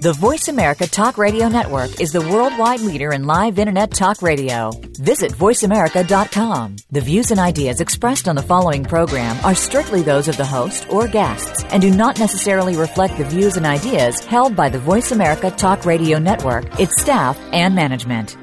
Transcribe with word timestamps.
The 0.00 0.12
Voice 0.12 0.46
America 0.46 0.86
Talk 0.86 1.18
Radio 1.18 1.48
Network 1.48 2.00
is 2.00 2.12
the 2.12 2.20
worldwide 2.20 2.82
leader 2.82 3.12
in 3.12 3.26
live 3.26 3.58
Internet 3.58 3.90
talk 3.90 4.22
radio. 4.22 4.70
Visit 5.00 5.32
VoiceAmerica.com. 5.32 6.76
The 6.92 7.00
views 7.00 7.32
and 7.32 7.40
ideas 7.40 7.80
expressed 7.80 8.28
on 8.28 8.36
the 8.36 8.42
following 8.42 8.84
program 8.84 9.36
are 9.44 9.56
strictly 9.56 10.02
those 10.02 10.28
of 10.28 10.36
the 10.36 10.46
host 10.46 10.86
or 10.88 11.08
guests 11.08 11.64
and 11.64 11.82
do 11.82 11.90
not 11.90 12.20
necessarily 12.20 12.76
reflect 12.76 13.18
the 13.18 13.24
views 13.24 13.56
and 13.56 13.66
ideas 13.66 14.24
held 14.24 14.54
by 14.54 14.68
the 14.68 14.78
Voice 14.78 15.10
America 15.10 15.50
Talk 15.50 15.84
Radio 15.84 16.20
Network, 16.20 16.78
its 16.78 17.02
staff, 17.02 17.36
and 17.52 17.74
management. 17.74 18.36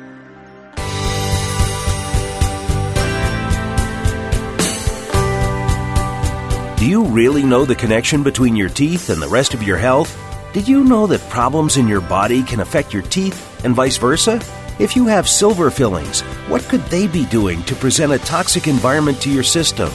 Do 6.78 6.86
you 6.86 7.06
really 7.06 7.44
know 7.44 7.64
the 7.64 7.76
connection 7.76 8.24
between 8.24 8.58
your 8.58 8.68
teeth 8.68 9.10
and 9.10 9.22
the 9.22 9.30
rest 9.30 9.54
of 9.54 9.64
your 9.64 9.78
health? 9.78 10.25
Did 10.56 10.70
you 10.70 10.86
know 10.86 11.06
that 11.08 11.30
problems 11.30 11.76
in 11.76 11.86
your 11.86 12.00
body 12.00 12.42
can 12.42 12.62
affect 12.62 12.94
your 12.94 13.04
teeth 13.04 13.62
and 13.66 13.76
vice 13.76 13.98
versa? 13.98 14.40
If 14.80 14.96
you 14.96 15.06
have 15.06 15.28
silver 15.28 15.70
fillings, 15.70 16.22
what 16.48 16.62
could 16.70 16.80
they 16.86 17.08
be 17.08 17.26
doing 17.26 17.62
to 17.64 17.76
present 17.76 18.14
a 18.14 18.20
toxic 18.20 18.66
environment 18.66 19.20
to 19.24 19.30
your 19.30 19.44
system? 19.44 19.92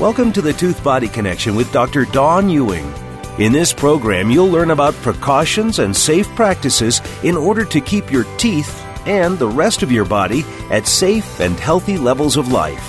Welcome 0.00 0.32
to 0.32 0.42
the 0.42 0.52
Tooth 0.52 0.82
Body 0.82 1.06
Connection 1.06 1.54
with 1.54 1.70
Dr. 1.70 2.06
Dawn 2.06 2.48
Ewing. 2.48 2.92
In 3.38 3.52
this 3.52 3.72
program, 3.72 4.32
you'll 4.32 4.50
learn 4.50 4.72
about 4.72 4.94
precautions 4.94 5.78
and 5.78 5.96
safe 5.96 6.26
practices 6.34 7.00
in 7.22 7.36
order 7.36 7.64
to 7.66 7.80
keep 7.80 8.10
your 8.10 8.24
teeth 8.36 8.84
and 9.06 9.38
the 9.38 9.46
rest 9.46 9.84
of 9.84 9.92
your 9.92 10.04
body 10.04 10.42
at 10.72 10.88
safe 10.88 11.38
and 11.38 11.54
healthy 11.54 11.98
levels 11.98 12.36
of 12.36 12.50
life. 12.50 12.84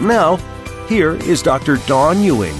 Now, 0.00 0.36
here 0.86 1.14
is 1.14 1.42
Dr. 1.42 1.78
Dawn 1.88 2.22
Ewing. 2.22 2.54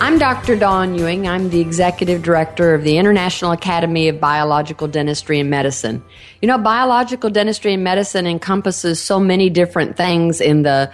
I'm 0.00 0.18
Dr. 0.18 0.56
Dawn 0.56 0.94
Ewing. 0.98 1.28
I'm 1.28 1.50
the 1.50 1.60
Executive 1.60 2.22
Director 2.22 2.74
of 2.74 2.82
the 2.82 2.98
International 2.98 3.52
Academy 3.52 4.08
of 4.08 4.18
Biological 4.18 4.88
Dentistry 4.88 5.38
and 5.40 5.48
Medicine. 5.48 6.02
You 6.40 6.48
know, 6.48 6.58
biological 6.58 7.30
dentistry 7.30 7.74
and 7.74 7.84
medicine 7.84 8.26
encompasses 8.26 9.00
so 9.00 9.20
many 9.20 9.48
different 9.48 9.96
things 9.96 10.40
in 10.40 10.62
the 10.62 10.92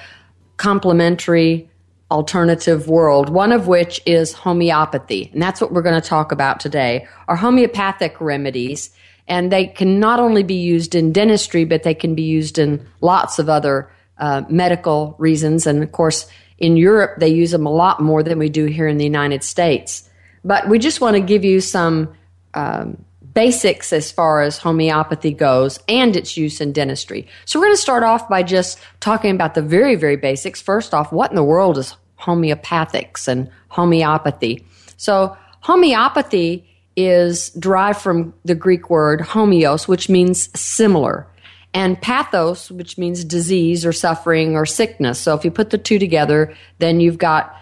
complementary 0.58 1.70
alternative 2.10 2.88
world, 2.88 3.28
one 3.28 3.52
of 3.52 3.66
which 3.66 4.00
is 4.06 4.32
homeopathy. 4.32 5.30
And 5.32 5.42
that's 5.42 5.60
what 5.60 5.72
we're 5.72 5.82
going 5.82 6.00
to 6.00 6.06
talk 6.06 6.32
about 6.32 6.60
today, 6.60 7.06
are 7.28 7.36
homeopathic 7.36 8.20
remedies. 8.20 8.90
And 9.26 9.52
they 9.52 9.66
can 9.66 10.00
not 10.00 10.20
only 10.20 10.42
be 10.42 10.54
used 10.54 10.94
in 10.94 11.12
dentistry, 11.12 11.64
but 11.64 11.82
they 11.82 11.94
can 11.94 12.14
be 12.14 12.22
used 12.22 12.58
in 12.58 12.86
lots 13.00 13.38
of 13.38 13.48
other 13.48 13.90
uh, 14.18 14.42
medical 14.48 15.14
reasons. 15.18 15.66
And 15.66 15.82
of 15.82 15.92
course, 15.92 16.26
in 16.58 16.76
Europe, 16.76 17.18
they 17.18 17.28
use 17.28 17.52
them 17.52 17.66
a 17.66 17.72
lot 17.72 18.00
more 18.00 18.22
than 18.22 18.38
we 18.38 18.48
do 18.48 18.66
here 18.66 18.88
in 18.88 18.98
the 18.98 19.04
United 19.04 19.44
States. 19.44 20.08
But 20.44 20.68
we 20.68 20.78
just 20.78 21.00
want 21.00 21.14
to 21.14 21.20
give 21.20 21.44
you 21.44 21.60
some 21.60 22.14
um, 22.54 23.04
basics 23.34 23.92
as 23.92 24.10
far 24.10 24.42
as 24.42 24.58
homeopathy 24.58 25.32
goes 25.32 25.78
and 25.88 26.16
its 26.16 26.36
use 26.36 26.60
in 26.60 26.72
dentistry. 26.72 27.26
So 27.44 27.58
we're 27.58 27.66
going 27.66 27.76
to 27.76 27.82
start 27.82 28.02
off 28.02 28.28
by 28.28 28.42
just 28.42 28.78
talking 29.00 29.34
about 29.34 29.54
the 29.54 29.62
very, 29.62 29.94
very 29.94 30.16
basics. 30.16 30.60
First 30.60 30.94
off, 30.94 31.12
what 31.12 31.30
in 31.30 31.36
the 31.36 31.44
world 31.44 31.78
is 31.78 31.96
homeopathics 32.18 33.28
and 33.28 33.50
homeopathy? 33.68 34.66
So 34.96 35.36
homeopathy 35.60 36.68
is 36.96 37.50
derived 37.50 38.00
from 38.00 38.34
the 38.44 38.56
Greek 38.56 38.90
word 38.90 39.20
homeos, 39.20 39.86
which 39.86 40.08
means 40.08 40.48
similar 40.58 41.28
and 41.74 42.00
pathos, 42.00 42.70
which 42.70 42.98
means 42.98 43.24
disease 43.24 43.84
or 43.84 43.92
suffering 43.92 44.56
or 44.56 44.66
sickness. 44.66 45.18
So 45.18 45.34
if 45.34 45.44
you 45.44 45.50
put 45.50 45.70
the 45.70 45.78
two 45.78 45.98
together, 45.98 46.54
then 46.78 47.00
you've 47.00 47.18
got 47.18 47.54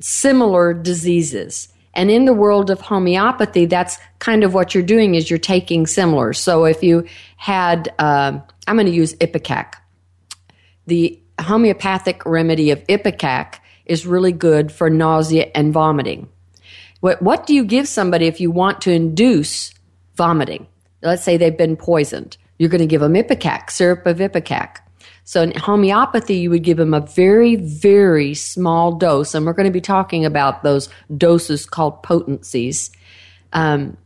similar 0.00 0.72
diseases. 0.72 1.68
And 1.94 2.10
in 2.10 2.24
the 2.24 2.32
world 2.32 2.70
of 2.70 2.80
homeopathy, 2.80 3.66
that's 3.66 3.98
kind 4.18 4.44
of 4.44 4.52
what 4.54 4.74
you're 4.74 4.82
doing 4.82 5.14
is 5.14 5.30
you're 5.30 5.38
taking 5.38 5.86
similar. 5.86 6.32
So 6.32 6.64
if 6.64 6.82
you 6.82 7.06
had, 7.36 7.92
uh, 7.98 8.38
I'm 8.66 8.76
going 8.76 8.86
to 8.86 8.92
use 8.92 9.14
Ipecac. 9.14 9.74
The 10.86 11.20
homeopathic 11.40 12.26
remedy 12.26 12.70
of 12.70 12.84
Ipecac 12.88 13.60
is 13.86 14.06
really 14.06 14.32
good 14.32 14.72
for 14.72 14.90
nausea 14.90 15.50
and 15.54 15.72
vomiting. 15.72 16.28
What, 17.00 17.20
what 17.22 17.46
do 17.46 17.54
you 17.54 17.64
give 17.64 17.86
somebody 17.86 18.26
if 18.26 18.40
you 18.40 18.50
want 18.50 18.80
to 18.82 18.90
induce 18.90 19.72
vomiting? 20.16 20.66
Let's 21.02 21.22
say 21.22 21.36
they've 21.36 21.56
been 21.56 21.76
poisoned. 21.76 22.36
You're 22.58 22.70
going 22.70 22.80
to 22.80 22.86
give 22.86 23.00
them 23.00 23.14
Ipecac, 23.14 23.70
syrup 23.70 24.06
of 24.06 24.18
Ipecac. 24.18 24.80
So 25.24 25.42
in 25.42 25.56
homeopathy, 25.56 26.36
you 26.36 26.50
would 26.50 26.62
give 26.62 26.76
them 26.76 26.92
a 26.92 27.00
very, 27.00 27.56
very 27.56 28.34
small 28.34 28.92
dose, 28.92 29.34
and 29.34 29.46
we're 29.46 29.54
going 29.54 29.64
to 29.64 29.72
be 29.72 29.80
talking 29.80 30.24
about 30.24 30.62
those 30.62 30.90
doses 31.16 31.64
called 31.64 32.02
potencies, 32.02 32.90
um, 33.54 33.96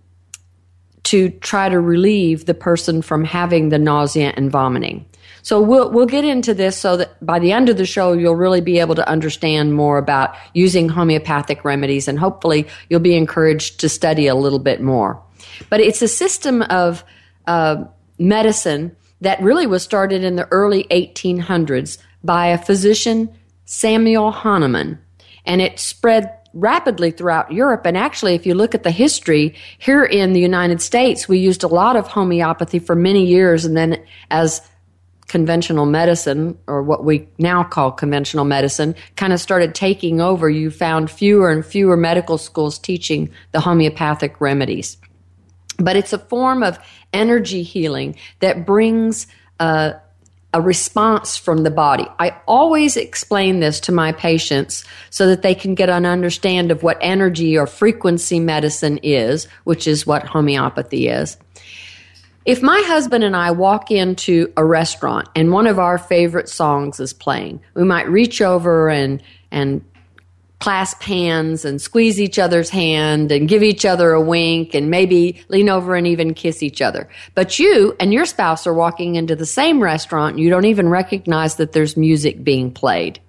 to 1.04 1.30
try 1.30 1.68
to 1.68 1.80
relieve 1.80 2.46
the 2.46 2.54
person 2.54 3.02
from 3.02 3.24
having 3.24 3.70
the 3.70 3.78
nausea 3.78 4.32
and 4.36 4.50
vomiting. 4.50 5.06
So 5.42 5.60
we'll 5.60 5.90
we'll 5.90 6.06
get 6.06 6.24
into 6.24 6.52
this 6.52 6.76
so 6.76 6.98
that 6.98 7.24
by 7.24 7.38
the 7.38 7.52
end 7.52 7.68
of 7.68 7.78
the 7.78 7.86
show 7.86 8.12
you'll 8.12 8.36
really 8.36 8.60
be 8.60 8.78
able 8.78 8.94
to 8.96 9.08
understand 9.08 9.72
more 9.72 9.96
about 9.96 10.36
using 10.52 10.88
homeopathic 10.88 11.64
remedies, 11.64 12.08
and 12.08 12.18
hopefully 12.18 12.66
you'll 12.90 13.00
be 13.00 13.16
encouraged 13.16 13.80
to 13.80 13.88
study 13.88 14.26
a 14.26 14.34
little 14.34 14.58
bit 14.58 14.82
more. 14.82 15.22
But 15.70 15.80
it's 15.80 16.02
a 16.02 16.08
system 16.08 16.62
of 16.62 17.04
uh, 17.46 17.84
medicine 18.18 18.94
that 19.20 19.40
really 19.42 19.66
was 19.66 19.82
started 19.82 20.22
in 20.22 20.36
the 20.36 20.48
early 20.50 20.84
1800s 20.90 21.98
by 22.22 22.46
a 22.46 22.58
physician, 22.58 23.28
Samuel 23.64 24.30
Hahnemann. 24.30 24.98
And 25.44 25.60
it 25.60 25.78
spread 25.78 26.34
rapidly 26.54 27.10
throughout 27.10 27.52
Europe. 27.52 27.82
And 27.84 27.96
actually, 27.96 28.34
if 28.34 28.46
you 28.46 28.54
look 28.54 28.74
at 28.74 28.82
the 28.82 28.90
history 28.90 29.54
here 29.78 30.04
in 30.04 30.32
the 30.32 30.40
United 30.40 30.80
States, 30.80 31.28
we 31.28 31.38
used 31.38 31.62
a 31.62 31.68
lot 31.68 31.96
of 31.96 32.06
homeopathy 32.06 32.78
for 32.78 32.94
many 32.94 33.26
years. 33.26 33.64
And 33.64 33.76
then 33.76 34.02
as 34.30 34.60
conventional 35.28 35.86
medicine, 35.86 36.58
or 36.66 36.82
what 36.82 37.04
we 37.04 37.28
now 37.38 37.62
call 37.62 37.92
conventional 37.92 38.44
medicine, 38.44 38.94
kind 39.16 39.32
of 39.32 39.40
started 39.40 39.74
taking 39.74 40.20
over, 40.20 40.48
you 40.48 40.70
found 40.70 41.10
fewer 41.10 41.50
and 41.50 41.64
fewer 41.64 41.96
medical 41.96 42.38
schools 42.38 42.78
teaching 42.78 43.30
the 43.52 43.60
homeopathic 43.60 44.40
remedies. 44.40 44.96
But 45.78 45.96
it's 45.96 46.12
a 46.12 46.18
form 46.18 46.62
of 46.62 46.78
energy 47.12 47.62
healing 47.62 48.16
that 48.40 48.66
brings 48.66 49.26
a, 49.60 49.94
a 50.52 50.60
response 50.60 51.36
from 51.36 51.62
the 51.62 51.70
body. 51.70 52.06
I 52.18 52.36
always 52.46 52.96
explain 52.96 53.60
this 53.60 53.80
to 53.80 53.92
my 53.92 54.12
patients 54.12 54.84
so 55.10 55.28
that 55.28 55.42
they 55.42 55.54
can 55.54 55.74
get 55.74 55.88
an 55.88 56.04
understand 56.04 56.70
of 56.70 56.82
what 56.82 56.98
energy 57.00 57.56
or 57.56 57.66
frequency 57.66 58.40
medicine 58.40 58.98
is, 59.02 59.46
which 59.64 59.86
is 59.86 60.06
what 60.06 60.24
homeopathy 60.24 61.08
is. 61.08 61.36
If 62.44 62.62
my 62.62 62.82
husband 62.86 63.24
and 63.24 63.36
I 63.36 63.50
walk 63.50 63.90
into 63.90 64.50
a 64.56 64.64
restaurant 64.64 65.28
and 65.36 65.52
one 65.52 65.66
of 65.66 65.78
our 65.78 65.98
favorite 65.98 66.48
songs 66.48 66.98
is 66.98 67.12
playing, 67.12 67.60
we 67.74 67.84
might 67.84 68.08
reach 68.08 68.40
over 68.40 68.88
and 68.88 69.22
and 69.50 69.84
clasp 70.60 71.02
hands 71.02 71.64
and 71.64 71.80
squeeze 71.80 72.20
each 72.20 72.38
other's 72.38 72.70
hand 72.70 73.30
and 73.30 73.48
give 73.48 73.62
each 73.62 73.84
other 73.84 74.12
a 74.12 74.20
wink 74.20 74.74
and 74.74 74.90
maybe 74.90 75.40
lean 75.48 75.68
over 75.68 75.94
and 75.94 76.06
even 76.06 76.34
kiss 76.34 76.62
each 76.62 76.82
other. 76.82 77.08
But 77.34 77.58
you 77.58 77.96
and 78.00 78.12
your 78.12 78.26
spouse 78.26 78.66
are 78.66 78.74
walking 78.74 79.14
into 79.14 79.36
the 79.36 79.46
same 79.46 79.82
restaurant 79.82 80.34
and 80.34 80.44
you 80.44 80.50
don't 80.50 80.64
even 80.64 80.88
recognize 80.88 81.56
that 81.56 81.72
there's 81.72 81.96
music 81.96 82.42
being 82.42 82.72
played. 82.72 83.20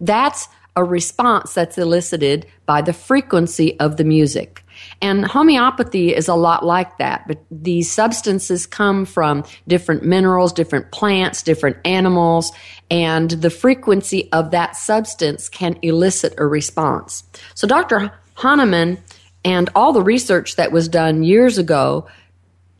That's 0.00 0.48
a 0.76 0.84
response 0.84 1.52
that's 1.52 1.76
elicited 1.76 2.46
by 2.64 2.80
the 2.80 2.92
frequency 2.92 3.78
of 3.80 3.96
the 3.96 4.04
music. 4.04 4.64
And 5.02 5.26
homeopathy 5.26 6.14
is 6.14 6.28
a 6.28 6.34
lot 6.34 6.64
like 6.64 6.98
that, 6.98 7.26
but 7.26 7.38
these 7.50 7.90
substances 7.90 8.66
come 8.66 9.04
from 9.04 9.44
different 9.68 10.04
minerals, 10.04 10.52
different 10.52 10.90
plants, 10.90 11.42
different 11.42 11.76
animals, 11.84 12.52
and 12.90 13.30
the 13.30 13.50
frequency 13.50 14.30
of 14.32 14.50
that 14.50 14.76
substance 14.76 15.48
can 15.48 15.78
elicit 15.82 16.34
a 16.38 16.46
response. 16.46 17.22
So 17.54 17.68
Dr. 17.68 18.12
Hahnemann 18.34 18.98
and 19.44 19.70
all 19.74 19.92
the 19.92 20.02
research 20.02 20.56
that 20.56 20.72
was 20.72 20.88
done 20.88 21.22
years 21.22 21.58
ago 21.58 22.08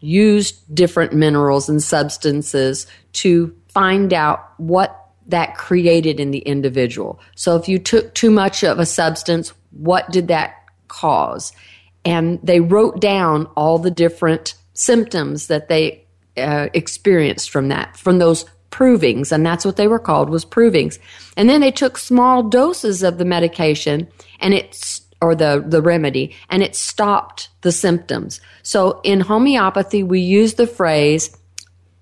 used 0.01 0.75
different 0.75 1.13
minerals 1.13 1.69
and 1.69 1.83
substances 1.83 2.87
to 3.13 3.55
find 3.69 4.13
out 4.13 4.53
what 4.59 4.97
that 5.27 5.57
created 5.57 6.19
in 6.19 6.33
the 6.33 6.39
individual. 6.39 7.21
So 7.37 7.57
if 7.57 7.69
you 7.69 7.79
took 7.79 8.15
too 8.15 8.31
much 8.31 8.65
of 8.65 8.79
a 8.79 8.87
substance, 8.87 9.53
what 9.71 10.11
did 10.11 10.29
that 10.29 10.57
cause? 10.89 11.53
and 12.05 12.41
they 12.43 12.61
wrote 12.61 13.01
down 13.01 13.47
all 13.57 13.79
the 13.79 13.91
different 13.91 14.55
symptoms 14.75 15.49
that 15.49 15.69
they 15.69 16.05
uh, 16.37 16.69
experienced 16.73 17.51
from 17.51 17.69
that, 17.69 17.97
from 17.97 18.19
those 18.19 18.45
provings, 18.71 19.33
and 19.33 19.45
that's 19.45 19.65
what 19.65 19.77
they 19.77 19.89
were 19.89 19.99
called 19.99 20.31
was 20.31 20.45
provings. 20.45 20.99
And 21.37 21.49
then 21.49 21.61
they 21.61 21.71
took 21.71 21.99
small 21.99 22.43
doses 22.43 23.03
of 23.03 23.19
the 23.19 23.25
medication 23.25 24.09
and 24.41 24.55
it's 24.55 25.03
or 25.23 25.35
the 25.35 25.63
the 25.67 25.83
remedy 25.83 26.35
and 26.49 26.63
it 26.63 26.75
stopped 26.75 27.51
the 27.61 27.73
symptoms. 27.73 28.41
So 28.63 29.01
in 29.05 29.21
homeopathy 29.21 30.03
we 30.03 30.21
use 30.21 30.55
the 30.55 30.67
phrase 30.67 31.37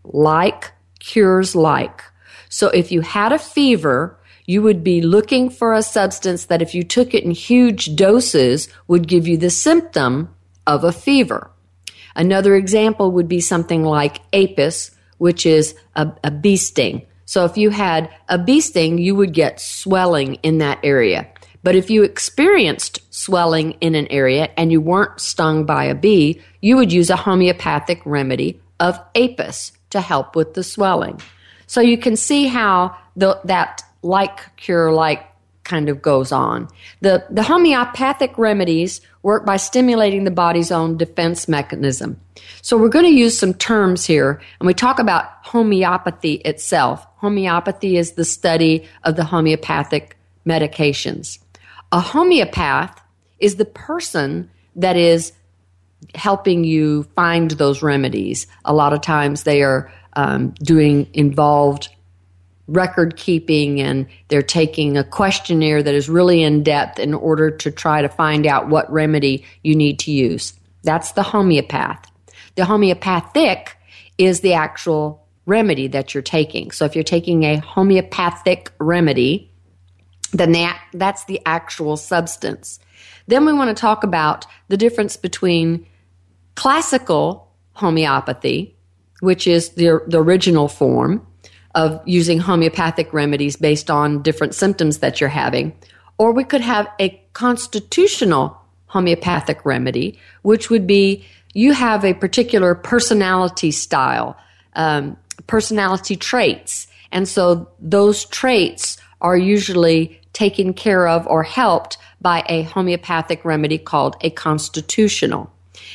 like 0.05 0.73
cures 1.00 1.55
like. 1.55 2.03
So 2.49 2.69
if 2.69 2.93
you 2.93 3.00
had 3.00 3.32
a 3.32 3.38
fever, 3.38 4.19
you 4.47 4.62
would 4.62 4.82
be 4.82 5.03
looking 5.03 5.50
for 5.50 5.75
a 5.75 5.82
substance 5.82 6.47
that 6.47 6.62
if 6.62 6.75
you 6.75 6.82
took 6.82 7.12
it 7.12 7.25
in 7.25 7.32
huge 7.32 7.94
doses 7.97 8.69
would 8.87 9.06
give 9.06 9.29
you 9.29 9.37
the 9.37 9.50
symptom 9.50 10.35
of 10.67 10.85
a 10.85 10.93
fever. 10.93 11.50
Another 12.17 12.56
example 12.56 13.12
would 13.12 13.29
be 13.29 13.41
something 13.41 13.85
like 13.85 14.20
apis, 14.32 14.91
which 15.19 15.47
is 15.47 15.75
a, 15.94 16.11
a 16.25 16.31
bee 16.31 16.56
sting. 16.56 17.06
So 17.25 17.44
if 17.44 17.59
you 17.59 17.70
had 17.70 18.11
a 18.29 18.38
bee 18.38 18.61
sting, 18.61 18.99
you 18.99 19.15
would 19.15 19.35
get 19.35 19.61
swelling 19.61 20.35
in 20.37 20.59
that 20.59 20.79
area. 20.82 21.29
But 21.62 21.75
if 21.75 21.91
you 21.91 22.03
experienced 22.03 23.00
swelling 23.12 23.73
in 23.81 23.94
an 23.94 24.06
area 24.09 24.49
and 24.56 24.73
you 24.73 24.81
weren't 24.81 25.20
stung 25.20 25.65
by 25.65 25.85
a 25.85 25.94
bee, 25.94 26.41
you 26.62 26.76
would 26.76 26.93
use 26.93 27.11
a 27.11 27.17
homeopathic 27.17 28.00
remedy 28.06 28.61
of 28.81 28.99
apis 29.15 29.73
to 29.91 30.00
help 30.00 30.37
with 30.37 30.55
the 30.55 30.62
swelling. 30.62 31.20
So 31.67 31.81
you 31.81 31.99
can 31.99 32.17
see 32.17 32.47
how 32.47 32.97
the, 33.17 33.41
that 33.44 33.82
like 34.03 34.56
cure 34.56 34.93
like 34.93 35.26
kind 35.65 35.88
of 35.88 36.00
goes 36.00 36.32
on. 36.32 36.69
The, 37.03 37.26
the 37.29 37.43
homeopathic 37.43 38.38
remedies 38.38 39.00
work 39.23 39.44
by 39.44 39.59
stimulating 39.59 40.25
the 40.25 40.31
body's 40.31 40.73
own 40.73 40.97
defense 40.97 41.47
mechanism. 41.49 42.19
So 42.62 42.76
we're 42.76 42.88
going 42.88 43.05
to 43.05 43.11
use 43.11 43.38
some 43.38 43.55
terms 43.55 44.05
here 44.05 44.40
and 44.61 44.67
we 44.67 44.75
talk 44.75 44.99
about 44.99 45.25
homeopathy 45.43 46.35
itself. 46.35 47.06
Homeopathy 47.17 47.96
is 47.96 48.12
the 48.12 48.25
study 48.25 48.87
of 49.05 49.17
the 49.17 49.25
homeopathic 49.25 50.17
medications. 50.46 51.38
A 51.93 52.00
homeopath 52.00 53.00
is 53.38 53.56
the 53.56 53.64
person 53.64 54.50
that 54.76 54.96
is 54.96 55.32
helping 56.14 56.64
you 56.64 57.05
find 57.17 57.50
those 57.52 57.82
remedies. 57.82 58.46
A 58.64 58.73
lot 58.73 58.93
of 58.93 59.00
times 59.00 59.43
they 59.43 59.62
are 59.62 59.93
um, 60.14 60.50
doing 60.62 61.08
involved 61.12 61.88
record 62.69 63.17
keeping 63.17 63.81
and 63.81 64.06
they're 64.29 64.43
taking 64.43 64.96
a 64.96 65.05
questionnaire 65.05 65.82
that 65.82 65.94
is 65.94 66.08
really 66.08 66.43
in 66.43 66.62
depth 66.62 66.99
in 66.99 67.14
order 67.14 67.50
to 67.50 67.70
try 67.70 68.02
to 68.02 68.08
find 68.08 68.46
out 68.46 68.69
what 68.69 68.93
remedy 68.93 69.44
you 69.62 69.75
need 69.75 69.99
to 70.00 70.12
use. 70.12 70.52
That's 70.82 71.12
the 71.12 71.23
homeopath. 71.23 72.07
The 72.58 72.64
homeopathic 72.64 73.76
is 74.19 74.40
the 74.40 74.55
actual 74.55 75.25
remedy 75.46 75.87
that 75.87 76.12
you're 76.12 76.25
taking. 76.25 76.72
So 76.72 76.87
if 76.87 76.96
you're 76.96 77.05
taking 77.05 77.44
a 77.44 77.58
homeopathic 77.58 78.72
remedy, 78.81 79.52
then 80.32 80.50
that, 80.50 80.82
that's 80.93 81.25
the 81.26 81.40
actual 81.46 81.96
substance. 81.96 82.81
Then 83.28 83.46
we 83.46 83.52
want 83.52 83.69
to 83.69 83.81
talk 83.81 84.02
about 84.02 84.44
the 84.66 84.76
difference 84.76 85.16
between 85.16 85.87
classical 86.56 87.49
homeopathy, 87.75 88.76
which 89.20 89.46
is 89.46 89.69
the, 89.75 90.02
the 90.08 90.20
original 90.20 90.66
form 90.66 91.25
of 91.76 92.02
using 92.06 92.40
homeopathic 92.40 93.12
remedies 93.12 93.55
based 93.55 93.88
on 93.88 94.20
different 94.20 94.52
symptoms 94.52 94.99
that 94.99 95.20
you're 95.20 95.31
having, 95.31 95.76
or 96.19 96.32
we 96.32 96.43
could 96.43 96.62
have 96.62 96.88
a 96.99 97.22
constitutional 97.34 98.60
homeopathic 98.87 99.64
remedy, 99.64 100.19
which 100.43 100.70
would 100.70 100.88
be 100.88 101.25
you 101.58 101.72
have 101.72 102.05
a 102.05 102.14
particular 102.14 102.72
personality 102.76 103.72
style, 103.72 104.37
um, 104.75 105.16
personality 105.49 106.14
traits, 106.14 106.87
and 107.10 107.26
so 107.26 107.69
those 107.81 108.26
traits 108.26 108.96
are 109.20 109.37
usually 109.37 110.20
taken 110.32 110.72
care 110.72 111.08
of 111.08 111.26
or 111.26 111.43
helped 111.43 111.99
by 112.20 112.44
a 112.49 112.62
homeopathic 112.62 113.44
remedy 113.44 113.76
called 113.76 114.14
a 114.20 114.31
constitutional. 114.31 115.52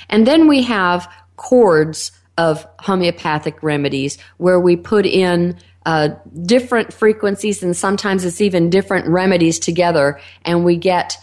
And 0.10 0.27
then 0.27 0.50
we 0.50 0.63
have 0.63 1.10
chords 1.38 2.12
of 2.38 2.68
homeopathic 2.80 3.63
remedies 3.63 4.18
where 4.38 4.60
we 4.60 4.75
put 4.75 5.06
in 5.06 5.57
uh, 5.86 6.10
different 6.45 6.92
frequencies 6.92 7.63
and 7.63 7.75
sometimes 7.75 8.25
it's 8.25 8.42
even 8.42 8.69
different 8.69 9.07
remedies 9.07 9.60
together 9.60 10.19
and 10.44 10.65
we 10.65 10.75
get 10.75 11.15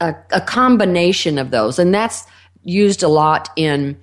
a, 0.00 0.16
a 0.32 0.40
combination 0.40 1.38
of 1.38 1.52
those. 1.52 1.78
And 1.78 1.94
that's 1.94 2.24
used 2.64 3.02
a 3.02 3.08
lot 3.08 3.50
in 3.56 3.98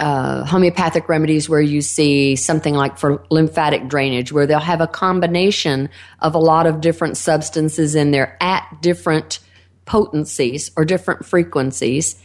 uh, 0.00 0.44
homeopathic 0.44 1.08
remedies 1.08 1.48
where 1.48 1.60
you 1.60 1.80
see 1.80 2.34
something 2.34 2.74
like 2.74 2.98
for 2.98 3.24
lymphatic 3.30 3.86
drainage, 3.88 4.32
where 4.32 4.46
they'll 4.46 4.58
have 4.58 4.80
a 4.80 4.86
combination 4.86 5.88
of 6.20 6.34
a 6.34 6.38
lot 6.38 6.66
of 6.66 6.80
different 6.80 7.16
substances 7.16 7.94
in 7.94 8.10
there 8.10 8.36
at 8.40 8.66
different 8.80 9.38
potencies 9.84 10.70
or 10.76 10.84
different 10.84 11.24
frequencies 11.24 12.20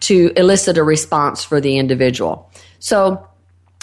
to 0.00 0.32
elicit 0.36 0.78
a 0.78 0.82
response 0.82 1.42
for 1.44 1.60
the 1.60 1.78
individual. 1.78 2.50
So, 2.78 3.26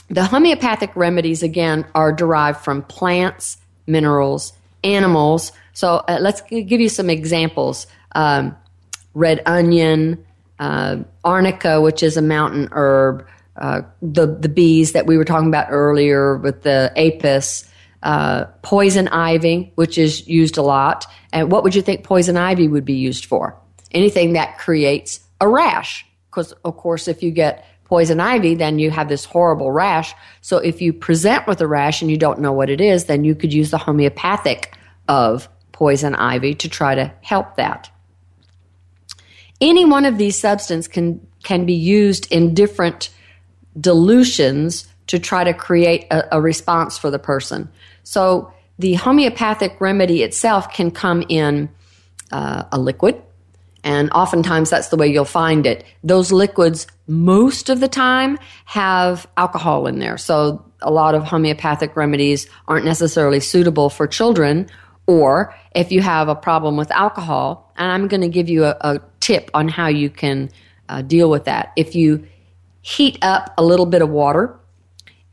the 0.09 0.25
homeopathic 0.25 0.95
remedies, 0.95 1.43
again, 1.43 1.85
are 1.93 2.11
derived 2.11 2.61
from 2.61 2.81
plants, 2.83 3.57
minerals, 3.85 4.53
animals. 4.83 5.51
So, 5.73 5.97
uh, 6.07 6.17
let's 6.19 6.41
give 6.41 6.79
you 6.81 6.89
some 6.89 7.09
examples 7.09 7.85
um, 8.15 8.55
red 9.13 9.41
onion, 9.45 10.25
uh, 10.59 10.97
arnica, 11.23 11.81
which 11.81 12.03
is 12.03 12.17
a 12.17 12.21
mountain 12.21 12.69
herb, 12.71 13.25
uh, 13.55 13.81
the 14.01 14.27
the 14.27 14.49
bees 14.49 14.91
that 14.93 15.05
we 15.05 15.17
were 15.17 15.25
talking 15.25 15.47
about 15.47 15.67
earlier 15.69 16.37
with 16.37 16.63
the 16.63 16.91
apis, 16.95 17.69
uh, 18.03 18.45
poison 18.61 19.07
ivy, 19.07 19.71
which 19.75 19.97
is 19.97 20.27
used 20.27 20.57
a 20.57 20.61
lot. 20.61 21.05
And 21.33 21.51
what 21.51 21.63
would 21.63 21.75
you 21.75 21.81
think 21.81 22.03
poison 22.03 22.37
ivy 22.37 22.67
would 22.67 22.85
be 22.85 22.93
used 22.93 23.25
for? 23.25 23.59
Anything 23.91 24.33
that 24.33 24.57
creates 24.57 25.19
a 25.41 25.47
rash, 25.47 26.05
because 26.29 26.51
of 26.63 26.77
course, 26.77 27.07
if 27.07 27.23
you 27.23 27.31
get 27.31 27.65
poison 27.85 28.19
ivy, 28.19 28.55
then 28.55 28.79
you 28.79 28.91
have 28.91 29.09
this 29.09 29.25
horrible 29.25 29.71
rash. 29.71 30.13
So 30.41 30.57
if 30.57 30.81
you 30.81 30.93
present 30.93 31.47
with 31.47 31.59
a 31.59 31.67
rash 31.67 32.01
and 32.01 32.11
you 32.11 32.17
don't 32.17 32.39
know 32.39 32.53
what 32.53 32.69
it 32.69 32.79
is, 32.79 33.05
then 33.05 33.23
you 33.23 33.33
could 33.33 33.51
use 33.51 33.71
the 33.71 33.79
homeopathic 33.79 34.77
of 35.07 35.49
poison 35.71 36.13
ivy 36.15 36.53
to 36.55 36.69
try 36.69 36.93
to 36.95 37.11
help 37.21 37.55
that. 37.55 37.89
Any 39.61 39.85
one 39.85 40.05
of 40.05 40.17
these 40.17 40.37
substances 40.37 40.87
can, 40.87 41.25
can 41.43 41.65
be 41.65 41.73
used 41.73 42.31
in 42.31 42.53
different 42.53 43.09
dilutions 43.79 44.87
to 45.07 45.19
try 45.19 45.43
to 45.43 45.53
create 45.53 46.05
a, 46.11 46.37
a 46.37 46.41
response 46.41 46.97
for 46.97 47.11
the 47.11 47.19
person. 47.19 47.69
So 48.03 48.53
the 48.77 48.93
homeopathic 48.93 49.81
remedy 49.81 50.23
itself 50.23 50.71
can 50.71 50.91
come 50.91 51.23
in 51.27 51.69
uh, 52.31 52.63
a 52.71 52.79
liquid, 52.79 53.21
and 53.83 54.11
oftentimes 54.11 54.69
that's 54.69 54.89
the 54.89 54.97
way 54.97 55.07
you'll 55.07 55.25
find 55.25 55.65
it. 55.65 55.83
Those 56.03 56.31
liquids, 56.31 56.87
most 57.07 57.69
of 57.69 57.79
the 57.79 57.87
time, 57.87 58.37
have 58.65 59.27
alcohol 59.35 59.87
in 59.87 59.99
there. 59.99 60.17
So 60.17 60.65
a 60.81 60.91
lot 60.91 61.15
of 61.15 61.23
homeopathic 61.23 61.95
remedies 61.95 62.47
aren't 62.67 62.85
necessarily 62.85 63.39
suitable 63.39 63.89
for 63.89 64.07
children. 64.07 64.69
Or 65.09 65.55
if 65.73 65.91
you 65.91 66.01
have 66.01 66.29
a 66.29 66.35
problem 66.35 66.77
with 66.77 66.91
alcohol, 66.91 67.73
and 67.77 67.91
I'm 67.91 68.07
going 68.07 68.21
to 68.21 68.27
give 68.27 68.47
you 68.47 68.65
a, 68.65 68.77
a 68.81 69.01
tip 69.19 69.49
on 69.55 69.67
how 69.67 69.87
you 69.87 70.07
can 70.07 70.51
uh, 70.87 71.01
deal 71.01 71.31
with 71.31 71.45
that. 71.45 71.73
If 71.75 71.95
you 71.95 72.27
heat 72.81 73.17
up 73.23 73.51
a 73.57 73.63
little 73.63 73.87
bit 73.87 74.03
of 74.03 74.09
water 74.09 74.55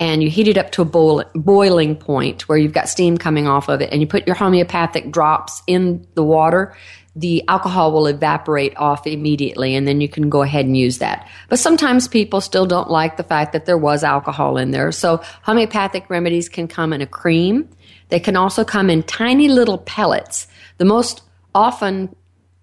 and 0.00 0.22
you 0.22 0.30
heat 0.30 0.48
it 0.48 0.56
up 0.56 0.70
to 0.72 0.80
a 0.80 0.86
boil, 0.86 1.24
boiling 1.34 1.94
point 1.94 2.48
where 2.48 2.56
you've 2.56 2.72
got 2.72 2.88
steam 2.88 3.18
coming 3.18 3.46
off 3.46 3.68
of 3.68 3.82
it 3.82 3.92
and 3.92 4.00
you 4.00 4.06
put 4.06 4.26
your 4.26 4.34
homeopathic 4.34 5.10
drops 5.10 5.62
in 5.66 6.06
the 6.14 6.24
water, 6.24 6.74
the 7.14 7.44
alcohol 7.46 7.92
will 7.92 8.06
evaporate 8.06 8.74
off 8.78 9.06
immediately 9.06 9.74
and 9.74 9.86
then 9.86 10.00
you 10.00 10.08
can 10.08 10.30
go 10.30 10.40
ahead 10.40 10.64
and 10.64 10.74
use 10.74 10.98
that. 10.98 11.28
But 11.50 11.58
sometimes 11.58 12.08
people 12.08 12.40
still 12.40 12.64
don't 12.64 12.90
like 12.90 13.18
the 13.18 13.24
fact 13.24 13.52
that 13.52 13.66
there 13.66 13.76
was 13.76 14.02
alcohol 14.04 14.56
in 14.56 14.70
there. 14.70 14.90
So 14.90 15.22
homeopathic 15.42 16.08
remedies 16.08 16.48
can 16.48 16.66
come 16.66 16.94
in 16.94 17.02
a 17.02 17.06
cream. 17.06 17.68
They 18.08 18.20
can 18.20 18.36
also 18.36 18.64
come 18.64 18.90
in 18.90 19.02
tiny 19.02 19.48
little 19.48 19.78
pellets. 19.78 20.46
The 20.78 20.84
most 20.84 21.22
often, 21.54 22.14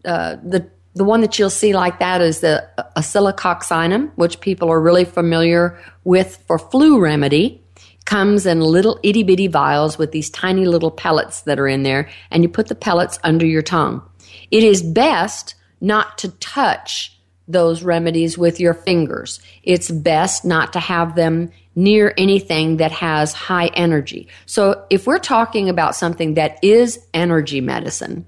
uh, 0.05 0.37
the 0.43 0.69
the 0.95 1.03
one 1.03 1.21
that 1.21 1.39
you'll 1.39 1.49
see 1.49 1.73
like 1.73 1.97
that 1.99 2.21
is 2.21 2.41
the 2.41 2.67
oscillococcinum, 2.95 4.11
which 4.15 4.39
people 4.41 4.69
are 4.69 4.79
really 4.79 5.05
familiar 5.05 5.79
with 6.03 6.37
for 6.45 6.59
flu 6.59 6.99
remedy. 6.99 7.59
Comes 8.05 8.45
in 8.45 8.59
little 8.61 8.99
itty 9.01 9.23
bitty 9.23 9.47
vials 9.47 9.97
with 9.97 10.11
these 10.11 10.29
tiny 10.29 10.65
little 10.65 10.91
pellets 10.91 11.41
that 11.41 11.59
are 11.59 11.67
in 11.67 11.83
there, 11.83 12.09
and 12.29 12.43
you 12.43 12.49
put 12.49 12.67
the 12.67 12.75
pellets 12.75 13.17
under 13.23 13.45
your 13.45 13.61
tongue. 13.61 14.03
It 14.51 14.63
is 14.63 14.83
best 14.83 15.55
not 15.81 16.17
to 16.19 16.29
touch 16.39 17.17
those 17.47 17.83
remedies 17.83 18.37
with 18.37 18.59
your 18.59 18.73
fingers. 18.73 19.39
It's 19.63 19.91
best 19.91 20.45
not 20.45 20.73
to 20.73 20.79
have 20.79 21.15
them 21.15 21.51
near 21.75 22.13
anything 22.17 22.77
that 22.77 22.91
has 22.91 23.33
high 23.33 23.67
energy. 23.67 24.27
So 24.45 24.85
if 24.89 25.07
we're 25.07 25.19
talking 25.19 25.69
about 25.69 25.95
something 25.95 26.35
that 26.35 26.59
is 26.63 26.99
energy 27.13 27.61
medicine, 27.61 28.25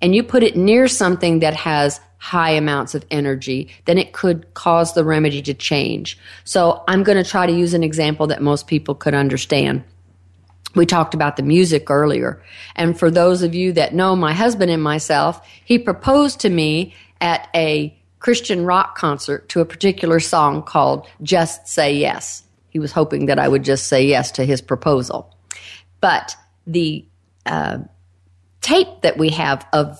and 0.00 0.14
you 0.14 0.22
put 0.22 0.42
it 0.42 0.56
near 0.56 0.88
something 0.88 1.40
that 1.40 1.54
has 1.54 2.00
high 2.18 2.50
amounts 2.50 2.94
of 2.94 3.04
energy, 3.10 3.68
then 3.84 3.98
it 3.98 4.12
could 4.12 4.54
cause 4.54 4.94
the 4.94 5.04
remedy 5.04 5.42
to 5.42 5.54
change. 5.54 6.18
So 6.44 6.82
I'm 6.86 7.02
going 7.02 7.22
to 7.22 7.28
try 7.28 7.46
to 7.46 7.52
use 7.52 7.74
an 7.74 7.84
example 7.84 8.28
that 8.28 8.42
most 8.42 8.66
people 8.66 8.94
could 8.94 9.14
understand. 9.14 9.84
We 10.74 10.86
talked 10.86 11.14
about 11.14 11.36
the 11.36 11.42
music 11.42 11.90
earlier. 11.90 12.42
And 12.76 12.98
for 12.98 13.10
those 13.10 13.42
of 13.42 13.54
you 13.54 13.72
that 13.72 13.94
know 13.94 14.16
my 14.16 14.32
husband 14.32 14.70
and 14.70 14.82
myself, 14.82 15.46
he 15.64 15.78
proposed 15.78 16.40
to 16.40 16.48
me 16.48 16.94
at 17.20 17.48
a 17.54 17.96
Christian 18.22 18.64
rock 18.64 18.96
concert 18.96 19.48
to 19.48 19.60
a 19.60 19.64
particular 19.64 20.20
song 20.20 20.62
called 20.62 21.06
Just 21.22 21.66
Say 21.66 21.94
Yes. 21.96 22.44
he 22.70 22.78
was 22.78 22.92
hoping 22.92 23.26
that 23.26 23.38
I 23.38 23.48
would 23.48 23.64
just 23.64 23.88
say 23.88 24.06
yes 24.06 24.30
to 24.32 24.46
his 24.46 24.62
proposal. 24.62 25.36
But 26.00 26.36
the 26.66 27.04
uh, 27.44 27.78
tape 28.60 29.02
that 29.02 29.18
we 29.18 29.30
have 29.30 29.66
of 29.72 29.98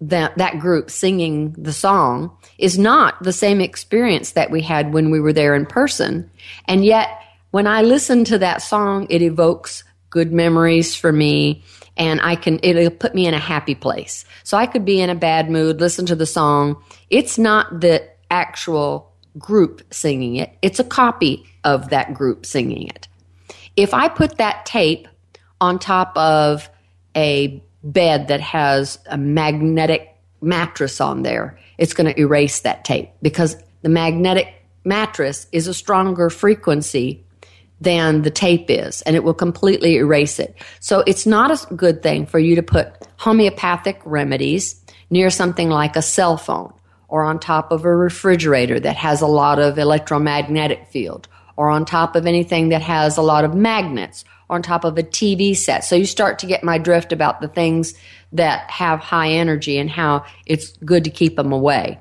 that, 0.00 0.38
that 0.38 0.60
group 0.60 0.90
singing 0.90 1.52
the 1.58 1.72
song 1.72 2.30
is 2.56 2.78
not 2.78 3.20
the 3.22 3.32
same 3.32 3.60
experience 3.60 4.32
that 4.32 4.50
we 4.50 4.62
had 4.62 4.92
when 4.92 5.10
we 5.10 5.18
were 5.18 5.32
there 5.32 5.56
in 5.56 5.66
person. 5.66 6.30
And 6.66 6.84
yet, 6.84 7.08
when 7.50 7.66
I 7.66 7.82
listen 7.82 8.24
to 8.26 8.38
that 8.38 8.62
song, 8.62 9.08
it 9.10 9.22
evokes 9.22 9.82
good 10.10 10.32
memories 10.32 10.94
for 10.94 11.12
me 11.12 11.64
and 11.96 12.20
I 12.20 12.36
can, 12.36 12.60
it'll 12.62 12.90
put 12.90 13.14
me 13.14 13.26
in 13.26 13.34
a 13.34 13.38
happy 13.38 13.74
place. 13.74 14.24
So 14.44 14.56
I 14.56 14.66
could 14.66 14.84
be 14.84 15.00
in 15.00 15.10
a 15.10 15.14
bad 15.14 15.50
mood, 15.50 15.80
listen 15.80 16.06
to 16.06 16.14
the 16.14 16.26
song. 16.26 16.82
It's 17.10 17.38
not 17.38 17.80
the 17.80 18.06
actual 18.30 19.12
group 19.38 19.82
singing 19.92 20.36
it, 20.36 20.56
it's 20.62 20.80
a 20.80 20.84
copy 20.84 21.44
of 21.64 21.90
that 21.90 22.14
group 22.14 22.46
singing 22.46 22.88
it. 22.88 23.08
If 23.76 23.92
I 23.92 24.08
put 24.08 24.38
that 24.38 24.64
tape 24.64 25.08
on 25.60 25.78
top 25.78 26.16
of 26.16 26.70
a 27.14 27.62
bed 27.82 28.28
that 28.28 28.40
has 28.40 28.98
a 29.06 29.18
magnetic 29.18 30.16
mattress 30.40 31.00
on 31.00 31.22
there, 31.22 31.58
it's 31.76 31.92
going 31.92 32.12
to 32.12 32.18
erase 32.18 32.60
that 32.60 32.84
tape 32.84 33.10
because 33.20 33.56
the 33.82 33.88
magnetic 33.88 34.54
mattress 34.84 35.46
is 35.52 35.66
a 35.66 35.74
stronger 35.74 36.30
frequency 36.30 37.25
than 37.80 38.22
the 38.22 38.30
tape 38.30 38.70
is, 38.70 39.02
and 39.02 39.16
it 39.16 39.24
will 39.24 39.34
completely 39.34 39.96
erase 39.96 40.38
it. 40.38 40.56
So 40.80 41.02
it's 41.06 41.26
not 41.26 41.50
a 41.50 41.74
good 41.74 42.02
thing 42.02 42.26
for 42.26 42.38
you 42.38 42.56
to 42.56 42.62
put 42.62 43.06
homeopathic 43.18 44.00
remedies 44.04 44.82
near 45.10 45.30
something 45.30 45.68
like 45.68 45.96
a 45.96 46.02
cell 46.02 46.36
phone 46.36 46.72
or 47.08 47.24
on 47.24 47.38
top 47.38 47.70
of 47.70 47.84
a 47.84 47.94
refrigerator 47.94 48.80
that 48.80 48.96
has 48.96 49.20
a 49.20 49.26
lot 49.26 49.58
of 49.58 49.78
electromagnetic 49.78 50.86
field 50.88 51.28
or 51.56 51.70
on 51.70 51.84
top 51.84 52.16
of 52.16 52.26
anything 52.26 52.70
that 52.70 52.82
has 52.82 53.16
a 53.16 53.22
lot 53.22 53.44
of 53.44 53.54
magnets 53.54 54.24
or 54.48 54.56
on 54.56 54.62
top 54.62 54.84
of 54.84 54.98
a 54.98 55.02
TV 55.02 55.56
set. 55.56 55.84
So 55.84 55.96
you 55.96 56.06
start 56.06 56.38
to 56.40 56.46
get 56.46 56.64
my 56.64 56.78
drift 56.78 57.12
about 57.12 57.40
the 57.40 57.48
things 57.48 57.94
that 58.32 58.70
have 58.70 59.00
high 59.00 59.30
energy 59.30 59.78
and 59.78 59.90
how 59.90 60.24
it's 60.46 60.76
good 60.78 61.04
to 61.04 61.10
keep 61.10 61.36
them 61.36 61.52
away. 61.52 61.98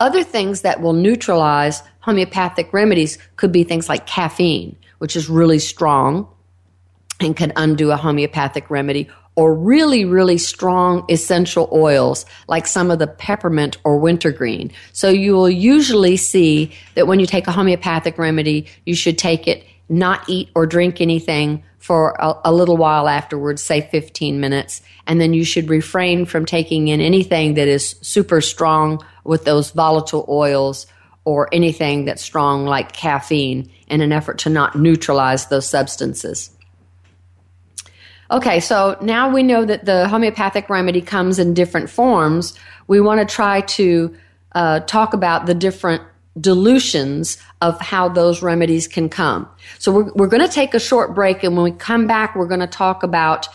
Other 0.00 0.22
things 0.22 0.62
that 0.62 0.80
will 0.80 0.92
neutralize 0.92 1.82
homeopathic 2.00 2.72
remedies 2.72 3.18
could 3.36 3.52
be 3.52 3.64
things 3.64 3.88
like 3.88 4.06
caffeine 4.06 4.76
which 4.98 5.16
is 5.16 5.28
really 5.28 5.58
strong 5.58 6.28
and 7.20 7.36
can 7.36 7.52
undo 7.56 7.90
a 7.90 7.96
homeopathic 7.96 8.70
remedy, 8.70 9.08
or 9.38 9.54
really, 9.54 10.04
really 10.04 10.36
strong 10.36 11.04
essential 11.08 11.68
oils 11.72 12.26
like 12.48 12.66
some 12.66 12.90
of 12.90 12.98
the 12.98 13.06
peppermint 13.06 13.76
or 13.84 13.96
wintergreen. 13.98 14.72
So 14.92 15.10
you 15.10 15.32
will 15.34 15.48
usually 15.48 16.16
see 16.16 16.72
that 16.94 17.06
when 17.06 17.20
you 17.20 17.26
take 17.26 17.46
a 17.46 17.52
homeopathic 17.52 18.18
remedy, 18.18 18.66
you 18.84 18.96
should 18.96 19.16
take 19.16 19.46
it, 19.46 19.64
not 19.88 20.28
eat 20.28 20.48
or 20.56 20.66
drink 20.66 21.00
anything 21.00 21.62
for 21.78 22.16
a, 22.18 22.34
a, 22.46 22.52
little 22.52 22.76
while 22.76 23.08
afterwards, 23.08 23.62
say 23.62 23.80
15 23.80 24.40
minutes, 24.40 24.82
and 25.06 25.20
then 25.20 25.32
you 25.32 25.44
should 25.44 25.68
refrain 25.68 26.26
from 26.26 26.44
taking 26.44 26.88
in 26.88 27.00
anything 27.00 27.54
that 27.54 27.68
is 27.68 27.94
super 28.02 28.40
strong 28.40 29.00
with 29.22 29.44
those 29.44 29.70
volatile 29.70 30.26
oils 30.28 30.86
or 31.24 31.48
anything 31.52 32.04
that's 32.04 32.22
strong 32.22 32.66
like 32.66 32.92
caffeine 32.92 33.70
in 33.90 34.00
an 34.00 34.12
effort 34.12 34.38
to 34.38 34.50
not 34.50 34.78
neutralize 34.78 35.46
those 35.46 35.68
substances. 35.68 36.50
Okay, 38.30 38.60
so 38.60 38.98
now 39.00 39.32
we 39.32 39.42
know 39.42 39.64
that 39.64 39.86
the 39.86 40.06
homeopathic 40.06 40.68
remedy 40.68 41.00
comes 41.00 41.38
in 41.38 41.54
different 41.54 41.88
forms. 41.88 42.52
We 42.86 43.00
want 43.00 43.26
to 43.26 43.34
try 43.34 43.62
to 43.62 44.14
uh, 44.52 44.80
talk 44.80 45.14
about 45.14 45.46
the 45.46 45.54
different 45.54 46.02
dilutions 46.38 47.38
of 47.60 47.80
how 47.80 48.08
those 48.08 48.42
remedies 48.42 48.86
can 48.86 49.08
come. 49.08 49.48
So 49.78 49.92
we're, 49.92 50.12
we're 50.12 50.26
going 50.28 50.46
to 50.46 50.52
take 50.52 50.74
a 50.74 50.78
short 50.78 51.14
break, 51.14 51.42
and 51.42 51.56
when 51.56 51.64
we 51.64 51.72
come 51.72 52.06
back, 52.06 52.36
we're 52.36 52.46
going 52.46 52.60
to 52.60 52.66
talk 52.66 53.02
about 53.02 53.48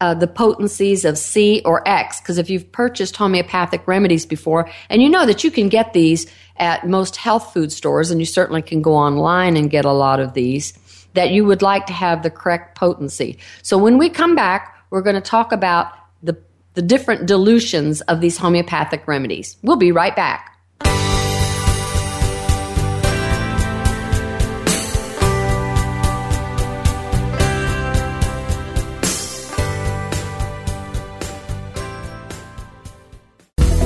uh, 0.00 0.14
the 0.14 0.26
potencies 0.26 1.04
of 1.04 1.18
C 1.18 1.60
or 1.64 1.86
X. 1.86 2.20
Because 2.20 2.38
if 2.38 2.48
you've 2.48 2.70
purchased 2.72 3.16
homeopathic 3.16 3.86
remedies 3.86 4.26
before, 4.26 4.70
and 4.88 5.02
you 5.02 5.08
know 5.08 5.26
that 5.26 5.44
you 5.44 5.50
can 5.50 5.68
get 5.68 5.92
these 5.92 6.30
at 6.60 6.86
most 6.86 7.16
health 7.16 7.52
food 7.52 7.72
stores, 7.72 8.10
and 8.10 8.20
you 8.20 8.26
certainly 8.26 8.62
can 8.62 8.82
go 8.82 8.94
online 8.94 9.56
and 9.56 9.70
get 9.70 9.84
a 9.84 9.92
lot 9.92 10.20
of 10.20 10.34
these, 10.34 10.74
that 11.14 11.30
you 11.30 11.44
would 11.44 11.62
like 11.62 11.86
to 11.86 11.92
have 11.92 12.22
the 12.22 12.30
correct 12.30 12.78
potency. 12.78 13.38
So 13.62 13.76
when 13.78 13.98
we 13.98 14.10
come 14.10 14.36
back, 14.36 14.76
we're 14.90 15.02
going 15.02 15.16
to 15.16 15.20
talk 15.20 15.50
about 15.50 15.92
the, 16.22 16.36
the 16.74 16.82
different 16.82 17.26
dilutions 17.26 18.00
of 18.02 18.20
these 18.20 18.36
homeopathic 18.36 19.08
remedies. 19.08 19.56
We'll 19.62 19.76
be 19.76 19.90
right 19.90 20.14
back. 20.14 20.49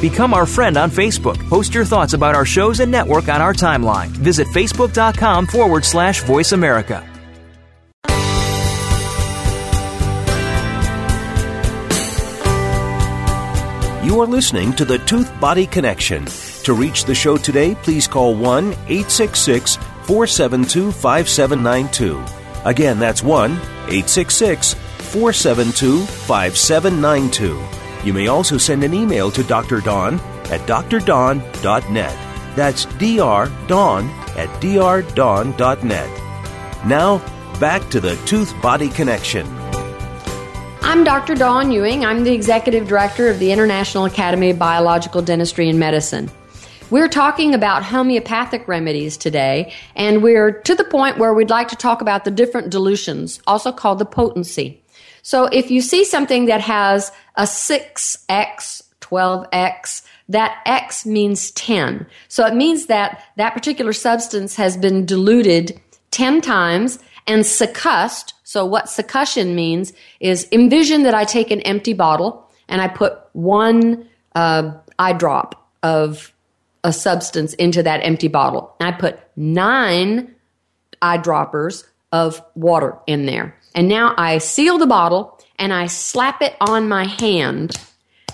Become 0.00 0.34
our 0.34 0.46
friend 0.46 0.76
on 0.76 0.90
Facebook. 0.90 1.38
Post 1.48 1.74
your 1.74 1.84
thoughts 1.84 2.12
about 2.12 2.34
our 2.34 2.44
shows 2.44 2.80
and 2.80 2.90
network 2.90 3.28
on 3.28 3.40
our 3.40 3.54
timeline. 3.54 4.08
Visit 4.08 4.46
facebook.com 4.48 5.46
forward 5.46 5.84
slash 5.84 6.22
voice 6.22 6.52
America. 6.52 7.02
You 14.04 14.20
are 14.20 14.26
listening 14.26 14.74
to 14.74 14.84
the 14.84 14.98
Tooth 14.98 15.32
Body 15.40 15.66
Connection. 15.66 16.26
To 16.64 16.74
reach 16.74 17.04
the 17.04 17.14
show 17.14 17.38
today, 17.38 17.74
please 17.76 18.06
call 18.06 18.34
1 18.34 18.72
866 18.72 19.76
472 19.76 20.92
5792. 20.92 22.22
Again, 22.68 22.98
that's 22.98 23.22
1 23.22 23.52
866 23.52 24.74
472 24.74 26.04
5792. 26.04 27.83
You 28.04 28.12
may 28.12 28.26
also 28.26 28.58
send 28.58 28.84
an 28.84 28.92
email 28.92 29.30
to 29.30 29.42
Dr. 29.42 29.80
Dawn 29.80 30.20
at 30.50 30.60
drdawn.net. 30.68 32.18
That's 32.54 32.84
drdawn 32.84 34.08
at 34.36 34.48
drdawn.net. 34.60 36.20
Now, 36.86 37.18
back 37.58 37.88
to 37.88 38.00
the 38.00 38.16
Tooth 38.26 38.54
Body 38.60 38.90
Connection. 38.90 39.46
I'm 40.82 41.02
Dr. 41.02 41.34
Dawn 41.34 41.72
Ewing. 41.72 42.04
I'm 42.04 42.24
the 42.24 42.34
Executive 42.34 42.86
Director 42.86 43.28
of 43.28 43.38
the 43.38 43.50
International 43.50 44.04
Academy 44.04 44.50
of 44.50 44.58
Biological 44.58 45.22
Dentistry 45.22 45.70
and 45.70 45.78
Medicine. 45.80 46.30
We're 46.90 47.08
talking 47.08 47.54
about 47.54 47.82
homeopathic 47.82 48.68
remedies 48.68 49.16
today, 49.16 49.72
and 49.96 50.22
we're 50.22 50.52
to 50.52 50.74
the 50.74 50.84
point 50.84 51.16
where 51.16 51.32
we'd 51.32 51.48
like 51.48 51.68
to 51.68 51.76
talk 51.76 52.02
about 52.02 52.26
the 52.26 52.30
different 52.30 52.68
dilutions, 52.68 53.40
also 53.46 53.72
called 53.72 53.98
the 53.98 54.04
potency. 54.04 54.82
So 55.22 55.46
if 55.46 55.70
you 55.70 55.80
see 55.80 56.04
something 56.04 56.44
that 56.46 56.60
has 56.60 57.10
a 57.36 57.42
6x, 57.42 58.82
12x, 59.00 60.02
that 60.28 60.62
X 60.64 61.04
means 61.04 61.50
10. 61.52 62.06
So 62.28 62.46
it 62.46 62.54
means 62.54 62.86
that 62.86 63.22
that 63.36 63.54
particular 63.54 63.92
substance 63.92 64.56
has 64.56 64.76
been 64.76 65.04
diluted 65.04 65.80
10 66.10 66.40
times 66.40 66.98
and 67.26 67.42
succussed. 67.42 68.34
So 68.44 68.64
what 68.64 68.86
succussion 68.86 69.54
means 69.54 69.92
is 70.20 70.48
envision 70.52 71.02
that 71.02 71.14
I 71.14 71.24
take 71.24 71.50
an 71.50 71.60
empty 71.62 71.92
bottle 71.92 72.50
and 72.68 72.80
I 72.80 72.88
put 72.88 73.18
one 73.32 74.08
uh, 74.34 74.72
eye 74.98 75.12
drop 75.12 75.68
of 75.82 76.32
a 76.82 76.92
substance 76.92 77.54
into 77.54 77.82
that 77.82 77.98
empty 77.98 78.28
bottle. 78.28 78.74
And 78.78 78.94
I 78.94 78.96
put 78.96 79.18
nine 79.36 80.34
eyedroppers 81.02 81.84
of 82.12 82.42
water 82.54 82.96
in 83.06 83.26
there. 83.26 83.58
And 83.74 83.88
now 83.88 84.14
I 84.16 84.38
seal 84.38 84.78
the 84.78 84.86
bottle 84.86 85.33
and 85.58 85.72
I 85.72 85.86
slap 85.86 86.42
it 86.42 86.56
on 86.60 86.88
my 86.88 87.04
hand. 87.04 87.76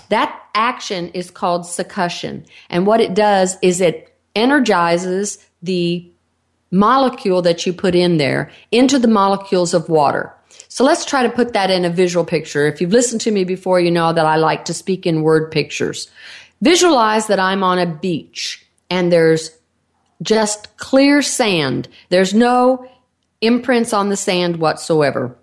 That 0.09 0.37
action 0.53 1.09
is 1.09 1.31
called 1.31 1.63
succussion. 1.63 2.45
And 2.69 2.85
what 2.85 3.01
it 3.01 3.13
does 3.13 3.57
is 3.61 3.81
it 3.81 4.15
energizes 4.35 5.45
the 5.61 6.09
molecule 6.71 7.41
that 7.41 7.65
you 7.65 7.73
put 7.73 7.95
in 7.95 8.17
there 8.17 8.49
into 8.71 8.97
the 8.97 9.07
molecules 9.07 9.73
of 9.73 9.89
water. 9.89 10.33
So 10.67 10.83
let's 10.83 11.05
try 11.05 11.23
to 11.23 11.29
put 11.29 11.53
that 11.53 11.69
in 11.69 11.85
a 11.85 11.89
visual 11.89 12.25
picture. 12.25 12.65
If 12.65 12.79
you've 12.79 12.93
listened 12.93 13.21
to 13.21 13.31
me 13.31 13.43
before, 13.43 13.79
you 13.79 13.91
know 13.91 14.13
that 14.13 14.25
I 14.25 14.37
like 14.37 14.65
to 14.65 14.73
speak 14.73 15.05
in 15.05 15.21
word 15.21 15.51
pictures. 15.51 16.09
Visualize 16.61 17.27
that 17.27 17.39
I'm 17.39 17.63
on 17.63 17.79
a 17.79 17.85
beach 17.85 18.65
and 18.89 19.11
there's 19.11 19.51
just 20.21 20.77
clear 20.77 21.21
sand. 21.21 21.87
There's 22.09 22.33
no 22.33 22.87
imprints 23.41 23.91
on 23.91 24.09
the 24.09 24.17
sand 24.17 24.57
whatsoever. 24.57 25.35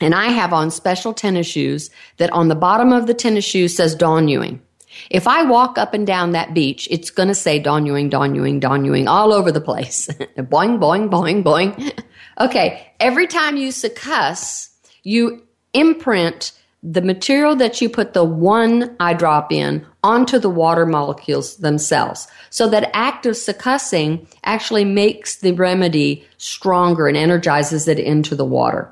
And 0.00 0.14
I 0.14 0.26
have 0.28 0.52
on 0.52 0.70
special 0.70 1.12
tennis 1.12 1.46
shoes 1.46 1.90
that 2.16 2.32
on 2.32 2.48
the 2.48 2.54
bottom 2.54 2.92
of 2.92 3.06
the 3.06 3.14
tennis 3.14 3.44
shoe 3.44 3.68
says 3.68 3.94
Dawn 3.94 4.28
Ewing. 4.28 4.62
If 5.10 5.28
I 5.28 5.44
walk 5.44 5.78
up 5.78 5.94
and 5.94 6.06
down 6.06 6.32
that 6.32 6.54
beach, 6.54 6.88
it's 6.90 7.10
going 7.10 7.28
to 7.28 7.34
say 7.34 7.58
Dawn 7.58 7.86
Ewing, 7.86 8.08
Dawn 8.08 8.34
Ewing, 8.34 8.60
Dawn 8.60 8.84
Ewing 8.84 9.08
all 9.08 9.32
over 9.32 9.52
the 9.52 9.60
place. 9.60 10.08
boing, 10.36 10.78
boing, 10.78 11.08
boing, 11.08 11.42
boing. 11.42 11.92
okay, 12.40 12.92
every 12.98 13.26
time 13.26 13.56
you 13.56 13.68
succuss, 13.68 14.70
you 15.02 15.42
imprint 15.74 16.52
the 16.82 17.02
material 17.02 17.54
that 17.56 17.80
you 17.80 17.88
put 17.88 18.14
the 18.14 18.24
one 18.24 18.96
eye 19.00 19.12
drop 19.12 19.52
in 19.52 19.86
onto 20.02 20.38
the 20.38 20.48
water 20.48 20.86
molecules 20.86 21.58
themselves. 21.58 22.26
So 22.48 22.68
that 22.68 22.90
act 22.94 23.26
of 23.26 23.34
succussing 23.34 24.26
actually 24.44 24.86
makes 24.86 25.36
the 25.36 25.52
remedy 25.52 26.24
stronger 26.38 27.06
and 27.06 27.18
energizes 27.18 27.86
it 27.86 27.98
into 27.98 28.34
the 28.34 28.46
water. 28.46 28.90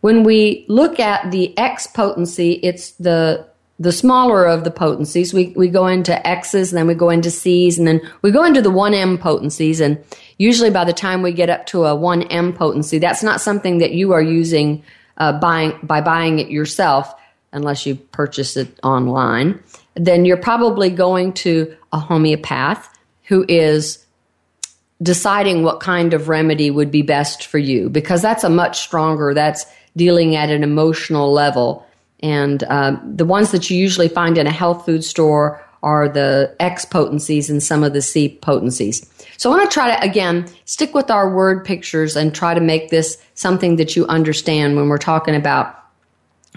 When 0.00 0.22
we 0.22 0.64
look 0.68 1.00
at 1.00 1.30
the 1.30 1.56
X 1.58 1.86
potency, 1.86 2.52
it's 2.62 2.92
the 2.92 3.46
the 3.78 3.92
smaller 3.92 4.46
of 4.46 4.64
the 4.64 4.70
potencies. 4.70 5.34
We, 5.34 5.48
we 5.48 5.68
go 5.68 5.86
into 5.86 6.26
X's 6.26 6.72
and 6.72 6.78
then 6.78 6.86
we 6.86 6.94
go 6.94 7.10
into 7.10 7.30
C's 7.30 7.78
and 7.78 7.86
then 7.86 8.00
we 8.22 8.30
go 8.30 8.42
into 8.42 8.62
the 8.62 8.70
1M 8.70 9.20
potencies. 9.20 9.80
And 9.80 10.02
usually 10.38 10.70
by 10.70 10.84
the 10.84 10.94
time 10.94 11.22
we 11.22 11.32
get 11.32 11.50
up 11.50 11.66
to 11.66 11.84
a 11.84 11.94
1M 11.94 12.56
potency, 12.56 12.98
that's 12.98 13.22
not 13.22 13.40
something 13.40 13.78
that 13.78 13.92
you 13.92 14.12
are 14.12 14.22
using 14.22 14.82
uh, 15.18 15.38
buying, 15.38 15.78
by 15.82 16.00
buying 16.00 16.38
it 16.38 16.48
yourself 16.48 17.14
unless 17.52 17.84
you 17.84 17.96
purchase 17.96 18.56
it 18.56 18.78
online. 18.82 19.62
Then 19.94 20.24
you're 20.24 20.36
probably 20.36 20.90
going 20.90 21.32
to 21.34 21.74
a 21.92 21.98
homeopath 21.98 22.88
who 23.24 23.44
is 23.48 24.04
deciding 25.02 25.62
what 25.62 25.80
kind 25.80 26.14
of 26.14 26.28
remedy 26.28 26.70
would 26.70 26.90
be 26.90 27.02
best 27.02 27.44
for 27.44 27.58
you 27.58 27.90
because 27.90 28.22
that's 28.22 28.44
a 28.44 28.50
much 28.50 28.80
stronger, 28.80 29.34
that's 29.34 29.66
dealing 29.96 30.36
at 30.36 30.50
an 30.50 30.62
emotional 30.62 31.32
level. 31.32 31.86
And 32.20 32.62
um, 32.64 33.00
the 33.16 33.24
ones 33.24 33.50
that 33.52 33.70
you 33.70 33.76
usually 33.76 34.08
find 34.08 34.38
in 34.38 34.46
a 34.46 34.52
health 34.52 34.84
food 34.84 35.04
store 35.04 35.62
are 35.82 36.08
the 36.08 36.54
X 36.60 36.84
potencies 36.84 37.50
and 37.50 37.62
some 37.62 37.84
of 37.84 37.92
the 37.92 38.02
C 38.02 38.38
potencies. 38.40 39.08
So 39.36 39.52
I 39.52 39.56
want 39.56 39.70
to 39.70 39.74
try 39.74 39.94
to, 39.94 40.02
again, 40.02 40.46
stick 40.64 40.94
with 40.94 41.10
our 41.10 41.34
word 41.34 41.64
pictures 41.64 42.16
and 42.16 42.34
try 42.34 42.54
to 42.54 42.60
make 42.60 42.90
this 42.90 43.22
something 43.34 43.76
that 43.76 43.94
you 43.94 44.06
understand 44.06 44.76
when 44.76 44.88
we're 44.88 44.98
talking 44.98 45.34
about 45.34 45.76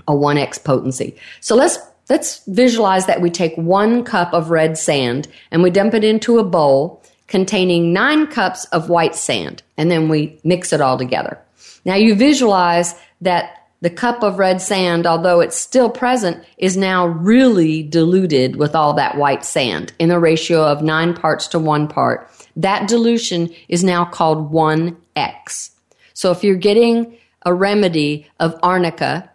a 0.08 0.14
1X 0.14 0.64
potency. 0.64 1.16
So 1.42 1.56
let's 1.56 1.78
let's 2.10 2.44
visualize 2.46 3.06
that 3.06 3.22
we 3.22 3.30
take 3.30 3.56
one 3.56 4.04
cup 4.04 4.34
of 4.34 4.50
red 4.50 4.78
sand 4.78 5.28
and 5.52 5.62
we 5.62 5.70
dump 5.70 5.94
it 5.94 6.04
into 6.04 6.40
a 6.40 6.44
bowl 6.44 7.04
containing 7.28 7.94
nine 7.94 8.26
cups 8.26 8.66
of 8.66 8.90
white 8.90 9.14
sand, 9.14 9.62
and 9.78 9.92
then 9.92 10.10
we 10.10 10.40
mix 10.44 10.74
it 10.74 10.82
all 10.82 10.98
together. 10.98 11.38
Now 11.86 11.96
you 11.96 12.16
visualize 12.16 12.96
that 13.22 13.60
the 13.82 13.90
cup 13.90 14.24
of 14.24 14.40
red 14.40 14.62
sand, 14.62 15.08
although 15.08 15.40
it's 15.40 15.56
still 15.56 15.90
present, 15.90 16.44
is 16.58 16.76
now 16.76 17.08
really 17.08 17.82
diluted 17.82 18.58
with 18.58 18.76
all 18.76 18.94
that 18.94 19.18
white 19.18 19.46
sand 19.46 19.94
in 20.00 20.12
a 20.12 20.20
ratio 20.20 20.66
of 20.66 20.82
nine 20.82 21.14
parts 21.14 21.48
to 21.50 21.60
one 21.60 21.88
part. 21.88 22.30
That 22.58 22.90
dilution 22.90 23.50
is 23.70 23.84
now 23.84 24.04
called 24.04 24.52
1x. 24.52 25.72
So 26.14 26.32
if 26.32 26.44
you're 26.44 26.56
getting 26.56 27.18
a 27.46 27.54
remedy 27.54 28.28
of 28.40 28.60
arnica 28.62 29.30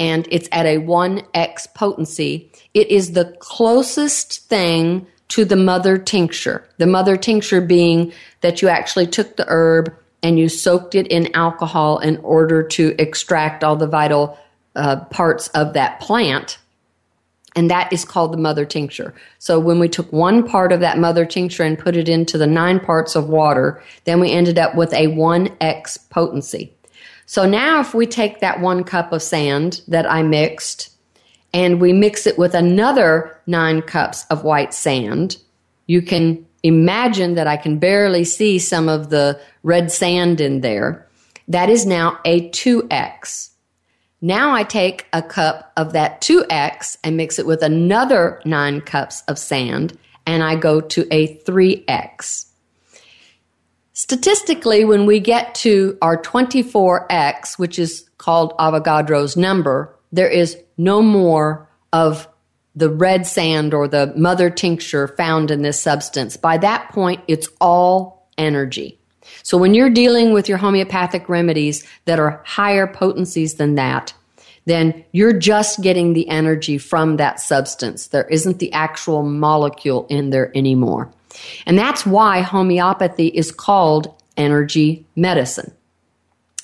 and 0.00 0.26
it's 0.30 0.48
at 0.50 0.66
a 0.66 0.78
1x 0.78 1.72
potency, 1.74 2.50
it 2.74 2.88
is 2.88 3.12
the 3.12 3.36
closest 3.38 4.48
thing 4.48 5.06
to 5.28 5.44
the 5.44 5.56
mother 5.56 5.98
tincture. 5.98 6.68
The 6.78 6.86
mother 6.86 7.16
tincture 7.16 7.60
being 7.60 8.12
that 8.40 8.60
you 8.60 8.68
actually 8.68 9.06
took 9.06 9.36
the 9.36 9.44
herb 9.46 9.94
and 10.24 10.38
you 10.38 10.48
soaked 10.48 10.94
it 10.94 11.06
in 11.08 11.32
alcohol 11.36 11.98
in 11.98 12.16
order 12.22 12.62
to 12.62 12.94
extract 12.98 13.62
all 13.62 13.76
the 13.76 13.86
vital 13.86 14.38
uh, 14.74 15.04
parts 15.04 15.48
of 15.48 15.74
that 15.74 16.00
plant. 16.00 16.58
And 17.54 17.70
that 17.70 17.92
is 17.92 18.06
called 18.06 18.32
the 18.32 18.38
mother 18.38 18.64
tincture. 18.64 19.14
So 19.38 19.60
when 19.60 19.78
we 19.78 19.88
took 19.88 20.10
one 20.12 20.48
part 20.48 20.72
of 20.72 20.80
that 20.80 20.98
mother 20.98 21.26
tincture 21.26 21.62
and 21.62 21.78
put 21.78 21.94
it 21.94 22.08
into 22.08 22.38
the 22.38 22.46
nine 22.46 22.80
parts 22.80 23.14
of 23.14 23.28
water, 23.28 23.82
then 24.04 24.18
we 24.18 24.32
ended 24.32 24.58
up 24.58 24.74
with 24.74 24.94
a 24.94 25.08
1x 25.08 26.08
potency. 26.08 26.72
So 27.26 27.46
now 27.46 27.80
if 27.80 27.92
we 27.92 28.06
take 28.06 28.40
that 28.40 28.60
one 28.60 28.82
cup 28.82 29.12
of 29.12 29.22
sand 29.22 29.82
that 29.88 30.10
I 30.10 30.22
mixed 30.22 30.90
and 31.52 31.82
we 31.82 31.92
mix 31.92 32.26
it 32.26 32.38
with 32.38 32.54
another 32.54 33.38
nine 33.46 33.82
cups 33.82 34.24
of 34.30 34.42
white 34.42 34.72
sand, 34.72 35.36
you 35.86 36.00
can 36.00 36.46
imagine 36.64 37.34
that 37.34 37.46
I 37.46 37.56
can 37.56 37.78
barely 37.78 38.24
see 38.24 38.58
some 38.58 38.88
of 38.88 39.10
the 39.10 39.40
red 39.62 39.92
sand 39.92 40.40
in 40.40 40.62
there. 40.62 41.06
That 41.46 41.70
is 41.70 41.86
now 41.86 42.18
a 42.24 42.48
2x. 42.50 43.50
Now 44.20 44.54
I 44.54 44.64
take 44.64 45.06
a 45.12 45.22
cup 45.22 45.70
of 45.76 45.92
that 45.92 46.22
2x 46.22 46.96
and 47.04 47.16
mix 47.16 47.38
it 47.38 47.46
with 47.46 47.62
another 47.62 48.40
9 48.46 48.80
cups 48.80 49.22
of 49.28 49.38
sand 49.38 49.96
and 50.26 50.42
I 50.42 50.56
go 50.56 50.80
to 50.80 51.06
a 51.10 51.36
3x. 51.44 52.46
Statistically, 53.92 54.84
when 54.84 55.06
we 55.06 55.20
get 55.20 55.54
to 55.56 55.96
our 56.02 56.20
24x, 56.20 57.58
which 57.58 57.78
is 57.78 58.08
called 58.18 58.56
Avogadro's 58.58 59.36
number, 59.36 59.94
there 60.10 60.28
is 60.28 60.56
no 60.78 61.02
more 61.02 61.68
of 61.92 62.26
the 62.76 62.90
red 62.90 63.26
sand 63.26 63.72
or 63.72 63.86
the 63.86 64.12
mother 64.16 64.50
tincture 64.50 65.08
found 65.08 65.50
in 65.50 65.62
this 65.62 65.80
substance. 65.80 66.36
By 66.36 66.58
that 66.58 66.90
point, 66.90 67.22
it's 67.28 67.48
all 67.60 68.28
energy. 68.36 68.98
So 69.42 69.56
when 69.56 69.74
you're 69.74 69.90
dealing 69.90 70.32
with 70.32 70.48
your 70.48 70.58
homeopathic 70.58 71.28
remedies 71.28 71.84
that 72.04 72.18
are 72.18 72.42
higher 72.44 72.86
potencies 72.86 73.54
than 73.54 73.76
that, 73.76 74.12
then 74.66 75.04
you're 75.12 75.38
just 75.38 75.82
getting 75.82 76.12
the 76.12 76.28
energy 76.28 76.78
from 76.78 77.16
that 77.16 77.40
substance. 77.40 78.08
There 78.08 78.28
isn't 78.28 78.58
the 78.58 78.72
actual 78.72 79.22
molecule 79.22 80.06
in 80.08 80.30
there 80.30 80.56
anymore. 80.56 81.10
And 81.66 81.78
that's 81.78 82.06
why 82.06 82.40
homeopathy 82.40 83.28
is 83.28 83.52
called 83.52 84.12
energy 84.36 85.04
medicine. 85.16 85.72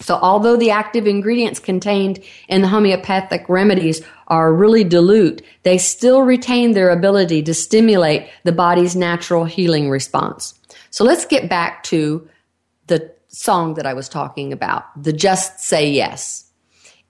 So 0.00 0.16
although 0.16 0.56
the 0.56 0.70
active 0.70 1.06
ingredients 1.06 1.60
contained 1.60 2.20
in 2.48 2.62
the 2.62 2.68
homeopathic 2.68 3.48
remedies 3.48 4.02
are 4.28 4.52
really 4.52 4.82
dilute, 4.82 5.42
they 5.62 5.76
still 5.78 6.22
retain 6.22 6.72
their 6.72 6.90
ability 6.90 7.42
to 7.42 7.54
stimulate 7.54 8.28
the 8.44 8.52
body's 8.52 8.96
natural 8.96 9.44
healing 9.44 9.90
response. 9.90 10.54
So 10.90 11.04
let's 11.04 11.26
get 11.26 11.48
back 11.48 11.82
to 11.84 12.26
the 12.86 13.12
song 13.28 13.74
that 13.74 13.86
I 13.86 13.94
was 13.94 14.08
talking 14.08 14.52
about, 14.52 14.84
the 15.00 15.12
Just 15.12 15.60
Say 15.60 15.90
Yes. 15.90 16.50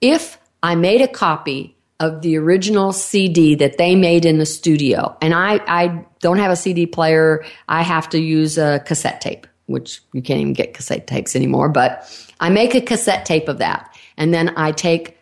If 0.01 0.37
I 0.61 0.75
made 0.75 1.01
a 1.01 1.07
copy 1.07 1.75
of 1.99 2.21
the 2.21 2.35
original 2.37 2.91
CD 2.91 3.55
that 3.55 3.77
they 3.77 3.95
made 3.95 4.25
in 4.25 4.37
the 4.37 4.45
studio, 4.45 5.15
and 5.21 5.33
I, 5.33 5.59
I 5.67 6.05
don't 6.19 6.37
have 6.37 6.51
a 6.51 6.55
CD 6.55 6.85
player, 6.85 7.43
I 7.69 7.83
have 7.83 8.09
to 8.09 8.19
use 8.19 8.57
a 8.57 8.81
cassette 8.85 9.21
tape, 9.21 9.47
which 9.67 10.01
you 10.13 10.21
can't 10.21 10.41
even 10.41 10.53
get 10.53 10.73
cassette 10.73 11.07
tapes 11.07 11.35
anymore, 11.35 11.69
but 11.69 12.03
I 12.41 12.49
make 12.49 12.75
a 12.75 12.81
cassette 12.81 13.25
tape 13.25 13.47
of 13.47 13.59
that. 13.59 13.95
And 14.17 14.33
then 14.33 14.53
I 14.57 14.71
take 14.71 15.17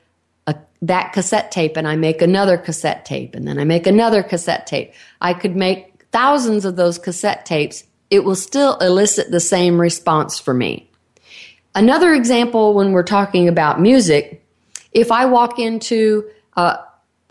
a, 0.48 0.56
that 0.82 1.14
cassette 1.14 1.52
tape 1.52 1.78
and 1.78 1.88
I 1.88 1.96
make 1.98 2.22
another 2.22 2.58
cassette 2.58 3.06
tape. 3.06 3.36
And 3.36 3.48
then 3.48 3.60
I 3.60 3.66
make 3.66 3.86
another 3.86 4.24
cassette 4.24 4.66
tape. 4.66 4.94
I 5.22 5.34
could 5.34 5.56
make 5.56 6.06
thousands 6.12 6.66
of 6.66 6.78
those 6.78 6.98
cassette 6.98 7.46
tapes. 7.46 7.84
It 8.10 8.24
will 8.24 8.36
still 8.36 8.78
elicit 8.78 9.30
the 9.30 9.42
same 9.42 9.80
response 9.80 10.40
for 10.40 10.54
me. 10.54 10.90
Another 11.76 12.14
example 12.14 12.74
when 12.74 12.94
we're 12.94 13.04
talking 13.04 13.48
about 13.48 13.80
music, 13.80 14.44
if 14.92 15.12
I 15.12 15.26
walk 15.26 15.60
into, 15.60 16.28
uh, 16.58 16.78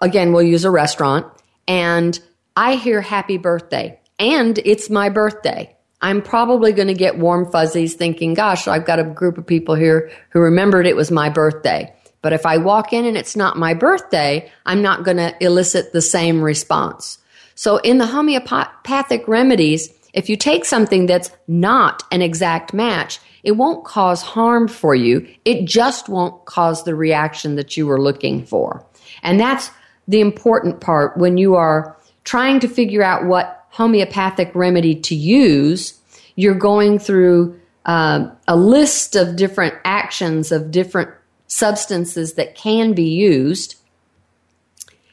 again, 0.00 0.32
we'll 0.32 0.44
use 0.44 0.64
a 0.64 0.70
restaurant 0.70 1.26
and 1.66 2.18
I 2.54 2.76
hear 2.76 3.00
happy 3.00 3.38
birthday 3.38 3.98
and 4.18 4.58
it's 4.58 4.90
my 4.90 5.08
birthday. 5.08 5.74
I'm 6.00 6.22
probably 6.22 6.72
going 6.72 6.88
to 6.88 6.94
get 6.94 7.18
warm 7.18 7.50
fuzzies 7.50 7.94
thinking, 7.94 8.34
gosh, 8.34 8.68
I've 8.68 8.86
got 8.86 9.00
a 9.00 9.04
group 9.04 9.36
of 9.38 9.46
people 9.46 9.74
here 9.74 10.10
who 10.30 10.40
remembered 10.40 10.86
it 10.86 10.96
was 10.96 11.10
my 11.10 11.28
birthday. 11.28 11.92
But 12.22 12.32
if 12.32 12.46
I 12.46 12.56
walk 12.56 12.92
in 12.92 13.04
and 13.04 13.16
it's 13.16 13.36
not 13.36 13.56
my 13.56 13.74
birthday, 13.74 14.50
I'm 14.66 14.82
not 14.82 15.04
going 15.04 15.16
to 15.16 15.34
elicit 15.40 15.92
the 15.92 16.02
same 16.02 16.42
response. 16.42 17.18
So 17.54 17.78
in 17.78 17.98
the 17.98 18.06
homeopathic 18.06 19.26
remedies, 19.26 19.92
if 20.14 20.28
you 20.28 20.36
take 20.36 20.64
something 20.64 21.06
that's 21.06 21.30
not 21.46 22.02
an 22.10 22.22
exact 22.22 22.72
match, 22.72 23.20
it 23.42 23.52
won't 23.52 23.84
cause 23.84 24.22
harm 24.22 24.68
for 24.68 24.94
you. 24.94 25.28
It 25.44 25.64
just 25.64 26.08
won't 26.08 26.44
cause 26.44 26.84
the 26.84 26.94
reaction 26.94 27.56
that 27.56 27.76
you 27.76 27.86
were 27.86 28.00
looking 28.00 28.44
for. 28.44 28.84
And 29.22 29.38
that's 29.38 29.70
the 30.06 30.20
important 30.20 30.80
part 30.80 31.16
when 31.16 31.36
you 31.36 31.54
are 31.54 31.96
trying 32.24 32.60
to 32.60 32.68
figure 32.68 33.02
out 33.02 33.26
what 33.26 33.57
homeopathic 33.78 34.50
remedy 34.54 34.96
to 34.96 35.14
use. 35.14 35.94
You're 36.34 36.54
going 36.54 36.98
through 36.98 37.58
uh, 37.86 38.28
a 38.48 38.56
list 38.56 39.14
of 39.14 39.36
different 39.36 39.74
actions 39.84 40.50
of 40.50 40.72
different 40.72 41.10
substances 41.46 42.34
that 42.34 42.56
can 42.56 42.92
be 42.92 43.08
used 43.08 43.76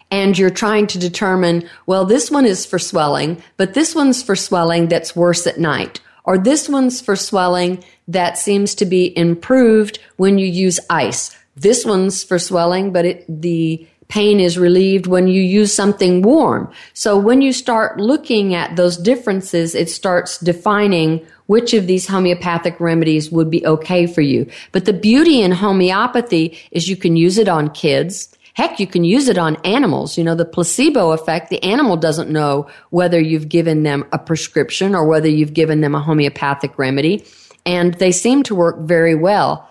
and 0.09 0.37
you're 0.37 0.49
trying 0.49 0.87
to 0.87 0.97
determine, 0.97 1.69
well, 1.85 2.05
this 2.05 2.31
one 2.31 2.45
is 2.45 2.65
for 2.65 2.79
swelling, 2.79 3.41
but 3.57 3.75
this 3.75 3.93
one's 3.93 4.23
for 4.23 4.35
swelling 4.35 4.87
that's 4.87 5.15
worse 5.15 5.45
at 5.45 5.59
night. 5.59 6.01
Or 6.23 6.37
this 6.37 6.67
one's 6.67 7.01
for 7.01 7.15
swelling 7.15 7.83
that 8.07 8.37
seems 8.37 8.73
to 8.75 8.85
be 8.85 9.15
improved 9.15 9.99
when 10.17 10.39
you 10.39 10.47
use 10.47 10.79
ice. 10.89 11.37
This 11.55 11.85
one's 11.85 12.23
for 12.23 12.39
swelling, 12.39 12.91
but 12.91 13.05
it, 13.05 13.25
the 13.27 13.87
pain 14.07 14.39
is 14.39 14.57
relieved 14.57 15.07
when 15.07 15.27
you 15.27 15.41
use 15.41 15.73
something 15.73 16.21
warm. 16.21 16.71
So 16.93 17.17
when 17.17 17.41
you 17.41 17.51
start 17.51 17.99
looking 17.99 18.53
at 18.53 18.75
those 18.75 18.97
differences, 18.97 19.75
it 19.75 19.89
starts 19.89 20.39
defining 20.39 21.25
which 21.47 21.73
of 21.73 21.87
these 21.87 22.07
homeopathic 22.07 22.79
remedies 22.79 23.31
would 23.31 23.49
be 23.49 23.65
okay 23.65 24.07
for 24.07 24.21
you. 24.21 24.49
But 24.71 24.85
the 24.85 24.93
beauty 24.93 25.41
in 25.41 25.51
homeopathy 25.51 26.57
is 26.71 26.89
you 26.89 26.97
can 26.97 27.15
use 27.15 27.37
it 27.37 27.47
on 27.47 27.69
kids. 27.71 28.35
Heck, 28.53 28.79
you 28.79 28.87
can 28.87 29.03
use 29.03 29.27
it 29.27 29.37
on 29.37 29.57
animals. 29.65 30.17
You 30.17 30.23
know, 30.23 30.35
the 30.35 30.45
placebo 30.45 31.11
effect, 31.11 31.49
the 31.49 31.61
animal 31.63 31.97
doesn't 31.97 32.29
know 32.29 32.69
whether 32.89 33.19
you've 33.19 33.49
given 33.49 33.83
them 33.83 34.05
a 34.11 34.17
prescription 34.17 34.95
or 34.95 35.05
whether 35.05 35.27
you've 35.27 35.53
given 35.53 35.81
them 35.81 35.93
a 35.93 36.01
homeopathic 36.01 36.77
remedy. 36.77 37.25
And 37.65 37.95
they 37.95 38.11
seem 38.11 38.43
to 38.43 38.55
work 38.55 38.79
very 38.79 39.15
well. 39.15 39.69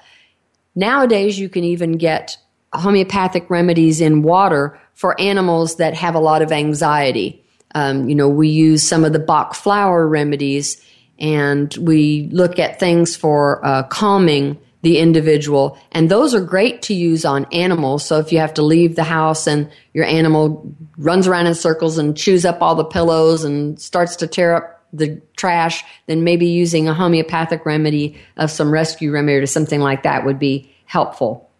Nowadays, 0.75 1.38
you 1.38 1.49
can 1.49 1.64
even 1.64 1.92
get 1.92 2.37
homeopathic 2.75 3.49
remedies 3.51 4.01
in 4.01 4.23
water 4.23 4.79
for 4.95 5.21
animals 5.21 5.77
that 5.77 5.95
have 5.95 6.15
a 6.15 6.21
lot 6.21 6.43
of 6.43 6.53
anxiety. 6.53 7.45
Um, 7.75 8.09
you 8.09 8.15
know, 8.15 8.29
we 8.29 8.49
use 8.49 8.83
some 8.83 9.05
of 9.05 9.13
the 9.13 9.19
Bach 9.19 9.55
flower 9.55 10.07
remedies 10.07 10.81
and 11.19 11.75
we 11.81 12.29
look 12.33 12.59
at 12.59 12.79
things 12.79 13.17
for 13.17 13.65
uh, 13.65 13.83
calming 13.85 14.59
the 14.83 14.99
individual. 14.99 15.79
And 15.93 16.11
those 16.11 16.35
are 16.35 16.41
great 16.41 16.83
to 16.83 16.95
use 16.95 17.25
on 17.25 17.47
animals. 17.53 18.05
So 18.05 18.19
if 18.19 18.33
you 18.33 18.39
have 18.39 18.55
to 18.55 18.63
leave 18.63 18.97
the 18.97 19.05
house 19.05 19.47
and 19.47 19.71
your 19.95 20.05
animal 20.05 20.75
runs 20.99 21.27
around 21.27 21.47
in 21.47 21.55
circles 21.55 21.97
and 21.99 22.17
chews 22.17 22.45
up 22.45 22.61
all 22.61 22.75
the 22.75 22.85
pillows 22.85 23.45
and 23.45 23.81
starts 23.81 24.17
to 24.17 24.27
tear 24.27 24.55
up 24.55 24.85
the 24.93 25.21
trash, 25.37 25.83
then 26.07 26.23
maybe 26.23 26.47
using 26.47 26.87
a 26.87 26.95
homeopathic 26.95 27.65
remedy 27.65 28.21
of 28.37 28.51
some 28.51 28.71
rescue 28.71 29.11
remedy 29.11 29.39
or 29.39 29.47
something 29.47 29.81
like 29.81 30.03
that 30.03 30.25
would 30.25 30.39
be 30.39 30.71
helpful 30.85 31.51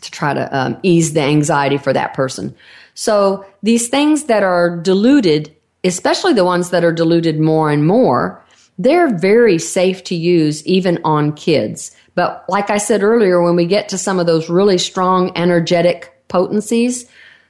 to 0.00 0.10
try 0.10 0.34
to 0.34 0.56
um, 0.56 0.78
ease 0.82 1.12
the 1.12 1.20
anxiety 1.20 1.78
for 1.78 1.92
that 1.92 2.14
person. 2.14 2.54
So 2.94 3.46
these 3.62 3.88
things 3.88 4.24
that 4.24 4.42
are 4.42 4.76
diluted, 4.76 5.54
especially 5.84 6.32
the 6.32 6.44
ones 6.44 6.70
that 6.70 6.84
are 6.84 6.92
diluted 6.92 7.38
more 7.38 7.70
and 7.70 7.86
more, 7.86 8.42
they're 8.78 9.16
very 9.16 9.58
safe 9.58 10.04
to 10.04 10.14
use 10.14 10.66
even 10.66 10.98
on 11.04 11.32
kids. 11.32 11.96
But 12.14 12.44
like 12.48 12.70
I 12.70 12.78
said 12.78 13.02
earlier, 13.02 13.42
when 13.42 13.56
we 13.56 13.66
get 13.66 13.88
to 13.90 13.98
some 13.98 14.18
of 14.18 14.26
those 14.26 14.48
really 14.48 14.78
strong 14.78 15.36
energetic 15.36 16.12
potencies, 16.28 17.06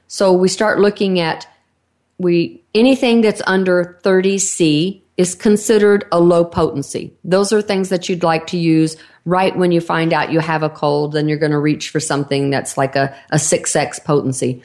so 0.07 0.31
we 0.31 0.47
start 0.47 0.79
looking 0.79 1.19
at 1.19 1.47
we 2.19 2.61
anything 2.73 3.21
that's 3.21 3.41
under 3.45 3.99
30C 4.03 5.01
is 5.17 5.33
considered 5.33 6.05
a 6.11 6.19
low 6.19 6.45
potency. 6.45 7.13
Those 7.23 7.51
are 7.51 7.61
things 7.61 7.89
that 7.89 8.07
you'd 8.07 8.23
like 8.23 8.47
to 8.47 8.57
use 8.57 8.95
right 9.25 9.57
when 9.57 9.71
you 9.71 9.81
find 9.81 10.13
out 10.13 10.31
you 10.31 10.39
have 10.39 10.63
a 10.63 10.69
cold, 10.69 11.11
then 11.11 11.27
you're 11.27 11.37
going 11.37 11.51
to 11.51 11.59
reach 11.59 11.89
for 11.89 11.99
something 11.99 12.49
that's 12.49 12.77
like 12.77 12.95
a, 12.95 13.15
a 13.31 13.35
6X 13.35 14.03
potency. 14.05 14.63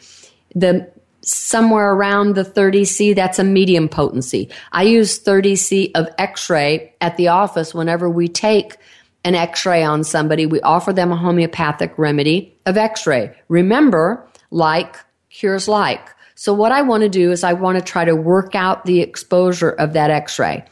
The 0.54 0.90
somewhere 1.22 1.92
around 1.92 2.34
the 2.34 2.44
30C, 2.44 3.14
that's 3.14 3.38
a 3.38 3.44
medium 3.44 3.88
potency. 3.88 4.50
I 4.72 4.82
use 4.82 5.22
30C 5.22 5.92
of 5.94 6.08
x-ray 6.18 6.94
at 7.00 7.16
the 7.16 7.28
office 7.28 7.74
whenever 7.74 8.10
we 8.10 8.28
take 8.28 8.76
an 9.24 9.36
x-ray 9.36 9.84
on 9.84 10.02
somebody, 10.02 10.46
we 10.46 10.60
offer 10.62 10.92
them 10.92 11.12
a 11.12 11.16
homeopathic 11.16 11.96
remedy 11.96 12.56
of 12.66 12.76
x-ray. 12.76 13.34
Remember, 13.48 14.26
like 14.50 14.96
cures 15.30 15.68
like. 15.68 16.08
So 16.42 16.52
what 16.52 16.72
I 16.72 16.83
want 16.83 17.05
to 17.05 17.09
do 17.09 17.31
is 17.31 17.44
I 17.44 17.52
want 17.52 17.78
to 17.78 17.85
try 17.85 18.05
to 18.05 18.16
work 18.16 18.57
out 18.57 18.85
the 18.85 19.00
exposure 19.00 19.70
of 19.70 19.92
that 19.92 20.11
x-ray. 20.11 20.64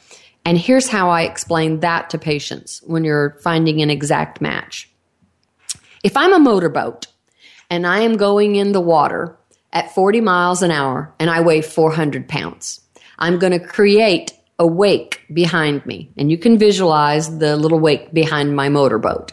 And 0.45 0.59
here's 0.59 0.89
how 0.89 1.11
I 1.11 1.23
explain 1.23 1.79
that 1.79 2.11
to 2.11 2.19
patients 2.19 2.83
when 2.89 3.05
you're 3.05 3.39
finding 3.45 3.81
an 3.81 3.89
exact 3.89 4.41
match. 4.41 4.91
If 6.03 6.17
I'm 6.17 6.33
a 6.33 6.41
motorboat 6.41 7.07
and 7.71 7.87
I 7.87 8.01
am 8.01 8.17
going 8.17 8.57
in 8.57 8.73
the 8.73 8.81
water 8.81 9.39
at 9.73 9.95
40 9.95 10.21
miles 10.23 10.63
an 10.63 10.73
hour 10.73 11.15
and 11.21 11.31
I 11.31 11.41
weigh 11.41 11.63
400 11.63 12.29
pounds, 12.29 12.81
I'm 13.21 13.39
going 13.39 13.53
to 13.53 13.65
create 13.65 14.33
a 14.59 14.67
wake 14.67 15.25
behind 15.33 15.87
me. 15.87 16.11
And 16.17 16.33
you 16.33 16.37
can 16.37 16.59
visualize 16.59 17.39
the 17.39 17.57
little 17.57 17.79
wake 17.79 18.13
behind 18.13 18.57
my 18.57 18.69
motorboat. 18.71 19.31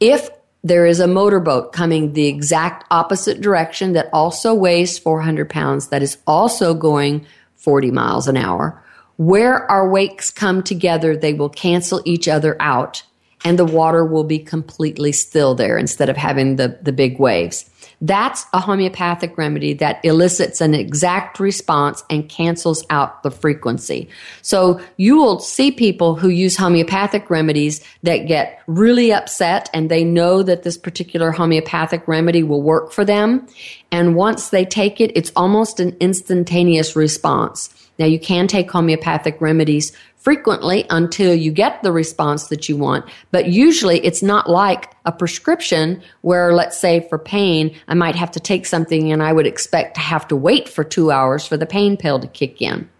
If 0.00 0.28
there 0.66 0.84
is 0.84 0.98
a 0.98 1.06
motorboat 1.06 1.72
coming 1.72 2.12
the 2.12 2.26
exact 2.26 2.84
opposite 2.90 3.40
direction 3.40 3.92
that 3.92 4.08
also 4.12 4.52
weighs 4.52 4.98
400 4.98 5.48
pounds, 5.48 5.88
that 5.88 6.02
is 6.02 6.18
also 6.26 6.74
going 6.74 7.24
40 7.54 7.92
miles 7.92 8.26
an 8.26 8.36
hour, 8.36 8.82
where 9.16 9.70
our 9.70 9.88
wakes 9.88 10.30
come 10.30 10.62
together, 10.62 11.16
they 11.16 11.32
will 11.32 11.48
cancel 11.48 12.02
each 12.04 12.26
other 12.26 12.56
out 12.58 13.04
and 13.44 13.58
the 13.58 13.64
water 13.64 14.04
will 14.04 14.24
be 14.24 14.40
completely 14.40 15.12
still 15.12 15.54
there 15.54 15.78
instead 15.78 16.08
of 16.08 16.16
having 16.16 16.56
the, 16.56 16.78
the 16.82 16.92
big 16.92 17.20
waves. 17.20 17.70
That's 18.02 18.44
a 18.52 18.60
homeopathic 18.60 19.38
remedy 19.38 19.72
that 19.74 20.04
elicits 20.04 20.60
an 20.60 20.74
exact 20.74 21.40
response 21.40 22.04
and 22.10 22.28
cancels 22.28 22.84
out 22.90 23.22
the 23.22 23.30
frequency. 23.30 24.08
So 24.42 24.80
you 24.98 25.16
will 25.16 25.38
see 25.38 25.70
people 25.70 26.14
who 26.14 26.28
use 26.28 26.56
homeopathic 26.56 27.30
remedies 27.30 27.82
that 28.02 28.28
get 28.28 28.60
really 28.66 29.12
upset 29.12 29.70
and 29.72 29.90
they 29.90 30.04
know 30.04 30.42
that 30.42 30.62
this 30.62 30.76
particular 30.76 31.30
homeopathic 31.30 32.06
remedy 32.06 32.42
will 32.42 32.62
work 32.62 32.92
for 32.92 33.04
them. 33.04 33.46
And 33.90 34.14
once 34.14 34.50
they 34.50 34.66
take 34.66 35.00
it, 35.00 35.12
it's 35.14 35.32
almost 35.34 35.80
an 35.80 35.96
instantaneous 35.98 36.96
response. 36.96 37.72
Now 37.98 38.04
you 38.04 38.20
can 38.20 38.46
take 38.46 38.70
homeopathic 38.70 39.40
remedies 39.40 39.92
frequently 40.26 40.84
until 40.90 41.32
you 41.32 41.52
get 41.52 41.80
the 41.84 41.92
response 41.92 42.48
that 42.48 42.68
you 42.68 42.76
want. 42.76 43.04
But 43.30 43.48
usually 43.48 44.04
it's 44.04 44.24
not 44.24 44.50
like 44.50 44.92
a 45.04 45.12
prescription 45.12 46.02
where, 46.22 46.52
let's 46.52 46.76
say 46.76 47.06
for 47.08 47.16
pain, 47.16 47.72
I 47.86 47.94
might 47.94 48.16
have 48.16 48.32
to 48.32 48.40
take 48.40 48.66
something 48.66 49.12
and 49.12 49.22
I 49.22 49.32
would 49.32 49.46
expect 49.46 49.94
to 49.94 50.00
have 50.00 50.26
to 50.26 50.34
wait 50.34 50.68
for 50.68 50.82
two 50.82 51.12
hours 51.12 51.46
for 51.46 51.56
the 51.56 51.64
pain 51.64 51.96
pill 51.96 52.18
to 52.18 52.26
kick 52.26 52.60
in. 52.60 52.90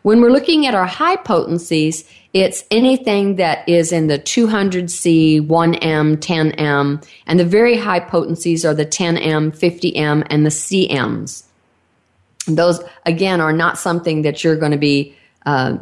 When 0.00 0.22
we're 0.22 0.30
looking 0.30 0.66
at 0.66 0.74
our 0.74 0.86
high 0.86 1.16
potencies, 1.16 2.08
it's 2.32 2.64
anything 2.70 3.36
that 3.36 3.68
is 3.68 3.92
in 3.92 4.06
the 4.06 4.18
200C, 4.18 5.46
1M, 5.46 6.16
10M, 6.16 7.06
and 7.26 7.38
the 7.38 7.44
very 7.44 7.76
high 7.76 8.00
potencies 8.00 8.64
are 8.64 8.72
the 8.72 8.86
10M, 8.86 9.50
50M, 9.54 10.26
and 10.30 10.46
the 10.46 10.50
CMs. 10.50 11.44
Those, 12.46 12.80
again, 13.04 13.42
are 13.42 13.52
not 13.52 13.76
something 13.76 14.22
that 14.22 14.42
you're 14.42 14.56
going 14.56 14.72
to 14.72 14.78
be 14.78 15.14
uh, 15.44 15.76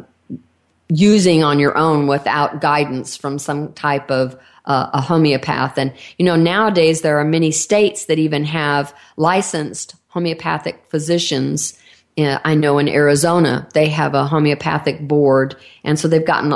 using 0.89 1.43
on 1.43 1.59
your 1.59 1.77
own 1.77 2.07
without 2.07 2.61
guidance 2.61 3.15
from 3.15 3.39
some 3.39 3.73
type 3.73 4.09
of 4.09 4.37
uh, 4.65 4.89
a 4.93 5.01
homeopath. 5.01 5.77
And, 5.77 5.93
you 6.17 6.25
know, 6.25 6.35
nowadays 6.35 7.01
there 7.01 7.19
are 7.19 7.25
many 7.25 7.51
states 7.51 8.05
that 8.05 8.19
even 8.19 8.43
have 8.45 8.93
licensed 9.17 9.95
homeopathic 10.09 10.83
physicians. 10.89 11.77
Uh, 12.17 12.39
I 12.43 12.55
know 12.55 12.77
in 12.79 12.87
Arizona, 12.87 13.67
they 13.73 13.87
have 13.89 14.13
a 14.13 14.25
homeopathic 14.25 15.07
board. 15.07 15.55
And 15.83 15.99
so 15.99 16.07
they've 16.07 16.25
gotten 16.25 16.53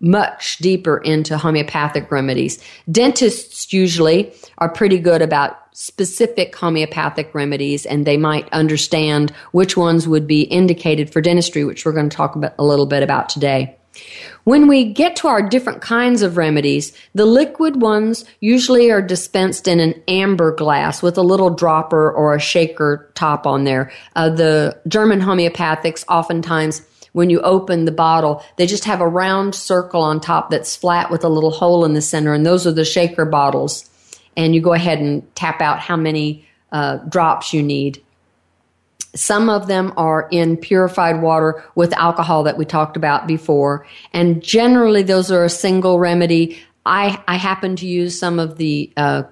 much 0.00 0.58
deeper 0.58 0.98
into 0.98 1.36
homeopathic 1.36 2.10
remedies. 2.10 2.62
Dentists 2.90 3.72
usually 3.72 4.32
are 4.58 4.68
pretty 4.68 4.98
good 4.98 5.20
about 5.20 5.63
specific 5.74 6.54
homeopathic 6.54 7.34
remedies 7.34 7.84
and 7.84 8.06
they 8.06 8.16
might 8.16 8.48
understand 8.52 9.32
which 9.50 9.76
ones 9.76 10.06
would 10.08 10.26
be 10.26 10.42
indicated 10.42 11.12
for 11.12 11.20
dentistry, 11.20 11.64
which 11.64 11.84
we're 11.84 11.92
going 11.92 12.08
to 12.08 12.16
talk 12.16 12.36
about 12.36 12.54
a 12.58 12.64
little 12.64 12.86
bit 12.86 13.02
about 13.02 13.28
today. 13.28 13.76
When 14.44 14.68
we 14.68 14.92
get 14.92 15.16
to 15.16 15.28
our 15.28 15.42
different 15.48 15.80
kinds 15.80 16.22
of 16.22 16.36
remedies, 16.36 16.96
the 17.14 17.24
liquid 17.24 17.80
ones 17.80 18.24
usually 18.40 18.90
are 18.90 19.02
dispensed 19.02 19.66
in 19.66 19.80
an 19.80 20.00
amber 20.06 20.54
glass 20.54 21.02
with 21.02 21.18
a 21.18 21.22
little 21.22 21.50
dropper 21.50 22.10
or 22.10 22.34
a 22.34 22.40
shaker 22.40 23.10
top 23.14 23.46
on 23.46 23.64
there. 23.64 23.92
Uh, 24.14 24.30
the 24.30 24.78
German 24.86 25.20
homeopathics 25.20 26.04
oftentimes 26.08 26.82
when 27.12 27.30
you 27.30 27.40
open 27.42 27.84
the 27.84 27.92
bottle, 27.92 28.44
they 28.56 28.66
just 28.66 28.84
have 28.84 29.00
a 29.00 29.08
round 29.08 29.54
circle 29.54 30.02
on 30.02 30.20
top 30.20 30.50
that's 30.50 30.74
flat 30.74 31.10
with 31.10 31.24
a 31.24 31.28
little 31.28 31.52
hole 31.52 31.84
in 31.84 31.94
the 31.94 32.02
center, 32.02 32.34
and 32.34 32.44
those 32.44 32.66
are 32.66 32.72
the 32.72 32.84
shaker 32.84 33.24
bottles. 33.24 33.88
And 34.36 34.54
you 34.54 34.60
go 34.60 34.72
ahead 34.72 34.98
and 34.98 35.22
tap 35.34 35.60
out 35.60 35.78
how 35.78 35.96
many 35.96 36.46
uh, 36.72 36.96
drops 37.08 37.52
you 37.52 37.62
need. 37.62 38.02
Some 39.14 39.48
of 39.48 39.68
them 39.68 39.92
are 39.96 40.28
in 40.30 40.56
purified 40.56 41.22
water 41.22 41.62
with 41.76 41.92
alcohol 41.92 42.42
that 42.44 42.58
we 42.58 42.64
talked 42.64 42.96
about 42.96 43.28
before. 43.28 43.86
And 44.12 44.42
generally, 44.42 45.04
those 45.04 45.30
are 45.30 45.44
a 45.44 45.50
single 45.50 46.00
remedy. 46.00 46.58
I, 46.84 47.22
I 47.28 47.36
happen 47.36 47.76
to 47.76 47.86
use 47.86 48.18
some 48.18 48.40
of 48.40 48.58
the 48.58 48.92
uh, 48.96 49.22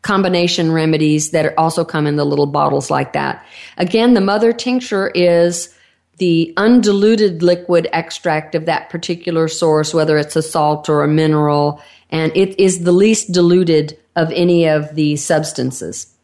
combination 0.00 0.72
remedies 0.72 1.30
that 1.30 1.56
also 1.58 1.84
come 1.84 2.06
in 2.06 2.16
the 2.16 2.24
little 2.24 2.46
bottles 2.46 2.90
like 2.90 3.12
that. 3.14 3.44
Again, 3.76 4.14
the 4.14 4.20
mother 4.20 4.52
tincture 4.52 5.08
is 5.08 5.74
the 6.18 6.52
undiluted 6.56 7.42
liquid 7.42 7.88
extract 7.92 8.54
of 8.54 8.66
that 8.66 8.90
particular 8.90 9.48
source, 9.48 9.92
whether 9.92 10.18
it's 10.18 10.36
a 10.36 10.42
salt 10.42 10.88
or 10.88 11.02
a 11.02 11.08
mineral, 11.08 11.82
and 12.10 12.30
it 12.36 12.58
is 12.60 12.84
the 12.84 12.92
least 12.92 13.32
diluted 13.32 13.98
of 14.16 14.30
any 14.32 14.66
of 14.66 14.94
the 14.94 15.16
substances. 15.16 16.14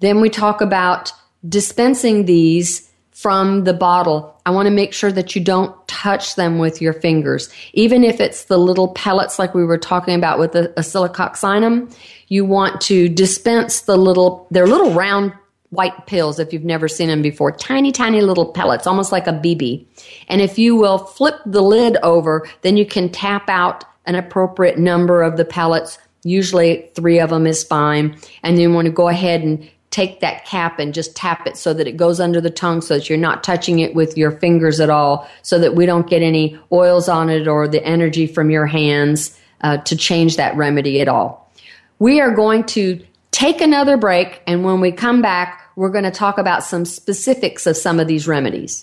Then 0.00 0.20
we 0.20 0.30
talk 0.30 0.60
about 0.60 1.12
dispensing 1.48 2.26
these 2.26 2.86
from 3.16 3.64
the 3.64 3.72
bottle, 3.72 4.38
I 4.44 4.50
want 4.50 4.66
to 4.66 4.70
make 4.70 4.92
sure 4.92 5.10
that 5.10 5.34
you 5.34 5.42
don't 5.42 5.74
touch 5.88 6.34
them 6.34 6.58
with 6.58 6.82
your 6.82 6.92
fingers. 6.92 7.48
Even 7.72 8.04
if 8.04 8.20
it's 8.20 8.44
the 8.44 8.58
little 8.58 8.88
pellets 8.88 9.38
like 9.38 9.54
we 9.54 9.64
were 9.64 9.78
talking 9.78 10.14
about 10.14 10.38
with 10.38 10.52
the 10.52 10.68
oscillococcinum, 10.76 11.96
you 12.28 12.44
want 12.44 12.78
to 12.82 13.08
dispense 13.08 13.80
the 13.80 13.96
little, 13.96 14.46
they're 14.50 14.66
little 14.66 14.92
round 14.92 15.32
white 15.70 16.06
pills 16.06 16.38
if 16.38 16.52
you've 16.52 16.64
never 16.64 16.88
seen 16.88 17.08
them 17.08 17.22
before. 17.22 17.52
Tiny, 17.52 17.92
tiny 17.92 18.20
little 18.20 18.52
pellets, 18.52 18.86
almost 18.86 19.12
like 19.12 19.26
a 19.26 19.32
BB. 19.32 19.86
And 20.28 20.40
if 20.40 20.58
you 20.58 20.76
will 20.76 20.98
flip 20.98 21.36
the 21.44 21.62
lid 21.62 21.96
over, 22.02 22.48
then 22.62 22.76
you 22.76 22.86
can 22.86 23.10
tap 23.10 23.48
out 23.48 23.84
an 24.06 24.14
appropriate 24.14 24.78
number 24.78 25.22
of 25.22 25.36
the 25.36 25.44
pellets. 25.44 25.98
Usually 26.22 26.90
three 26.94 27.18
of 27.18 27.30
them 27.30 27.46
is 27.46 27.64
fine. 27.64 28.16
And 28.42 28.56
then 28.56 28.60
you 28.60 28.72
want 28.72 28.86
to 28.86 28.92
go 28.92 29.08
ahead 29.08 29.42
and 29.42 29.68
take 29.90 30.20
that 30.20 30.44
cap 30.44 30.78
and 30.78 30.92
just 30.92 31.16
tap 31.16 31.46
it 31.46 31.56
so 31.56 31.72
that 31.72 31.86
it 31.86 31.96
goes 31.96 32.20
under 32.20 32.40
the 32.40 32.50
tongue 32.50 32.80
so 32.80 32.94
that 32.94 33.08
you're 33.08 33.18
not 33.18 33.42
touching 33.42 33.78
it 33.78 33.94
with 33.94 34.16
your 34.16 34.30
fingers 34.30 34.78
at 34.78 34.90
all 34.90 35.28
so 35.42 35.58
that 35.58 35.74
we 35.74 35.86
don't 35.86 36.08
get 36.08 36.22
any 36.22 36.58
oils 36.70 37.08
on 37.08 37.30
it 37.30 37.48
or 37.48 37.66
the 37.66 37.82
energy 37.84 38.26
from 38.26 38.50
your 38.50 38.66
hands 38.66 39.38
uh, 39.62 39.78
to 39.78 39.96
change 39.96 40.36
that 40.36 40.54
remedy 40.56 41.00
at 41.00 41.08
all. 41.08 41.50
We 41.98 42.20
are 42.20 42.30
going 42.30 42.64
to 42.64 43.02
take 43.36 43.60
another 43.60 43.98
break 43.98 44.40
and 44.46 44.64
when 44.64 44.80
we 44.80 44.90
come 44.90 45.20
back, 45.20 45.60
we're 45.76 45.90
going 45.90 46.04
to 46.04 46.10
talk 46.10 46.38
about 46.38 46.64
some 46.64 46.86
specifics 46.86 47.66
of 47.66 47.76
some 47.76 48.00
of 48.00 48.08
these 48.08 48.26
remedies. 48.26 48.82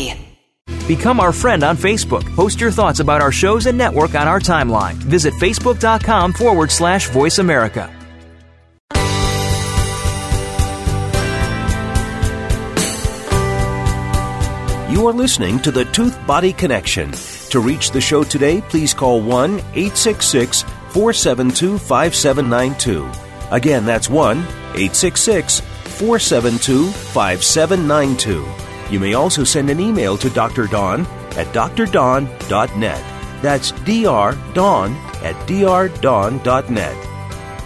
Become 0.87 1.19
our 1.19 1.31
friend 1.31 1.63
on 1.63 1.77
Facebook. 1.77 2.23
Post 2.35 2.59
your 2.59 2.71
thoughts 2.71 2.99
about 2.99 3.21
our 3.21 3.31
shows 3.31 3.65
and 3.65 3.77
network 3.77 4.15
on 4.15 4.27
our 4.27 4.39
timeline. 4.39 4.95
Visit 4.95 5.33
facebook.com 5.35 6.33
forward 6.33 6.71
slash 6.71 7.09
voice 7.09 7.39
America. 7.39 7.89
You 14.91 15.07
are 15.07 15.13
listening 15.13 15.59
to 15.61 15.71
the 15.71 15.85
Tooth 15.85 16.17
Body 16.27 16.51
Connection. 16.51 17.13
To 17.51 17.59
reach 17.61 17.91
the 17.91 18.01
show 18.01 18.23
today, 18.23 18.61
please 18.61 18.93
call 18.93 19.21
1 19.21 19.59
866 19.59 20.63
472 20.63 21.77
5792. 21.77 23.09
Again, 23.51 23.85
that's 23.85 24.09
1 24.09 24.37
866 24.39 25.61
472 25.61 26.91
5792. 26.91 28.70
You 28.91 28.99
may 28.99 29.13
also 29.13 29.45
send 29.45 29.69
an 29.69 29.79
email 29.79 30.17
to 30.17 30.29
Dr. 30.29 30.67
Dawn 30.67 31.05
at 31.37 31.47
drdawn.net. 31.47 33.41
That's 33.41 33.71
drdawn 33.71 34.95
at 35.23 35.35
drdawn.net. 35.47 37.07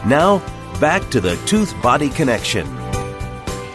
Now, 0.05 0.38
back 0.79 1.09
to 1.09 1.19
the 1.19 1.35
Tooth 1.47 1.73
Body 1.81 2.09
Connection. 2.09 2.67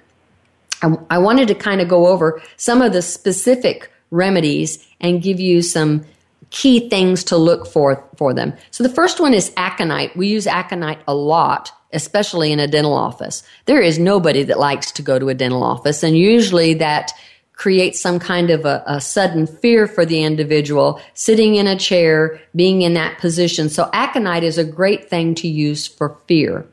I, 0.82 0.96
I 1.10 1.18
wanted 1.20 1.50
to 1.50 1.56
kind 1.56 1.82
of 1.82 1.88
go 1.88 2.08
over 2.08 2.42
some 2.58 2.82
of 2.82 2.94
the 2.94 3.02
specific 3.02 3.92
remedies 4.12 4.88
and 5.00 5.22
give 5.22 5.40
you 5.40 5.62
some 5.62 6.06
key 6.50 6.90
things 6.90 7.24
to 7.26 7.38
look 7.38 7.68
for 7.68 8.04
for 8.18 8.34
them. 8.34 8.54
So 8.72 8.84
the 8.84 8.90
first 8.90 9.20
one 9.20 9.34
is 9.34 9.52
aconite. 9.56 10.16
We 10.16 10.28
use 10.28 10.48
aconite 10.48 11.00
a 11.08 11.14
lot, 11.14 11.72
especially 11.94 12.52
in 12.52 12.60
a 12.60 12.68
dental 12.68 12.94
office. 12.94 13.44
There 13.66 13.82
is 13.82 14.00
nobody 14.00 14.44
that 14.44 14.60
likes 14.60 14.92
to 14.94 15.02
go 15.02 15.20
to 15.20 15.30
a 15.30 15.34
dental 15.34 15.64
office, 15.64 16.04
and 16.04 16.18
usually 16.18 16.74
that 16.76 17.12
creates 17.60 18.00
some 18.00 18.20
kind 18.20 18.52
of 18.52 18.64
a, 18.66 18.82
a 18.88 19.02
sudden 19.02 19.46
fear 19.46 19.86
for 19.86 20.06
the 20.06 20.24
individual 20.24 21.02
sitting 21.14 21.56
in 21.56 21.68
a 21.68 21.76
chair, 21.76 22.40
being 22.56 22.84
in 22.84 22.94
that 22.94 23.20
position. 23.20 23.68
So 23.68 23.90
aconite 23.92 24.46
is 24.46 24.58
a 24.58 24.64
great 24.64 25.10
thing 25.10 25.36
to 25.36 25.48
use 25.48 25.86
for 25.86 26.16
fear. 26.26 26.66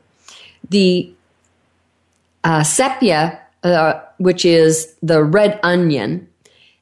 The 0.69 1.11
uh, 2.45 2.61
cepa, 2.61 3.37
uh, 3.63 3.99
which 4.17 4.45
is 4.45 4.95
the 5.03 5.21
red 5.25 5.59
onion, 5.61 6.29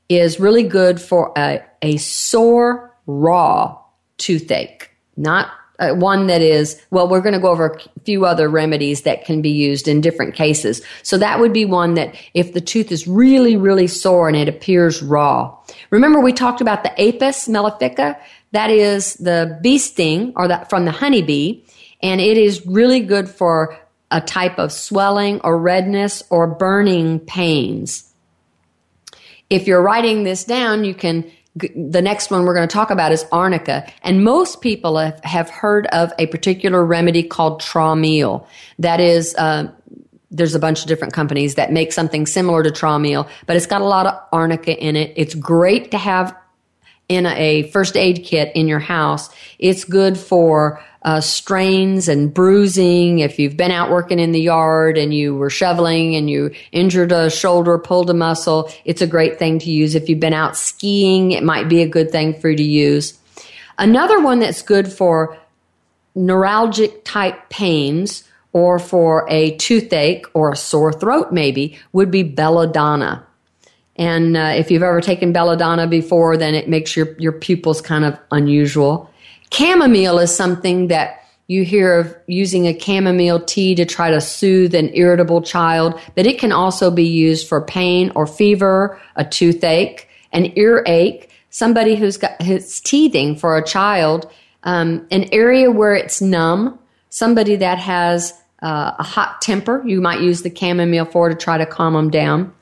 is 0.10 0.40
really 0.40 0.64
good 0.64 1.02
for 1.02 1.32
a, 1.38 1.64
a 1.82 1.98
sore, 1.98 2.96
raw 3.08 3.78
toothache, 4.18 4.92
not 5.18 5.52
uh, 5.78 5.94
one 5.94 6.28
that 6.28 6.42
is, 6.42 6.82
well, 6.90 7.08
we're 7.08 7.22
going 7.22 7.34
to 7.34 7.40
go 7.40 7.50
over 7.50 7.68
a 7.68 8.00
few 8.06 8.26
other 8.26 8.48
remedies 8.48 9.02
that 9.02 9.26
can 9.26 9.42
be 9.42 9.50
used 9.50 9.88
in 9.88 10.00
different 10.00 10.34
cases. 10.34 10.82
So 11.04 11.18
that 11.18 11.40
would 11.40 11.52
be 11.52 11.66
one 11.66 11.96
that 11.96 12.16
if 12.34 12.54
the 12.54 12.62
tooth 12.62 12.92
is 12.92 13.08
really, 13.08 13.58
really 13.58 13.88
sore 13.88 14.28
and 14.28 14.38
it 14.38 14.48
appears 14.48 15.04
raw. 15.04 15.56
Remember 15.90 16.20
we 16.20 16.32
talked 16.32 16.62
about 16.62 16.84
the 16.84 16.92
Apis 16.92 17.48
mellifica? 17.48 18.18
That 18.52 18.70
is 18.70 19.16
the 19.16 19.60
bee 19.62 19.78
sting 19.78 20.32
or 20.38 20.48
that 20.48 20.70
from 20.70 20.86
the 20.86 20.92
honeybee. 20.92 21.62
And 22.02 22.22
it 22.22 22.38
is 22.38 22.66
really 22.66 23.02
good 23.02 23.28
for 23.28 23.78
a 24.12 24.22
type 24.22 24.58
of 24.60 24.72
swelling 24.72 25.42
or 25.42 25.60
redness 25.60 26.24
or 26.30 26.48
burning 26.48 27.20
pains. 27.20 28.14
If 29.50 29.68
you're 29.68 29.82
writing 29.82 30.24
this 30.24 30.44
down, 30.44 30.86
you 30.86 30.94
can 30.94 31.32
the 31.56 32.02
next 32.02 32.32
one 32.32 32.46
we're 32.46 32.54
going 32.54 32.68
to 32.68 32.74
talk 32.74 32.92
about 32.92 33.12
is 33.12 33.26
arnica. 33.32 33.90
And 34.04 34.24
most 34.24 34.60
people 34.62 34.98
have, 34.98 35.24
have 35.24 35.50
heard 35.50 35.88
of 35.88 36.12
a 36.20 36.28
particular 36.28 36.84
remedy 36.84 37.24
called 37.24 37.62
Traumeel. 37.62 38.46
That 38.80 39.00
is, 39.00 39.34
uh, 39.36 39.72
there's 40.32 40.54
a 40.54 40.60
bunch 40.60 40.82
of 40.82 40.88
different 40.88 41.14
companies 41.14 41.56
that 41.56 41.72
make 41.72 41.94
something 41.94 42.26
similar 42.26 42.62
to 42.62 42.72
Traumeel, 42.72 43.30
but 43.46 43.56
it's 43.56 43.68
got 43.68 43.82
a 43.82 43.86
lot 43.86 44.06
of 44.06 44.20
arnica 44.34 44.78
in 44.78 44.98
it. 44.98 45.14
It's 45.16 45.34
great 45.34 45.92
to 45.92 45.98
have 45.98 46.36
in 47.08 47.26
a 47.26 47.70
first 47.70 47.96
aid 47.96 48.26
kit 48.26 48.52
in 48.54 48.68
your 48.68 48.80
house. 48.80 49.30
It's 49.58 49.86
good 49.86 50.18
for 50.18 50.84
uh, 51.06 51.22
strains 51.22 52.08
and 52.08 52.34
bruising. 52.34 53.20
If 53.20 53.38
you've 53.38 53.56
been 53.56 53.72
out 53.72 53.92
working 53.92 54.18
in 54.18 54.32
the 54.32 54.42
yard 54.42 54.98
and 54.98 55.14
you 55.14 55.36
were 55.36 55.52
shoveling 55.52 56.16
and 56.16 56.28
you 56.28 56.52
injured 56.72 57.12
a 57.12 57.30
shoulder, 57.30 57.78
pulled 57.78 58.10
a 58.10 58.14
muscle, 58.14 58.72
it's 58.86 59.04
a 59.04 59.08
great 59.08 59.38
thing 59.38 59.60
to 59.60 59.70
use. 59.70 59.94
If 59.94 60.10
you've 60.10 60.20
been 60.20 60.34
out 60.34 60.58
skiing, 60.58 61.32
it 61.32 61.44
might 61.44 61.70
be 61.70 61.84
a 61.84 61.88
good 61.88 62.12
thing 62.12 62.34
for 62.34 62.50
you 62.50 62.58
to 62.58 62.64
use. 62.64 63.18
Another 63.78 64.20
one 64.20 64.40
that's 64.40 64.64
good 64.64 64.92
for 64.92 65.38
neuralgic 66.18 67.04
type 67.04 67.50
pains 67.50 68.24
or 68.52 68.80
for 68.80 69.28
a 69.30 69.56
toothache 69.58 70.26
or 70.34 70.52
a 70.52 70.56
sore 70.56 70.92
throat 70.92 71.32
maybe 71.32 71.78
would 71.94 72.10
be 72.10 72.24
belladonna. 72.24 73.24
And 73.96 74.36
uh, 74.36 74.54
if 74.56 74.72
you've 74.72 74.82
ever 74.82 75.02
taken 75.02 75.34
belladonna 75.34 75.86
before, 75.86 76.36
then 76.36 76.56
it 76.56 76.68
makes 76.68 76.96
your, 76.98 77.16
your 77.20 77.32
pupils 77.32 77.80
kind 77.80 78.06
of 78.06 78.18
unusual. 78.32 79.12
Chamomile 79.56 80.20
is 80.20 80.36
something 80.36 80.88
that 80.88 81.22
you 81.48 81.64
hear 81.64 82.00
of 82.00 82.14
using 82.28 82.68
a 82.68 82.78
chamomile 82.78 83.40
tea 83.40 83.74
to 83.76 83.86
try 83.86 84.10
to 84.10 84.20
soothe 84.20 84.76
an 84.76 84.90
irritable 84.94 85.42
child, 85.42 85.98
but 86.16 86.26
it 86.26 86.40
can 86.40 86.52
also 86.52 86.92
be 86.92 87.06
used 87.06 87.48
for 87.48 87.62
pain 87.62 88.12
or 88.16 88.28
fever, 88.28 89.00
a 89.16 89.24
toothache, 89.24 90.10
an 90.34 90.52
earache, 90.58 91.30
somebody 91.52 91.96
who's 91.96 92.18
got 92.18 92.42
who's 92.42 92.82
teething 92.82 93.38
for 93.38 93.56
a 93.56 93.64
child, 93.64 94.30
um, 94.64 95.08
an 95.10 95.30
area 95.32 95.72
where 95.72 95.96
it's 95.96 96.22
numb, 96.22 96.78
somebody 97.10 97.56
that 97.56 97.78
has 97.78 98.34
uh, 98.62 98.92
a 99.00 99.04
hot 99.04 99.42
temper. 99.42 99.82
You 99.86 100.02
might 100.02 100.20
use 100.20 100.42
the 100.42 100.54
chamomile 100.54 101.06
for 101.06 101.30
to 101.30 101.36
try 101.36 101.58
to 101.58 101.66
calm 101.66 101.94
them 101.94 102.10
down. 102.10 102.54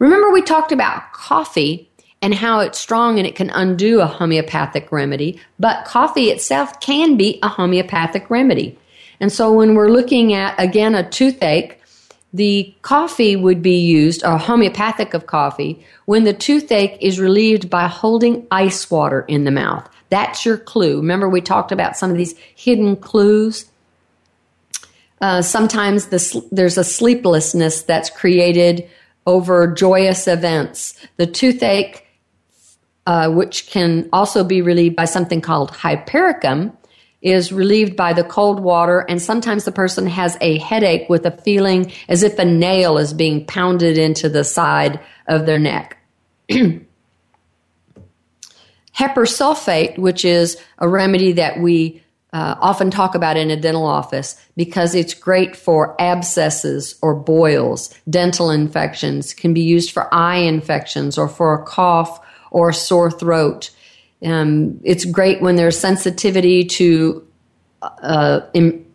Remember, 0.00 0.32
we 0.32 0.42
talked 0.42 0.72
about 0.72 1.12
coffee 1.12 1.88
and 2.22 2.34
how 2.34 2.60
it's 2.60 2.78
strong 2.78 3.18
and 3.18 3.26
it 3.26 3.34
can 3.34 3.50
undo 3.50 4.00
a 4.00 4.06
homeopathic 4.06 4.90
remedy, 4.92 5.40
but 5.58 5.84
coffee 5.84 6.30
itself 6.30 6.80
can 6.80 7.16
be 7.16 7.40
a 7.42 7.48
homeopathic 7.48 8.30
remedy. 8.30 8.78
And 9.20 9.30
so 9.30 9.52
when 9.52 9.74
we're 9.74 9.90
looking 9.90 10.32
at, 10.32 10.54
again, 10.58 10.94
a 10.94 11.08
toothache, 11.08 11.80
the 12.32 12.74
coffee 12.82 13.36
would 13.36 13.60
be 13.60 13.78
used, 13.78 14.24
or 14.24 14.38
homeopathic 14.38 15.12
of 15.12 15.26
coffee, 15.26 15.84
when 16.06 16.24
the 16.24 16.32
toothache 16.32 16.96
is 17.00 17.20
relieved 17.20 17.68
by 17.68 17.86
holding 17.88 18.46
ice 18.50 18.90
water 18.90 19.22
in 19.28 19.44
the 19.44 19.50
mouth. 19.50 19.86
That's 20.08 20.46
your 20.46 20.56
clue. 20.56 20.96
Remember, 20.96 21.28
we 21.28 21.40
talked 21.40 21.72
about 21.72 21.96
some 21.96 22.10
of 22.10 22.16
these 22.16 22.34
hidden 22.54 22.96
clues? 22.96 23.66
Uh, 25.20 25.42
sometimes 25.42 26.06
the, 26.06 26.48
there's 26.50 26.78
a 26.78 26.84
sleeplessness 26.84 27.82
that's 27.82 28.10
created 28.10 28.88
over 29.26 29.66
joyous 29.66 30.26
events. 30.26 30.98
The 31.16 31.26
toothache, 31.26 32.06
uh, 33.06 33.30
which 33.30 33.68
can 33.68 34.08
also 34.12 34.44
be 34.44 34.62
relieved 34.62 34.96
by 34.96 35.04
something 35.04 35.40
called 35.40 35.70
hypericum, 35.70 36.76
is 37.20 37.52
relieved 37.52 37.96
by 37.96 38.12
the 38.12 38.24
cold 38.24 38.60
water, 38.60 39.00
and 39.08 39.22
sometimes 39.22 39.64
the 39.64 39.72
person 39.72 40.06
has 40.06 40.36
a 40.40 40.58
headache 40.58 41.08
with 41.08 41.24
a 41.24 41.30
feeling 41.30 41.92
as 42.08 42.22
if 42.22 42.38
a 42.38 42.44
nail 42.44 42.98
is 42.98 43.12
being 43.12 43.46
pounded 43.46 43.96
into 43.96 44.28
the 44.28 44.44
side 44.44 45.00
of 45.28 45.46
their 45.46 45.58
neck. 45.58 45.98
Heparin 46.50 46.82
sulfate, 48.98 49.98
which 49.98 50.24
is 50.24 50.60
a 50.78 50.88
remedy 50.88 51.32
that 51.32 51.60
we 51.60 52.02
uh, 52.32 52.56
often 52.60 52.90
talk 52.90 53.14
about 53.14 53.36
in 53.36 53.50
a 53.50 53.56
dental 53.56 53.86
office 53.86 54.42
because 54.56 54.94
it's 54.94 55.14
great 55.14 55.54
for 55.54 55.94
abscesses 56.00 56.98
or 57.02 57.14
boils. 57.14 57.94
Dental 58.08 58.50
infections 58.50 59.34
can 59.34 59.54
be 59.54 59.60
used 59.60 59.92
for 59.92 60.12
eye 60.12 60.38
infections 60.38 61.18
or 61.18 61.28
for 61.28 61.54
a 61.54 61.64
cough 61.64 62.20
or 62.52 62.72
sore 62.72 63.10
throat. 63.10 63.70
Um, 64.24 64.78
it's 64.84 65.04
great 65.04 65.40
when 65.40 65.56
there's 65.56 65.78
sensitivity 65.78 66.64
to 66.64 67.26
uh, 67.82 68.40
Im- 68.54 68.86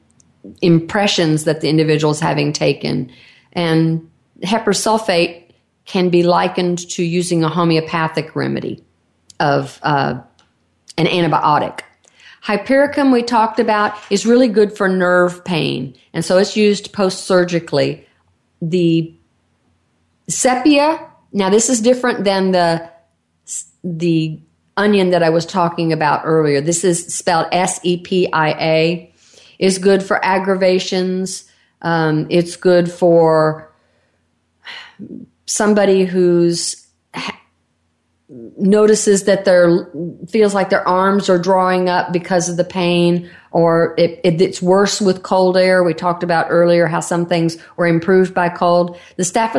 impressions 0.61 1.43
that 1.43 1.59
the 1.61 1.69
individual 1.69 2.11
is 2.11 2.19
having 2.19 2.53
taken. 2.53 3.11
And 3.51 4.09
heparin 4.43 4.75
sulfate 4.75 5.43
can 5.85 6.09
be 6.09 6.23
likened 6.23 6.87
to 6.91 7.03
using 7.03 7.43
a 7.43 7.49
homeopathic 7.49 8.35
remedy 8.35 8.83
of 9.39 9.79
uh, 9.83 10.19
an 10.97 11.05
antibiotic. 11.05 11.81
Hypericum, 12.41 13.11
we 13.11 13.23
talked 13.23 13.59
about, 13.59 13.97
is 14.09 14.25
really 14.25 14.47
good 14.47 14.77
for 14.77 14.87
nerve 14.87 15.43
pain, 15.43 15.95
and 16.13 16.23
so 16.23 16.37
it's 16.37 16.55
used 16.55 16.93
post 16.93 17.25
surgically. 17.25 18.07
The 18.61 19.13
sepia, 20.29 21.09
now 21.33 21.49
this 21.49 21.69
is 21.69 21.81
different 21.81 22.23
than 22.23 22.51
the 22.51 22.89
the 23.87 24.39
onion 24.75 25.11
that 25.11 25.23
I 25.23 25.29
was 25.29 25.45
talking 25.45 25.93
about 25.93 26.21
earlier. 26.25 26.61
This 26.61 26.83
is 26.83 27.13
spelled 27.13 27.47
S 27.51 27.79
E 27.83 27.97
P 27.97 28.31
I 28.31 28.49
A. 28.51 29.13
Is 29.59 29.79
good 29.79 30.03
for 30.03 30.23
aggravations. 30.23 31.49
Um, 31.81 32.27
it's 32.29 32.55
good 32.55 32.91
for 32.91 33.71
somebody 35.45 36.05
who's 36.05 36.86
notices 38.29 39.23
that 39.23 39.45
their 39.45 39.89
feels 40.27 40.53
like 40.53 40.69
their 40.69 40.85
arms 40.87 41.29
are 41.29 41.37
drawing 41.39 41.87
up 41.87 42.11
because 42.11 42.49
of 42.49 42.57
the 42.57 42.63
pain 42.65 43.29
or 43.51 43.95
it, 43.97 44.19
it, 44.23 44.41
it's 44.41 44.61
worse 44.61 44.99
with 44.99 45.23
cold 45.23 45.55
air. 45.55 45.81
We 45.83 45.93
talked 45.93 46.23
about 46.23 46.47
earlier 46.49 46.87
how 46.87 46.99
some 46.99 47.25
things 47.25 47.57
were 47.77 47.87
improved 47.87 48.33
by 48.33 48.49
cold. 48.49 48.99
The 49.15 49.23
staph 49.23 49.55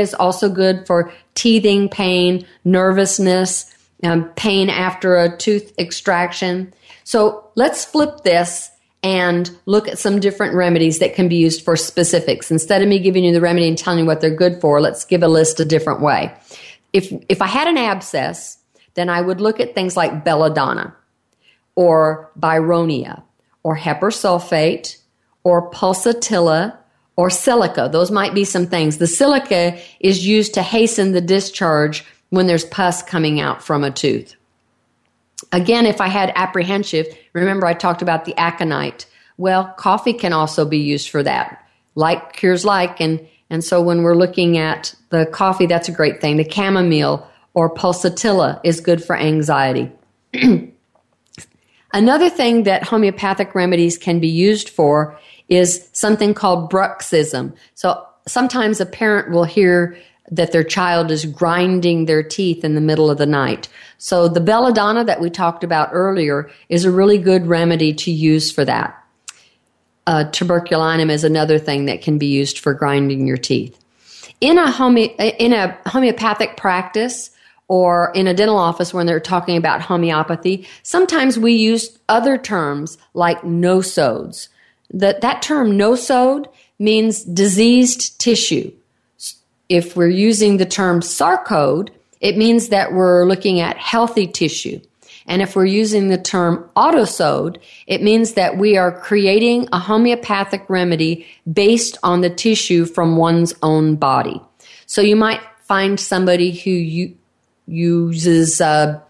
is 0.00 0.14
also 0.14 0.48
good 0.48 0.86
for 0.86 1.12
teething 1.34 1.88
pain 1.88 2.46
nervousness 2.64 3.72
um, 4.04 4.24
pain 4.36 4.70
after 4.70 5.16
a 5.16 5.36
tooth 5.36 5.76
extraction. 5.78 6.72
So 7.02 7.50
let's 7.56 7.84
flip 7.84 8.22
this 8.22 8.70
and 9.02 9.50
look 9.66 9.88
at 9.88 9.98
some 9.98 10.20
different 10.20 10.54
remedies 10.54 11.00
that 11.00 11.14
can 11.14 11.28
be 11.28 11.36
used 11.36 11.62
for 11.64 11.76
specifics. 11.76 12.50
Instead 12.50 12.82
of 12.82 12.88
me 12.88 12.98
giving 12.98 13.24
you 13.24 13.32
the 13.32 13.40
remedy 13.40 13.68
and 13.68 13.76
telling 13.76 14.00
you 14.00 14.06
what 14.06 14.20
they're 14.20 14.34
good 14.34 14.60
for 14.60 14.80
let's 14.80 15.04
give 15.04 15.22
a 15.22 15.28
list 15.28 15.60
a 15.60 15.64
different 15.64 16.00
way 16.00 16.32
if 16.96 17.12
if 17.28 17.42
I 17.42 17.46
had 17.46 17.68
an 17.68 17.76
abscess, 17.76 18.58
then 18.94 19.08
I 19.10 19.20
would 19.20 19.40
look 19.40 19.60
at 19.60 19.74
things 19.74 19.96
like 19.96 20.24
belladonna 20.24 20.96
or 21.74 22.30
bryonia 22.38 23.22
or 23.62 23.76
heparin 23.76 24.14
sulfate 24.22 24.96
or 25.44 25.70
pulsatilla 25.70 26.76
or 27.16 27.28
silica. 27.28 27.90
Those 27.92 28.10
might 28.10 28.34
be 28.34 28.44
some 28.44 28.66
things. 28.66 28.96
The 28.96 29.06
silica 29.06 29.78
is 30.00 30.26
used 30.26 30.54
to 30.54 30.62
hasten 30.62 31.12
the 31.12 31.20
discharge 31.20 32.04
when 32.30 32.46
there's 32.46 32.64
pus 32.64 33.02
coming 33.02 33.40
out 33.40 33.62
from 33.62 33.84
a 33.84 33.90
tooth. 33.90 34.34
Again, 35.52 35.84
if 35.84 36.00
I 36.00 36.08
had 36.08 36.32
apprehensive, 36.34 37.06
remember 37.34 37.66
I 37.66 37.74
talked 37.74 38.02
about 38.02 38.24
the 38.24 38.34
aconite. 38.38 39.06
Well, 39.36 39.74
coffee 39.76 40.14
can 40.14 40.32
also 40.32 40.64
be 40.64 40.78
used 40.78 41.10
for 41.10 41.22
that. 41.22 41.62
Like 41.94 42.32
cures 42.32 42.64
like, 42.64 43.00
and, 43.00 43.26
and 43.50 43.62
so 43.62 43.80
when 43.80 44.02
we're 44.02 44.16
looking 44.16 44.58
at 44.58 44.94
the 45.10 45.26
coffee, 45.26 45.66
that's 45.66 45.88
a 45.88 45.92
great 45.92 46.20
thing. 46.20 46.36
The 46.36 46.50
chamomile 46.50 47.28
or 47.54 47.72
pulsatilla 47.72 48.60
is 48.64 48.80
good 48.80 49.02
for 49.02 49.16
anxiety. 49.16 49.92
Another 51.92 52.28
thing 52.28 52.64
that 52.64 52.82
homeopathic 52.82 53.54
remedies 53.54 53.96
can 53.96 54.20
be 54.20 54.28
used 54.28 54.68
for 54.68 55.18
is 55.48 55.88
something 55.92 56.34
called 56.34 56.70
bruxism. 56.70 57.54
So 57.74 58.04
sometimes 58.26 58.80
a 58.80 58.86
parent 58.86 59.30
will 59.30 59.44
hear 59.44 59.96
that 60.30 60.50
their 60.50 60.64
child 60.64 61.12
is 61.12 61.24
grinding 61.24 62.06
their 62.06 62.22
teeth 62.22 62.64
in 62.64 62.74
the 62.74 62.80
middle 62.80 63.10
of 63.10 63.18
the 63.18 63.26
night. 63.26 63.68
So 63.98 64.26
the 64.28 64.40
belladonna 64.40 65.04
that 65.04 65.20
we 65.20 65.30
talked 65.30 65.62
about 65.62 65.90
earlier 65.92 66.50
is 66.68 66.84
a 66.84 66.90
really 66.90 67.18
good 67.18 67.46
remedy 67.46 67.94
to 67.94 68.10
use 68.10 68.50
for 68.50 68.64
that. 68.64 69.00
Uh, 70.06 70.24
tuberculinum 70.30 71.10
is 71.10 71.24
another 71.24 71.58
thing 71.58 71.86
that 71.86 72.02
can 72.02 72.18
be 72.18 72.26
used 72.26 72.58
for 72.58 72.72
grinding 72.72 73.26
your 73.26 73.36
teeth. 73.36 73.76
In 74.40 74.58
a, 74.58 74.70
home- 74.70 74.96
in 74.96 75.52
a 75.52 75.76
homeopathic 75.86 76.56
practice, 76.56 77.30
or 77.68 78.12
in 78.14 78.26
a 78.26 78.34
dental 78.34 78.58
office 78.58 78.94
when 78.94 79.06
they're 79.06 79.20
talking 79.20 79.56
about 79.56 79.80
homeopathy, 79.80 80.66
sometimes 80.82 81.38
we 81.38 81.52
use 81.52 81.98
other 82.08 82.38
terms 82.38 82.96
like 83.14 83.40
nosodes. 83.42 84.48
That, 84.90 85.20
that 85.22 85.42
term 85.42 85.72
nosode 85.72 86.46
means 86.78 87.24
diseased 87.24 88.20
tissue. 88.20 88.70
If 89.68 89.96
we're 89.96 90.08
using 90.08 90.58
the 90.58 90.66
term 90.66 91.00
sarcode, 91.00 91.88
it 92.20 92.36
means 92.36 92.68
that 92.68 92.92
we're 92.92 93.26
looking 93.26 93.58
at 93.60 93.76
healthy 93.76 94.28
tissue. 94.28 94.80
And 95.26 95.42
if 95.42 95.56
we're 95.56 95.66
using 95.66 96.08
the 96.08 96.18
term 96.18 96.68
autosode, 96.76 97.58
it 97.86 98.02
means 98.02 98.34
that 98.34 98.58
we 98.58 98.76
are 98.76 98.92
creating 99.00 99.68
a 99.72 99.78
homeopathic 99.78 100.68
remedy 100.68 101.26
based 101.52 101.98
on 102.02 102.20
the 102.20 102.30
tissue 102.30 102.86
from 102.86 103.16
one's 103.16 103.54
own 103.62 103.96
body. 103.96 104.40
So 104.86 105.00
you 105.00 105.16
might 105.16 105.40
find 105.62 105.98
somebody 105.98 106.52
who 106.52 106.70
you, 106.70 107.16
uses 107.66 108.60
uh, 108.60 109.00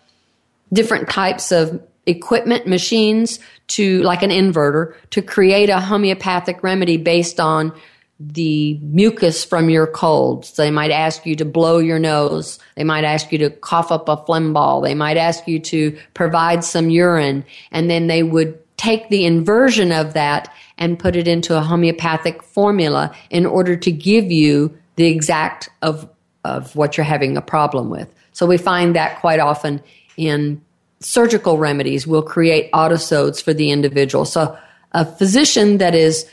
different 0.72 1.10
types 1.10 1.52
of 1.52 1.82
equipment, 2.06 2.66
machines 2.66 3.38
to, 3.68 4.00
like 4.02 4.22
an 4.22 4.30
inverter, 4.30 4.94
to 5.10 5.20
create 5.20 5.68
a 5.68 5.80
homeopathic 5.80 6.62
remedy 6.62 6.96
based 6.96 7.40
on 7.40 7.72
the 8.18 8.78
mucus 8.82 9.44
from 9.44 9.68
your 9.68 9.86
colds. 9.86 10.52
They 10.52 10.70
might 10.70 10.90
ask 10.90 11.26
you 11.26 11.36
to 11.36 11.44
blow 11.44 11.78
your 11.78 11.98
nose. 11.98 12.58
They 12.74 12.84
might 12.84 13.04
ask 13.04 13.30
you 13.30 13.38
to 13.38 13.50
cough 13.50 13.92
up 13.92 14.08
a 14.08 14.16
phlegm 14.16 14.52
ball. 14.52 14.80
They 14.80 14.94
might 14.94 15.18
ask 15.18 15.46
you 15.46 15.58
to 15.60 15.98
provide 16.14 16.64
some 16.64 16.88
urine. 16.88 17.44
And 17.72 17.90
then 17.90 18.06
they 18.06 18.22
would 18.22 18.58
take 18.78 19.08
the 19.08 19.26
inversion 19.26 19.92
of 19.92 20.14
that 20.14 20.52
and 20.78 20.98
put 20.98 21.16
it 21.16 21.28
into 21.28 21.56
a 21.56 21.62
homeopathic 21.62 22.42
formula 22.42 23.14
in 23.30 23.44
order 23.44 23.76
to 23.76 23.92
give 23.92 24.30
you 24.30 24.76
the 24.96 25.06
exact 25.06 25.68
of, 25.82 26.08
of 26.44 26.74
what 26.74 26.96
you're 26.96 27.04
having 27.04 27.36
a 27.36 27.42
problem 27.42 27.90
with. 27.90 28.12
So 28.32 28.46
we 28.46 28.58
find 28.58 28.96
that 28.96 29.20
quite 29.20 29.40
often 29.40 29.82
in 30.16 30.62
surgical 31.00 31.58
remedies. 31.58 32.06
We'll 32.06 32.22
create 32.22 32.72
autosodes 32.72 33.42
for 33.42 33.52
the 33.52 33.70
individual. 33.70 34.24
So 34.24 34.56
a 34.92 35.04
physician 35.04 35.78
that 35.78 35.94
is 35.94 36.26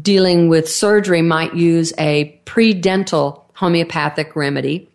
dealing 0.00 0.48
with 0.48 0.68
surgery 0.68 1.22
might 1.22 1.54
use 1.54 1.92
a 1.98 2.40
pre-dental 2.44 3.50
homeopathic 3.54 4.34
remedy. 4.34 4.88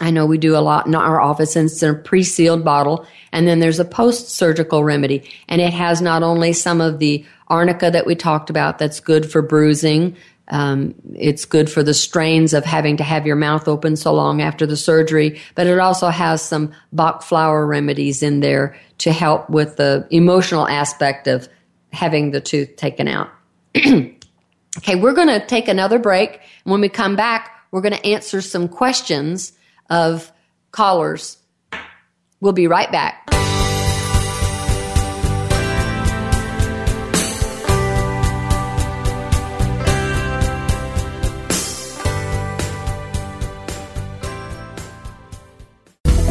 I 0.00 0.10
know 0.10 0.26
we 0.26 0.38
do 0.38 0.56
a 0.56 0.60
lot 0.60 0.86
in 0.86 0.94
our 0.94 1.20
office, 1.20 1.56
and 1.56 1.66
it's 1.66 1.82
in 1.82 1.90
a 1.90 1.94
pre-sealed 1.94 2.64
bottle. 2.64 3.06
And 3.32 3.46
then 3.46 3.58
there's 3.58 3.80
a 3.80 3.84
post-surgical 3.84 4.84
remedy, 4.84 5.28
and 5.48 5.60
it 5.60 5.72
has 5.72 6.00
not 6.00 6.22
only 6.22 6.52
some 6.52 6.80
of 6.80 6.98
the 6.98 7.24
arnica 7.48 7.90
that 7.90 8.06
we 8.06 8.14
talked 8.14 8.50
about 8.50 8.78
that's 8.78 9.00
good 9.00 9.30
for 9.30 9.42
bruising. 9.42 10.16
Um, 10.48 10.94
it's 11.14 11.44
good 11.44 11.70
for 11.70 11.82
the 11.82 11.94
strains 11.94 12.54
of 12.54 12.64
having 12.64 12.96
to 12.98 13.04
have 13.04 13.26
your 13.26 13.36
mouth 13.36 13.68
open 13.68 13.96
so 13.96 14.14
long 14.14 14.40
after 14.40 14.66
the 14.66 14.76
surgery, 14.76 15.40
but 15.54 15.66
it 15.66 15.78
also 15.78 16.08
has 16.08 16.40
some 16.40 16.72
Bach 16.92 17.22
flower 17.22 17.66
remedies 17.66 18.22
in 18.22 18.40
there 18.40 18.78
to 18.98 19.12
help 19.12 19.50
with 19.50 19.76
the 19.76 20.06
emotional 20.10 20.66
aspect 20.66 21.26
of 21.26 21.48
having 21.92 22.30
the 22.30 22.40
tooth 22.40 22.76
taken 22.76 23.08
out. 23.08 23.30
okay, 23.76 24.94
we're 24.96 25.14
going 25.14 25.28
to 25.28 25.44
take 25.46 25.68
another 25.68 25.98
break. 25.98 26.40
When 26.64 26.80
we 26.80 26.88
come 26.88 27.16
back, 27.16 27.50
we're 27.70 27.82
going 27.82 27.94
to 27.94 28.06
answer 28.06 28.40
some 28.40 28.68
questions 28.68 29.52
of 29.90 30.32
callers. 30.72 31.38
We'll 32.40 32.52
be 32.52 32.66
right 32.66 32.90
back. 32.90 33.37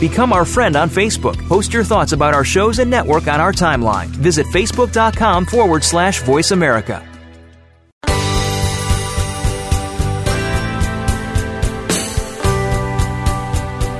Become 0.00 0.32
our 0.32 0.44
friend 0.44 0.76
on 0.76 0.90
Facebook. 0.90 1.36
Post 1.48 1.72
your 1.72 1.84
thoughts 1.84 2.12
about 2.12 2.34
our 2.34 2.44
shows 2.44 2.78
and 2.78 2.90
network 2.90 3.28
on 3.28 3.40
our 3.40 3.52
timeline. 3.52 4.06
Visit 4.06 4.46
facebook.com 4.46 5.46
forward 5.46 5.84
slash 5.84 6.22
voice 6.22 6.50
America. 6.50 7.06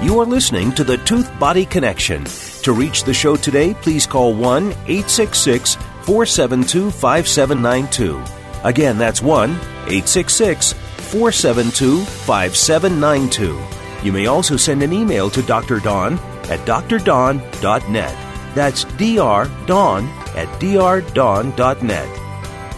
You 0.05 0.21
are 0.21 0.27
listening 0.27 0.71
to 0.73 0.85
the 0.85 0.99
Tooth 0.99 1.31
Body 1.41 1.65
Connection. 1.65 2.25
To 2.63 2.73
reach 2.73 3.05
the 3.05 3.15
show 3.15 3.37
today, 3.37 3.73
please 3.73 4.07
call 4.07 4.35
1 4.35 4.73
866 4.73 5.77
472 6.05 6.91
5792. 6.91 8.23
Again, 8.65 8.99
that's 8.99 9.23
1 9.23 9.51
866 9.51 10.73
472 10.73 12.05
5792. 12.05 13.84
You 14.05 14.13
may 14.13 14.27
also 14.27 14.59
send 14.59 14.83
an 14.83 14.93
email 14.93 15.31
to 15.31 15.41
Dr. 15.41 15.81
Dawn 15.81 16.19
at 16.51 16.61
drdawn.net. 16.61 18.55
That's 18.55 18.85
drdawn 18.85 20.09
at 20.37 20.49
drdawn.net. 20.61 22.09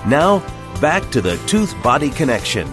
Now, 0.07 0.39
back 0.81 1.11
to 1.11 1.21
the 1.21 1.37
Tooth 1.49 1.75
Body 1.83 2.11
Connection. 2.11 2.69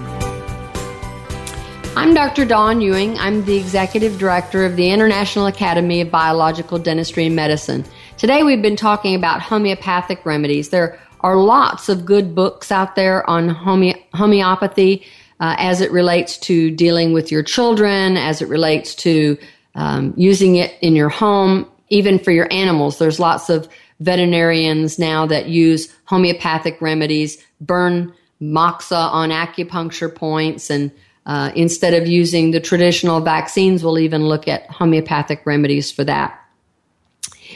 I'm 1.95 2.13
Dr. 2.13 2.45
Dawn 2.45 2.79
Ewing. 2.79 3.17
I'm 3.17 3.43
the 3.45 3.57
Executive 3.57 4.19
Director 4.19 4.65
of 4.65 4.75
the 4.75 4.91
International 4.91 5.47
Academy 5.47 6.01
of 6.01 6.11
Biological 6.11 6.77
Dentistry 6.77 7.25
and 7.25 7.35
Medicine. 7.35 7.83
Today 8.17 8.43
we've 8.43 8.61
been 8.61 8.75
talking 8.75 9.15
about 9.15 9.41
homeopathic 9.41 10.23
remedies. 10.27 10.69
There 10.69 10.99
are 11.21 11.37
lots 11.37 11.89
of 11.89 12.05
good 12.05 12.35
books 12.35 12.71
out 12.71 12.95
there 12.95 13.27
on 13.27 13.49
home- 13.49 13.95
homeopathy 14.13 15.05
uh, 15.43 15.57
as 15.59 15.81
it 15.81 15.91
relates 15.91 16.37
to 16.37 16.71
dealing 16.71 17.11
with 17.11 17.29
your 17.29 17.43
children, 17.43 18.15
as 18.15 18.41
it 18.41 18.47
relates 18.47 18.95
to 18.95 19.37
um, 19.75 20.13
using 20.15 20.55
it 20.55 20.73
in 20.79 20.95
your 20.95 21.09
home, 21.09 21.69
even 21.89 22.17
for 22.17 22.31
your 22.31 22.47
animals. 22.49 22.97
There's 22.97 23.19
lots 23.19 23.49
of 23.49 23.67
veterinarians 23.99 24.97
now 24.97 25.25
that 25.25 25.49
use 25.49 25.93
homeopathic 26.05 26.81
remedies, 26.81 27.43
burn 27.59 28.13
moxa 28.41 28.95
on 28.95 29.31
acupuncture 29.31 30.13
points 30.13 30.69
and 30.69 30.91
uh, 31.25 31.51
instead 31.55 31.93
of 31.93 32.07
using 32.07 32.51
the 32.51 32.61
traditional 32.61 33.19
vaccines, 33.19 33.83
we'll 33.83 33.99
even 33.99 34.25
look 34.25 34.47
at 34.47 34.69
homeopathic 34.69 35.45
remedies 35.45 35.91
for 35.91 36.05
that. 36.05 36.39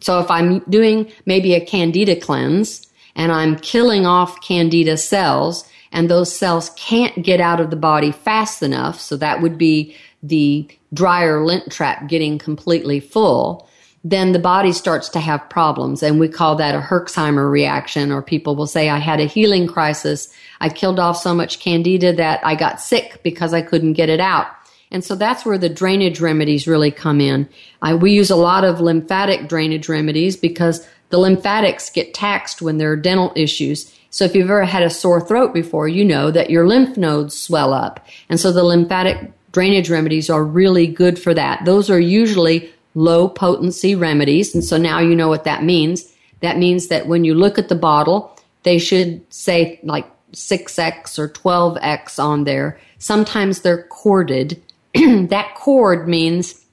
So 0.00 0.20
if 0.20 0.30
I'm 0.30 0.60
doing 0.60 1.10
maybe 1.26 1.54
a 1.54 1.64
candida 1.64 2.16
cleanse 2.16 2.86
and 3.14 3.32
I'm 3.32 3.56
killing 3.56 4.06
off 4.06 4.40
candida 4.40 4.96
cells 4.96 5.68
and 5.92 6.08
those 6.08 6.34
cells 6.34 6.70
can't 6.76 7.22
get 7.22 7.40
out 7.40 7.60
of 7.60 7.70
the 7.70 7.76
body 7.76 8.12
fast 8.12 8.62
enough, 8.62 9.00
so 9.00 9.16
that 9.16 9.42
would 9.42 9.58
be 9.58 9.96
the 10.22 10.68
dryer 10.92 11.44
lint 11.44 11.70
trap 11.70 12.08
getting 12.08 12.38
completely 12.38 13.00
full, 13.00 13.68
then 14.02 14.32
the 14.32 14.38
body 14.38 14.72
starts 14.72 15.08
to 15.10 15.20
have 15.20 15.50
problems. 15.50 16.02
And 16.02 16.18
we 16.18 16.28
call 16.28 16.56
that 16.56 16.74
a 16.74 16.80
Herxheimer 16.80 17.50
reaction, 17.50 18.10
or 18.10 18.22
people 18.22 18.56
will 18.56 18.66
say, 18.66 18.88
I 18.88 18.98
had 18.98 19.20
a 19.20 19.26
healing 19.26 19.66
crisis. 19.66 20.32
I 20.60 20.68
killed 20.68 20.98
off 20.98 21.18
so 21.18 21.34
much 21.34 21.60
candida 21.60 22.12
that 22.14 22.40
I 22.44 22.54
got 22.54 22.80
sick 22.80 23.20
because 23.22 23.52
I 23.52 23.62
couldn't 23.62 23.94
get 23.94 24.08
it 24.08 24.20
out. 24.20 24.46
And 24.90 25.04
so 25.04 25.14
that's 25.14 25.44
where 25.44 25.58
the 25.58 25.68
drainage 25.68 26.20
remedies 26.20 26.66
really 26.66 26.90
come 26.90 27.20
in. 27.20 27.48
I, 27.80 27.94
we 27.94 28.12
use 28.12 28.30
a 28.30 28.36
lot 28.36 28.64
of 28.64 28.80
lymphatic 28.80 29.48
drainage 29.48 29.88
remedies 29.88 30.36
because 30.36 30.86
the 31.10 31.18
lymphatics 31.18 31.90
get 31.90 32.14
taxed 32.14 32.60
when 32.60 32.78
there 32.78 32.90
are 32.92 32.96
dental 32.96 33.32
issues. 33.36 33.94
So 34.10 34.24
if 34.24 34.34
you've 34.34 34.50
ever 34.50 34.64
had 34.64 34.82
a 34.82 34.90
sore 34.90 35.20
throat 35.20 35.54
before, 35.54 35.88
you 35.88 36.04
know 36.04 36.30
that 36.30 36.50
your 36.50 36.66
lymph 36.66 36.96
nodes 36.96 37.38
swell 37.38 37.72
up. 37.72 38.04
And 38.28 38.40
so 38.40 38.52
the 38.52 38.64
lymphatic 38.64 39.32
drainage 39.52 39.90
remedies 39.90 40.30
are 40.30 40.44
really 40.44 40.86
good 40.86 41.18
for 41.18 41.34
that. 41.34 41.64
Those 41.64 41.90
are 41.90 42.00
usually 42.00 42.72
low 42.94 43.28
potency 43.28 43.94
remedies. 43.94 44.54
And 44.54 44.64
so 44.64 44.76
now 44.76 44.98
you 44.98 45.14
know 45.14 45.28
what 45.28 45.44
that 45.44 45.62
means. 45.62 46.12
That 46.40 46.58
means 46.58 46.88
that 46.88 47.06
when 47.06 47.24
you 47.24 47.34
look 47.34 47.58
at 47.58 47.68
the 47.68 47.74
bottle, 47.74 48.36
they 48.64 48.78
should 48.78 49.22
say 49.32 49.78
like 49.84 50.06
6x 50.32 51.18
or 51.18 51.28
12x 51.28 52.22
on 52.22 52.44
there. 52.44 52.80
Sometimes 52.98 53.60
they're 53.60 53.84
corded 53.84 54.60
that 55.28 55.54
cord 55.54 56.08
means 56.08 56.64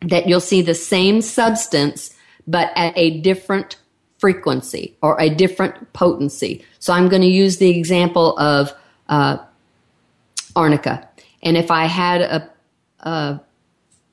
that 0.00 0.28
you'll 0.28 0.40
see 0.40 0.62
the 0.62 0.74
same 0.74 1.20
substance, 1.20 2.14
but 2.46 2.70
at 2.74 2.92
a 2.96 3.20
different 3.20 3.76
frequency 4.18 4.96
or 5.02 5.20
a 5.20 5.28
different 5.28 5.92
potency. 5.92 6.64
So 6.78 6.92
I'm 6.92 7.08
going 7.08 7.22
to 7.22 7.28
use 7.28 7.58
the 7.58 7.70
example 7.70 8.38
of 8.38 8.72
uh, 9.08 9.38
arnica. 10.56 11.08
And 11.42 11.56
if 11.56 11.70
I 11.70 11.86
had 11.86 12.20
a, 12.20 12.50
a 13.00 13.40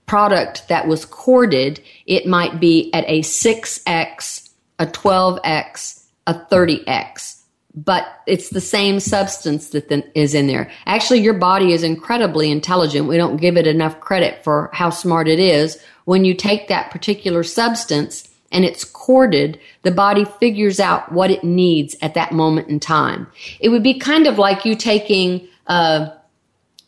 product 0.05 0.67
that 0.67 0.87
was 0.87 1.05
corded, 1.05 1.81
it 2.05 2.25
might 2.25 2.59
be 2.59 2.91
at 2.93 3.05
a 3.07 3.21
6x, 3.21 4.49
a 4.79 4.85
12x, 4.85 6.03
a 6.27 6.33
30x 6.33 7.38
but 7.85 8.21
it's 8.25 8.49
the 8.49 8.61
same 8.61 8.99
substance 8.99 9.69
that 9.69 10.11
is 10.15 10.33
in 10.33 10.47
there. 10.47 10.69
Actually, 10.85 11.19
your 11.21 11.33
body 11.33 11.71
is 11.71 11.83
incredibly 11.83 12.51
intelligent. 12.51 13.07
We 13.07 13.17
don't 13.17 13.37
give 13.37 13.57
it 13.57 13.67
enough 13.67 13.99
credit 13.99 14.43
for 14.43 14.69
how 14.73 14.89
smart 14.89 15.27
it 15.27 15.39
is. 15.39 15.81
When 16.05 16.25
you 16.25 16.33
take 16.33 16.67
that 16.67 16.91
particular 16.91 17.43
substance 17.43 18.29
and 18.51 18.65
it's 18.65 18.83
corded, 18.83 19.59
the 19.83 19.91
body 19.91 20.25
figures 20.25 20.79
out 20.79 21.11
what 21.11 21.31
it 21.31 21.43
needs 21.43 21.95
at 22.01 22.15
that 22.15 22.33
moment 22.33 22.67
in 22.67 22.79
time. 22.79 23.27
It 23.59 23.69
would 23.69 23.83
be 23.83 23.97
kind 23.97 24.27
of 24.27 24.37
like 24.37 24.65
you 24.65 24.75
taking, 24.75 25.47
uh, 25.67 26.09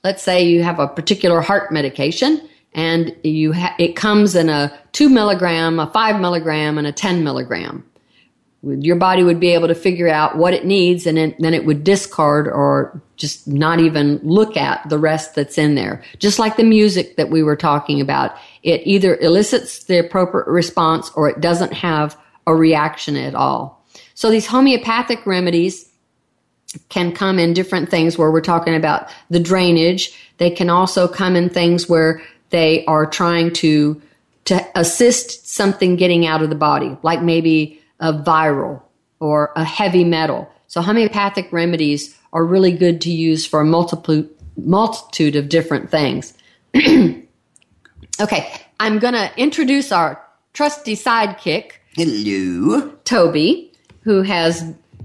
let's 0.04 0.24
say 0.24 0.44
you 0.44 0.64
have 0.64 0.80
a 0.80 0.88
particular 0.88 1.40
heart 1.40 1.72
medication 1.72 2.50
and 2.74 3.16
you 3.24 3.54
ha- 3.54 3.76
it 3.78 3.96
comes 3.96 4.36
in 4.36 4.50
a 4.50 4.78
two 4.92 5.10
milligram, 5.10 5.80
a 5.80 5.88
five 5.92 6.20
milligram, 6.20 6.78
and 6.78 6.88
a 6.88 6.92
10 6.92 7.24
milligram 7.24 7.86
your 8.64 8.96
body 8.96 9.24
would 9.24 9.40
be 9.40 9.50
able 9.50 9.68
to 9.68 9.76
figure 9.76 10.08
out 10.08 10.38
what 10.38 10.54
it 10.54 10.66
needs 10.66 11.08
and 11.08 11.18
then 11.18 11.54
it 11.54 11.66
would 11.66 11.84
discard 11.84 12.48
or 12.48 13.02
just 13.18 13.48
not 13.48 13.80
even 13.80 14.20
look 14.24 14.56
at 14.56 14.88
the 14.88 15.00
rest 15.00 15.34
that's 15.34 15.58
in 15.58 15.74
there. 15.74 16.04
Just 16.20 16.38
like 16.38 16.58
the 16.58 16.64
music 16.64 17.16
that 17.16 17.30
we 17.30 17.42
were 17.42 17.56
talking 17.56 18.00
about. 18.00 18.36
It 18.62 18.82
either 18.86 19.18
elicits 19.18 19.86
the 19.86 19.98
appropriate 19.98 20.48
response 20.48 21.10
or 21.16 21.28
it 21.28 21.42
doesn't 21.42 21.74
have 21.74 22.16
a 22.46 22.54
reaction 22.54 23.16
at 23.16 23.34
all. 23.34 23.84
So 24.14 24.30
these 24.30 24.46
homeopathic 24.46 25.26
remedies 25.26 25.90
can 26.90 27.14
come 27.14 27.40
in 27.40 27.54
different 27.54 27.90
things 27.90 28.18
where 28.18 28.32
we're 28.32 28.42
talking 28.42 28.76
about 28.76 29.10
the 29.32 29.40
drainage. 29.40 30.16
They 30.38 30.52
can 30.52 30.70
also 30.70 31.08
come 31.08 31.36
in 31.36 31.50
things 31.50 31.90
where 31.90 32.22
they 32.52 32.86
are 32.86 33.08
trying 33.08 33.54
to 33.54 34.00
to 34.44 34.80
assist 34.80 35.48
something 35.48 35.96
getting 35.96 36.26
out 36.26 36.42
of 36.42 36.50
the 36.50 36.56
body, 36.56 36.98
like 37.04 37.22
maybe 37.22 37.81
a 38.02 38.12
viral 38.12 38.82
or 39.20 39.54
a 39.56 39.64
heavy 39.64 40.04
metal. 40.04 40.50
So 40.68 40.82
homeopathic 40.82 41.52
remedies 41.54 42.18
are 42.34 42.44
really 42.44 42.72
good 42.72 43.02
to 43.02 43.12
use 43.12 43.46
for 43.46 43.62
a 43.62 43.66
multiple, 43.66 44.26
multitude 44.58 45.36
of 45.36 45.50
different 45.50 45.90
things. 45.90 46.34
okay, 48.20 48.62
I'm 48.80 49.00
going 49.00 49.14
to 49.14 49.32
introduce 49.38 49.92
our 49.92 50.22
trusty 50.54 50.96
sidekick. 50.96 51.74
Hello. 51.94 52.90
Toby, 53.04 53.72
who 54.02 54.22
has 54.24 54.64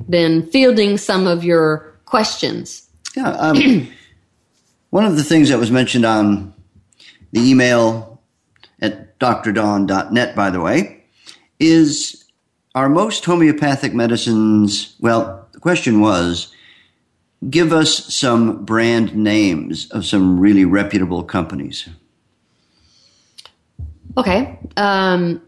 been 0.09 0.47
fielding 0.51 0.99
some 0.99 1.27
of 1.27 1.45
your 1.45 1.95
questions. 2.07 2.89
Yeah. 3.17 3.31
Um, 3.31 3.89
one 4.91 5.05
of 5.05 5.17
the 5.17 5.25
things 5.25 5.49
that 5.51 5.59
was 5.59 5.71
mentioned 5.71 6.07
on 6.07 6.55
the 7.33 7.41
email 7.41 8.23
at 8.81 9.19
drdawn.net, 9.19 10.37
by 10.37 10.51
the 10.51 10.61
way, 10.61 11.05
is 11.59 12.26
are 12.77 12.91
most 12.91 13.24
homeopathic 13.24 13.95
medicines, 13.95 14.95
well, 15.01 15.49
the 15.53 15.59
question 15.59 16.03
was, 16.03 16.53
give 17.49 17.72
us 17.72 18.14
some 18.14 18.66
brand 18.66 19.16
names 19.16 19.91
of 19.93 20.05
some 20.05 20.39
really 20.39 20.66
reputable 20.66 21.24
companies. 21.24 21.89
Okay. 24.18 24.59
Um, 24.77 25.41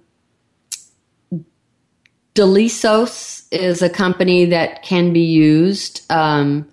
Dolisos 2.35 3.47
is 3.53 3.83
a 3.83 3.91
company 3.91 4.47
that 4.47 4.83
can 4.83 5.13
be 5.13 5.21
used. 5.21 6.11
Um, 6.11 6.67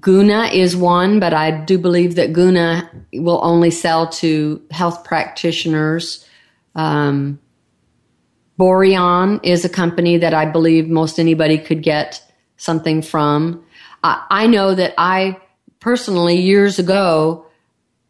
Guna 0.00 0.46
is 0.46 0.76
one, 0.76 1.20
but 1.20 1.32
I 1.32 1.52
do 1.52 1.78
believe 1.78 2.16
that 2.16 2.32
Guna 2.32 2.90
will 3.12 3.38
only 3.44 3.70
sell 3.70 4.08
to 4.08 4.60
health 4.72 5.04
practitioners. 5.04 6.26
Um, 6.74 7.38
Boiron 8.60 9.40
is 9.42 9.64
a 9.64 9.70
company 9.70 10.18
that 10.18 10.34
I 10.34 10.44
believe 10.44 10.88
most 10.88 11.18
anybody 11.18 11.56
could 11.56 11.82
get 11.82 12.22
something 12.58 13.00
from. 13.00 13.64
I, 14.04 14.22
I 14.30 14.46
know 14.46 14.74
that 14.74 14.92
I 14.98 15.38
personally 15.80 16.38
years 16.38 16.78
ago 16.78 17.46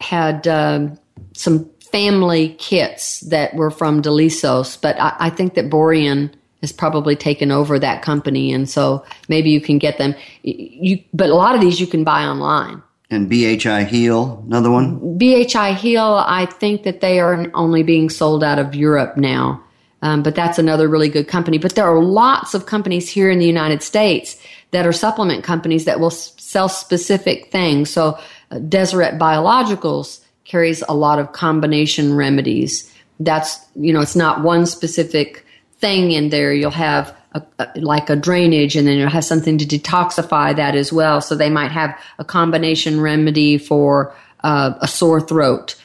had 0.01 0.49
uh, 0.49 0.89
some 1.35 1.71
family 1.93 2.57
kits 2.59 3.21
that 3.21 3.55
were 3.55 3.71
from 3.71 4.03
Dolisos, 4.03 4.81
but 4.81 4.99
I, 4.99 5.15
I 5.21 5.31
think 5.31 5.55
that 5.55 5.71
Boiron 5.71 6.33
has 6.63 6.73
probably 6.73 7.15
taken 7.15 7.53
over 7.53 7.79
that 7.79 8.03
company, 8.03 8.53
and 8.53 8.69
so 8.69 9.05
maybe 9.29 9.51
you 9.51 9.61
can 9.61 9.79
get 9.79 9.99
them. 9.99 10.17
You, 10.43 11.03
but 11.15 11.31
a 11.31 11.35
lot 11.35 11.55
of 11.55 11.61
these 11.61 11.81
you 11.81 11.87
can 11.87 12.03
buy 12.03 12.25
online. 12.25 12.83
And 13.09 13.29
BHI 13.29 13.85
Heel, 13.85 14.43
another 14.47 14.71
one. 14.71 15.17
BHI 15.19 15.75
Heel, 15.75 16.25
I 16.27 16.47
think 16.47 16.83
that 16.83 17.01
they 17.01 17.21
are 17.21 17.47
only 17.55 17.83
being 17.83 18.11
sold 18.11 18.45
out 18.45 18.59
of 18.59 18.75
Europe 18.75 19.17
now, 19.17 19.63
um, 20.03 20.23
but 20.23 20.35
that's 20.35 20.59
another 20.59 20.89
really 20.89 21.09
good 21.09 21.29
company. 21.29 21.59
But 21.59 21.75
there 21.75 21.85
are 21.85 22.03
lots 22.03 22.55
of 22.55 22.67
companies 22.67 23.09
here 23.09 23.31
in 23.31 23.39
the 23.39 23.47
United 23.47 23.83
States 23.83 24.41
that 24.71 24.87
are 24.87 24.93
supplement 24.93 25.45
companies 25.45 25.85
that 25.85 26.01
will 26.01 26.11
sell 26.11 26.69
specific 26.69 27.51
things. 27.51 27.91
So 27.91 28.19
uh, 28.51 28.59
Deseret 28.59 29.19
Biologicals 29.19 30.21
carries 30.45 30.83
a 30.89 30.95
lot 30.95 31.19
of 31.19 31.33
combination 31.33 32.15
remedies. 32.15 32.93
That's 33.19 33.59
you 33.75 33.93
know, 33.93 34.01
it's 34.01 34.17
not 34.17 34.43
one 34.43 34.67
specific 34.67 35.45
thing 35.79 36.13
in 36.13 36.31
there. 36.31 36.53
You'll 36.53 36.71
have 36.71 37.15
a, 37.33 37.43
a, 37.59 37.69
like 37.77 38.11
a 38.11 38.17
drainage 38.17 38.77
and 38.77 38.87
then 38.87 38.99
you'll 38.99 39.09
have 39.09 39.25
something 39.25 39.59
to 39.59 39.65
detoxify 39.65 40.55
that 40.57 40.75
as 40.75 40.93
well. 40.93 41.21
So 41.21 41.35
they 41.35 41.51
might 41.51 41.71
have 41.71 41.99
a 42.19 42.25
combination 42.25 43.01
remedy 43.01 43.59
for 43.59 44.15
uh, 44.43 44.75
a 44.81 44.89
sore 44.89 45.21
throat. 45.21 45.77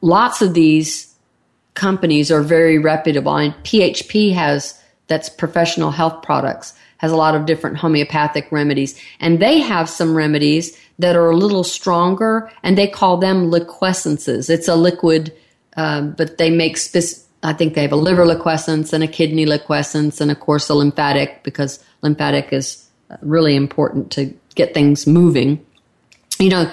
Lots 0.00 0.42
of 0.42 0.54
these 0.54 1.05
companies 1.76 2.32
are 2.32 2.42
very 2.42 2.78
reputable 2.78 3.36
and 3.36 3.54
PHP 3.62 4.34
has 4.34 4.80
that's 5.06 5.28
professional 5.28 5.92
health 5.92 6.22
products 6.22 6.74
has 6.98 7.12
a 7.12 7.16
lot 7.16 7.36
of 7.36 7.46
different 7.46 7.76
homeopathic 7.76 8.50
remedies 8.50 9.00
and 9.20 9.38
they 9.38 9.60
have 9.60 9.88
some 9.88 10.16
remedies 10.16 10.76
that 10.98 11.14
are 11.14 11.30
a 11.30 11.36
little 11.36 11.62
stronger 11.62 12.50
and 12.64 12.76
they 12.76 12.88
call 12.88 13.18
them 13.18 13.50
liquescences. 13.50 14.50
It's 14.50 14.66
a 14.66 14.74
liquid, 14.74 15.32
um, 15.76 16.12
but 16.12 16.38
they 16.38 16.50
make 16.50 16.76
specific 16.76 17.22
I 17.42 17.52
think 17.52 17.74
they 17.74 17.82
have 17.82 17.92
a 17.92 17.96
liver 17.96 18.26
liquescence 18.26 18.92
and 18.92 19.04
a 19.04 19.06
kidney 19.06 19.46
liquescence 19.46 20.20
and 20.20 20.32
of 20.32 20.40
course 20.40 20.68
a 20.68 20.74
lymphatic 20.74 21.44
because 21.44 21.78
lymphatic 22.02 22.52
is 22.52 22.84
really 23.20 23.54
important 23.54 24.10
to 24.12 24.34
get 24.56 24.74
things 24.74 25.06
moving. 25.06 25.64
You 26.40 26.48
know, 26.48 26.72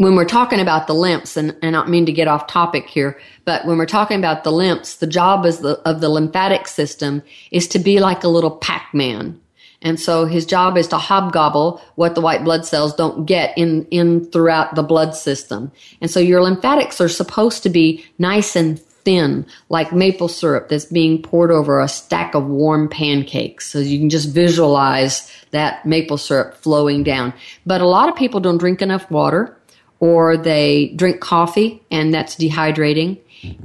when 0.00 0.16
we're 0.16 0.24
talking 0.24 0.60
about 0.60 0.86
the 0.86 0.94
lymphs, 0.94 1.36
and, 1.36 1.54
and 1.60 1.76
I 1.76 1.78
don't 1.78 1.90
mean 1.90 2.06
to 2.06 2.12
get 2.12 2.26
off 2.26 2.46
topic 2.46 2.86
here, 2.86 3.20
but 3.44 3.66
when 3.66 3.76
we're 3.76 3.84
talking 3.84 4.18
about 4.18 4.44
the 4.44 4.50
lymphs, 4.50 4.96
the 4.96 5.06
job 5.06 5.44
is 5.44 5.58
the, 5.58 5.78
of 5.86 6.00
the 6.00 6.08
lymphatic 6.08 6.68
system 6.68 7.22
is 7.50 7.68
to 7.68 7.78
be 7.78 8.00
like 8.00 8.24
a 8.24 8.28
little 8.28 8.52
Pac-Man. 8.52 9.38
And 9.82 10.00
so 10.00 10.24
his 10.24 10.46
job 10.46 10.78
is 10.78 10.88
to 10.88 10.96
hobgobble 10.96 11.82
what 11.96 12.14
the 12.14 12.22
white 12.22 12.44
blood 12.44 12.64
cells 12.64 12.94
don't 12.94 13.26
get 13.26 13.52
in, 13.58 13.84
in 13.90 14.24
throughout 14.24 14.74
the 14.74 14.82
blood 14.82 15.14
system. 15.14 15.70
And 16.00 16.10
so 16.10 16.18
your 16.18 16.40
lymphatics 16.40 16.98
are 17.02 17.08
supposed 17.10 17.62
to 17.64 17.68
be 17.68 18.02
nice 18.18 18.56
and 18.56 18.80
thin, 19.04 19.44
like 19.68 19.92
maple 19.92 20.28
syrup 20.28 20.70
that's 20.70 20.86
being 20.86 21.20
poured 21.20 21.50
over 21.50 21.78
a 21.78 21.88
stack 21.88 22.34
of 22.34 22.46
warm 22.46 22.88
pancakes. 22.88 23.66
So 23.66 23.78
you 23.78 23.98
can 23.98 24.08
just 24.08 24.30
visualize 24.30 25.30
that 25.50 25.84
maple 25.84 26.18
syrup 26.18 26.54
flowing 26.56 27.02
down. 27.02 27.34
But 27.66 27.82
a 27.82 27.86
lot 27.86 28.08
of 28.08 28.16
people 28.16 28.40
don't 28.40 28.58
drink 28.58 28.80
enough 28.80 29.10
water 29.10 29.56
or 30.00 30.36
they 30.36 30.88
drink 30.96 31.20
coffee 31.20 31.82
and 31.90 32.12
that's 32.12 32.36
dehydrating. 32.36 33.18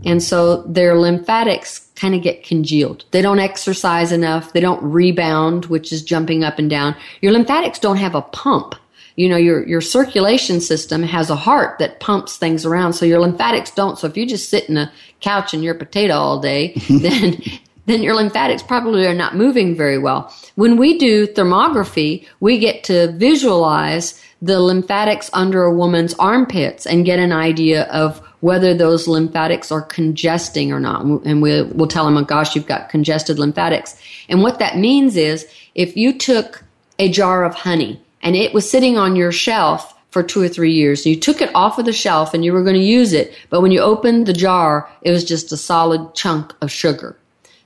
And 0.06 0.24
so 0.24 0.62
their 0.64 0.98
lymphatics 0.98 1.88
kind 1.96 2.16
of 2.16 2.22
get 2.22 2.44
congealed. 2.44 3.06
They 3.12 3.22
don't 3.22 3.40
exercise 3.40 4.12
enough. 4.12 4.54
They 4.54 4.62
don't 4.62 4.82
rebound, 4.84 5.66
which 5.66 5.92
is 5.92 6.04
jumping 6.04 6.44
up 6.44 6.60
and 6.60 6.70
down. 6.70 6.96
Your 7.22 7.34
lymphatics 7.34 7.80
don't 7.80 7.98
have 7.98 8.16
a 8.16 8.22
pump 8.22 8.76
you 9.16 9.30
know, 9.30 9.38
your, 9.38 9.66
your 9.66 9.82
circulation 9.82 10.60
system 10.60 11.02
has 11.04 11.30
a 11.30 11.36
heart 11.36 11.80
that 11.80 12.00
pumps 12.00 12.38
things 12.38 12.66
around. 12.66 12.94
So 12.94 13.06
your 13.06 13.20
lymphatics 13.20 13.72
don't. 13.72 13.98
So 13.98 14.08
if 14.08 14.18
you 14.18 14.26
just 14.26 14.50
sit 14.50 14.68
in 14.70 14.78
a 14.78 14.92
couch 15.22 15.54
and 15.54 15.64
you're 15.64 15.76
a 15.76 15.80
potato 15.80 16.16
all 16.16 16.40
day, 16.40 16.74
then, 16.90 17.42
then 17.86 18.02
your 18.02 18.16
lymphatics 18.16 18.64
probably 18.64 19.06
are 19.06 19.14
not 19.14 19.36
moving 19.36 19.76
very 19.76 19.98
well. 19.98 20.34
When 20.56 20.78
we 20.78 20.98
do 20.98 21.28
thermography, 21.28 22.28
we 22.40 22.58
get 22.58 22.84
to 22.86 23.12
visualize 23.14 24.22
the 24.42 24.60
lymphatics 24.60 25.30
under 25.34 25.64
a 25.64 25.74
woman's 25.74 26.14
armpits 26.16 26.86
and 26.86 27.06
get 27.06 27.20
an 27.20 27.32
idea 27.32 27.84
of 27.84 28.20
whether 28.42 28.74
those 28.74 29.08
lymphatics 29.08 29.72
are 29.72 29.82
congesting 29.82 30.72
or 30.72 30.80
not. 30.80 31.04
And 31.26 31.42
we, 31.42 31.64
will 31.64 31.88
tell 31.88 32.06
them, 32.06 32.18
oh 32.18 32.24
gosh, 32.24 32.56
you've 32.56 32.68
got 32.68 32.90
congested 32.90 33.40
lymphatics. 33.40 34.00
And 34.30 34.44
what 34.44 34.60
that 34.60 34.78
means 34.78 35.16
is 35.16 35.48
if 35.74 35.98
you 35.98 36.18
took 36.18 36.64
a 37.00 37.10
jar 37.10 37.44
of 37.44 37.56
honey 37.56 38.00
and 38.22 38.36
it 38.36 38.54
was 38.54 38.70
sitting 38.70 38.98
on 38.98 39.16
your 39.16 39.32
shelf 39.32 39.94
for 40.10 40.24
two 40.24 40.42
or 40.42 40.48
three 40.48 40.72
years. 40.72 41.06
You 41.06 41.20
took 41.20 41.42
it 41.42 41.54
off 41.54 41.78
of 41.78 41.84
the 41.84 41.92
shelf 41.92 42.34
and 42.34 42.46
you 42.46 42.54
were 42.54 42.64
going 42.64 42.78
to 42.78 42.82
use 42.82 43.12
it, 43.12 43.34
but 43.50 43.60
when 43.60 43.74
you 43.74 43.82
opened 43.82 44.26
the 44.26 44.32
jar, 44.32 44.90
it 45.02 45.12
was 45.12 45.26
just 45.26 45.52
a 45.52 45.58
solid 45.58 46.16
chunk 46.16 46.54
of 46.62 46.72
sugar. 46.72 47.18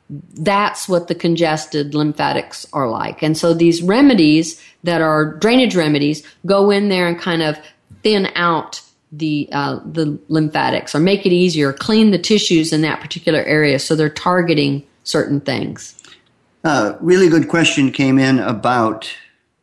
That's 0.10 0.89
what 0.89 1.07
the 1.07 1.16
congested 1.16 1.93
lymphatics 1.93 2.66
are 2.74 2.89
like. 2.89 3.22
And 3.22 3.38
so 3.38 3.53
these 3.53 3.82
remedies 3.82 4.62
that 4.84 5.01
are 5.01 5.34
drainage 5.36 5.76
remedies 5.76 6.24
go 6.45 6.72
in 6.72 6.89
there 6.89 7.07
and 7.07 7.20
kind 7.20 7.41
of 7.41 7.57
thin 8.01 8.28
out 8.36 8.82
the 9.12 9.49
uh, 9.51 9.80
the 9.86 10.20
lymphatics 10.28 10.93
or 10.93 10.99
make 10.99 11.26
it 11.26 11.32
easier, 11.32 11.74
clean 11.74 12.12
the 12.12 12.18
tissues 12.18 12.72
in 12.74 12.82
that 12.82 13.01
particular 13.01 13.41
area. 13.41 13.80
So 13.80 13.95
they're 13.95 14.10
targeting 14.10 14.86
certain 15.03 15.41
things. 15.41 15.95
Uh, 16.64 16.95
really 16.99 17.30
good 17.30 17.47
question 17.47 17.91
came 17.91 18.20
in 18.20 18.39
about 18.39 19.12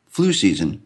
flu 0.09 0.33
season. 0.33 0.83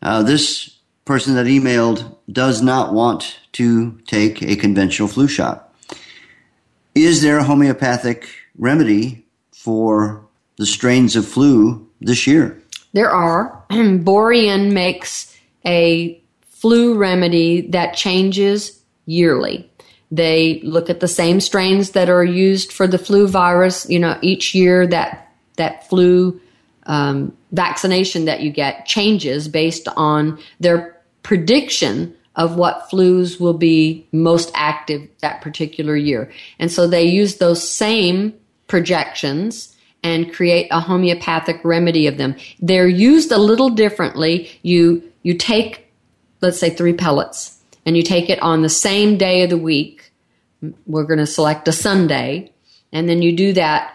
Uh, 0.00 0.22
this 0.22 0.78
person 1.04 1.34
that 1.34 1.46
emailed 1.46 2.16
does 2.30 2.62
not 2.62 2.94
want 2.94 3.38
to 3.52 3.98
take 4.06 4.42
a 4.42 4.56
conventional 4.56 5.08
flu 5.08 5.28
shot. 5.28 5.74
Is 6.94 7.22
there 7.22 7.38
a 7.38 7.44
homeopathic 7.44 8.28
remedy 8.58 9.24
for 9.52 10.24
the 10.56 10.66
strains 10.66 11.16
of 11.16 11.26
flu 11.26 11.88
this 12.00 12.26
year? 12.26 12.60
There 12.92 13.10
are. 13.10 13.64
Boiron 13.70 14.72
makes 14.72 15.36
a 15.66 16.20
flu 16.48 16.96
remedy 16.96 17.62
that 17.72 17.94
changes 17.94 18.80
yearly. 19.06 19.70
They 20.10 20.60
look 20.62 20.90
at 20.90 21.00
the 21.00 21.08
same 21.08 21.40
strains 21.40 21.90
that 21.90 22.08
are 22.08 22.24
used 22.24 22.72
for 22.72 22.86
the 22.86 22.98
flu 22.98 23.26
virus. 23.26 23.88
You 23.88 23.98
know, 23.98 24.18
each 24.22 24.54
year 24.54 24.86
that 24.86 25.32
that 25.56 25.88
flu 25.88 26.40
um, 26.86 27.36
vaccination 27.52 28.26
that 28.26 28.40
you 28.40 28.50
get 28.50 28.86
changes 28.86 29.48
based 29.48 29.88
on 29.96 30.38
their 30.60 31.00
prediction 31.22 32.14
of 32.36 32.56
what 32.56 32.88
flus 32.90 33.40
will 33.40 33.54
be 33.54 34.06
most 34.12 34.50
active 34.54 35.08
that 35.20 35.40
particular 35.40 35.96
year. 35.96 36.32
And 36.58 36.70
so 36.70 36.86
they 36.86 37.04
use 37.04 37.36
those 37.36 37.66
same 37.68 38.34
projections 38.66 39.76
and 40.02 40.32
create 40.32 40.68
a 40.70 40.80
homeopathic 40.80 41.60
remedy 41.64 42.06
of 42.06 42.18
them. 42.18 42.36
They're 42.60 42.88
used 42.88 43.32
a 43.32 43.38
little 43.38 43.70
differently. 43.70 44.50
You 44.62 45.02
you 45.22 45.34
take 45.34 45.80
let's 46.40 46.60
say 46.60 46.68
3 46.68 46.92
pellets 46.92 47.58
and 47.86 47.96
you 47.96 48.02
take 48.02 48.28
it 48.28 48.42
on 48.42 48.60
the 48.62 48.68
same 48.68 49.16
day 49.16 49.42
of 49.42 49.50
the 49.50 49.56
week. 49.56 50.12
We're 50.86 51.04
going 51.04 51.18
to 51.18 51.26
select 51.26 51.68
a 51.68 51.72
Sunday 51.72 52.52
and 52.92 53.08
then 53.08 53.22
you 53.22 53.34
do 53.34 53.52
that 53.54 53.94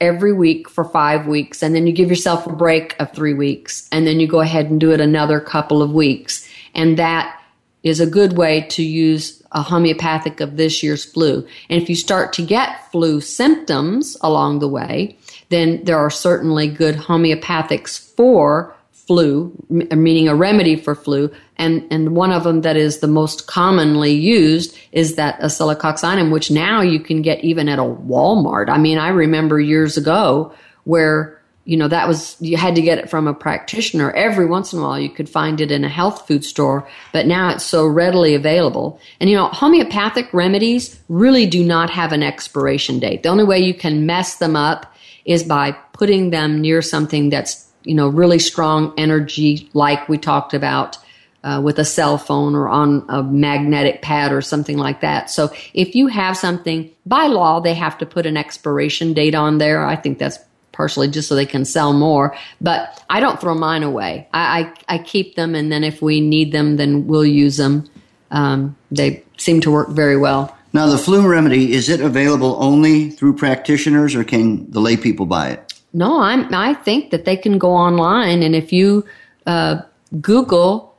every 0.00 0.32
week 0.32 0.68
for 0.68 0.84
five 0.84 1.26
weeks, 1.26 1.62
and 1.62 1.74
then 1.74 1.86
you 1.86 1.92
give 1.92 2.10
yourself 2.10 2.46
a 2.46 2.52
break 2.52 2.94
of 3.00 3.12
three 3.12 3.34
weeks, 3.34 3.88
and 3.90 4.06
then 4.06 4.20
you 4.20 4.28
go 4.28 4.40
ahead 4.40 4.66
and 4.66 4.78
do 4.78 4.92
it 4.92 5.00
another 5.00 5.40
couple 5.40 5.82
of 5.82 5.92
weeks. 5.92 6.46
And 6.74 6.98
that 6.98 7.40
is 7.82 8.00
a 8.00 8.06
good 8.06 8.36
way 8.36 8.62
to 8.70 8.82
use 8.82 9.35
a 9.52 9.62
homeopathic 9.62 10.40
of 10.40 10.56
this 10.56 10.82
year's 10.82 11.04
flu. 11.04 11.46
And 11.68 11.80
if 11.80 11.88
you 11.88 11.96
start 11.96 12.32
to 12.34 12.42
get 12.42 12.90
flu 12.90 13.20
symptoms 13.20 14.16
along 14.20 14.58
the 14.58 14.68
way, 14.68 15.16
then 15.48 15.84
there 15.84 15.98
are 15.98 16.10
certainly 16.10 16.68
good 16.68 16.96
homeopathics 16.96 17.98
for 18.16 18.76
flu, 19.06 19.52
meaning 19.68 20.28
a 20.28 20.34
remedy 20.34 20.74
for 20.74 20.94
flu, 20.94 21.30
and 21.56 21.86
and 21.90 22.16
one 22.16 22.32
of 22.32 22.42
them 22.44 22.62
that 22.62 22.76
is 22.76 22.98
the 22.98 23.06
most 23.06 23.46
commonly 23.46 24.12
used 24.12 24.76
is 24.92 25.14
that 25.14 25.40
oscillococcinum, 25.40 26.32
which 26.32 26.50
now 26.50 26.80
you 26.80 26.98
can 26.98 27.22
get 27.22 27.42
even 27.44 27.68
at 27.68 27.78
a 27.78 27.82
Walmart. 27.82 28.68
I 28.68 28.78
mean, 28.78 28.98
I 28.98 29.08
remember 29.08 29.60
years 29.60 29.96
ago 29.96 30.52
where 30.84 31.35
you 31.66 31.76
know 31.76 31.88
that 31.88 32.06
was 32.06 32.36
you 32.40 32.56
had 32.56 32.76
to 32.76 32.80
get 32.80 32.98
it 32.98 33.10
from 33.10 33.26
a 33.26 33.34
practitioner. 33.34 34.12
Every 34.12 34.46
once 34.46 34.72
in 34.72 34.78
a 34.78 34.82
while, 34.82 35.00
you 35.00 35.10
could 35.10 35.28
find 35.28 35.60
it 35.60 35.72
in 35.72 35.84
a 35.84 35.88
health 35.88 36.26
food 36.26 36.44
store, 36.44 36.88
but 37.12 37.26
now 37.26 37.50
it's 37.50 37.64
so 37.64 37.84
readily 37.84 38.34
available. 38.34 39.00
And 39.20 39.28
you 39.28 39.36
know, 39.36 39.48
homeopathic 39.48 40.32
remedies 40.32 40.98
really 41.08 41.44
do 41.44 41.64
not 41.64 41.90
have 41.90 42.12
an 42.12 42.22
expiration 42.22 43.00
date. 43.00 43.24
The 43.24 43.30
only 43.30 43.44
way 43.44 43.58
you 43.58 43.74
can 43.74 44.06
mess 44.06 44.36
them 44.36 44.54
up 44.54 44.94
is 45.24 45.42
by 45.42 45.72
putting 45.92 46.30
them 46.30 46.60
near 46.60 46.80
something 46.80 47.30
that's, 47.30 47.68
you 47.82 47.96
know, 47.96 48.08
really 48.08 48.38
strong 48.38 48.94
energy, 48.96 49.68
like 49.74 50.08
we 50.08 50.18
talked 50.18 50.54
about. 50.54 50.98
Uh, 51.44 51.60
with 51.60 51.78
a 51.78 51.84
cell 51.84 52.18
phone 52.18 52.56
or 52.56 52.68
on 52.68 53.04
a 53.08 53.22
magnetic 53.22 54.02
pad 54.02 54.32
or 54.32 54.40
something 54.40 54.76
like 54.76 55.00
that. 55.02 55.30
So 55.30 55.52
if 55.74 55.94
you 55.94 56.08
have 56.08 56.36
something 56.36 56.90
by 57.04 57.28
law, 57.28 57.60
they 57.60 57.74
have 57.74 57.96
to 57.98 58.06
put 58.06 58.26
an 58.26 58.36
expiration 58.36 59.12
date 59.12 59.36
on 59.36 59.58
there. 59.58 59.86
I 59.86 59.94
think 59.94 60.18
that's 60.18 60.40
partially 60.76 61.08
just 61.08 61.28
so 61.28 61.34
they 61.34 61.46
can 61.46 61.64
sell 61.64 61.92
more. 61.92 62.36
But 62.60 63.02
I 63.08 63.20
don't 63.20 63.40
throw 63.40 63.54
mine 63.54 63.82
away. 63.82 64.28
I, 64.32 64.72
I, 64.88 64.96
I 64.96 64.98
keep 64.98 65.34
them, 65.34 65.54
and 65.54 65.72
then 65.72 65.82
if 65.82 66.02
we 66.02 66.20
need 66.20 66.52
them, 66.52 66.76
then 66.76 67.06
we'll 67.06 67.24
use 67.24 67.56
them. 67.56 67.88
Um, 68.30 68.76
they 68.90 69.24
seem 69.38 69.60
to 69.62 69.70
work 69.70 69.88
very 69.88 70.16
well. 70.16 70.56
Now, 70.72 70.86
the 70.86 70.98
flu 70.98 71.26
remedy, 71.26 71.72
is 71.72 71.88
it 71.88 72.00
available 72.00 72.56
only 72.60 73.10
through 73.10 73.36
practitioners 73.36 74.14
or 74.14 74.24
can 74.24 74.70
the 74.70 74.80
lay 74.80 74.96
people 74.96 75.24
buy 75.24 75.50
it? 75.50 75.72
No, 75.94 76.20
I'm, 76.20 76.52
I 76.52 76.74
think 76.74 77.10
that 77.10 77.24
they 77.24 77.36
can 77.36 77.56
go 77.56 77.70
online, 77.70 78.42
and 78.42 78.54
if 78.54 78.72
you 78.72 79.06
uh, 79.46 79.80
Google 80.20 80.94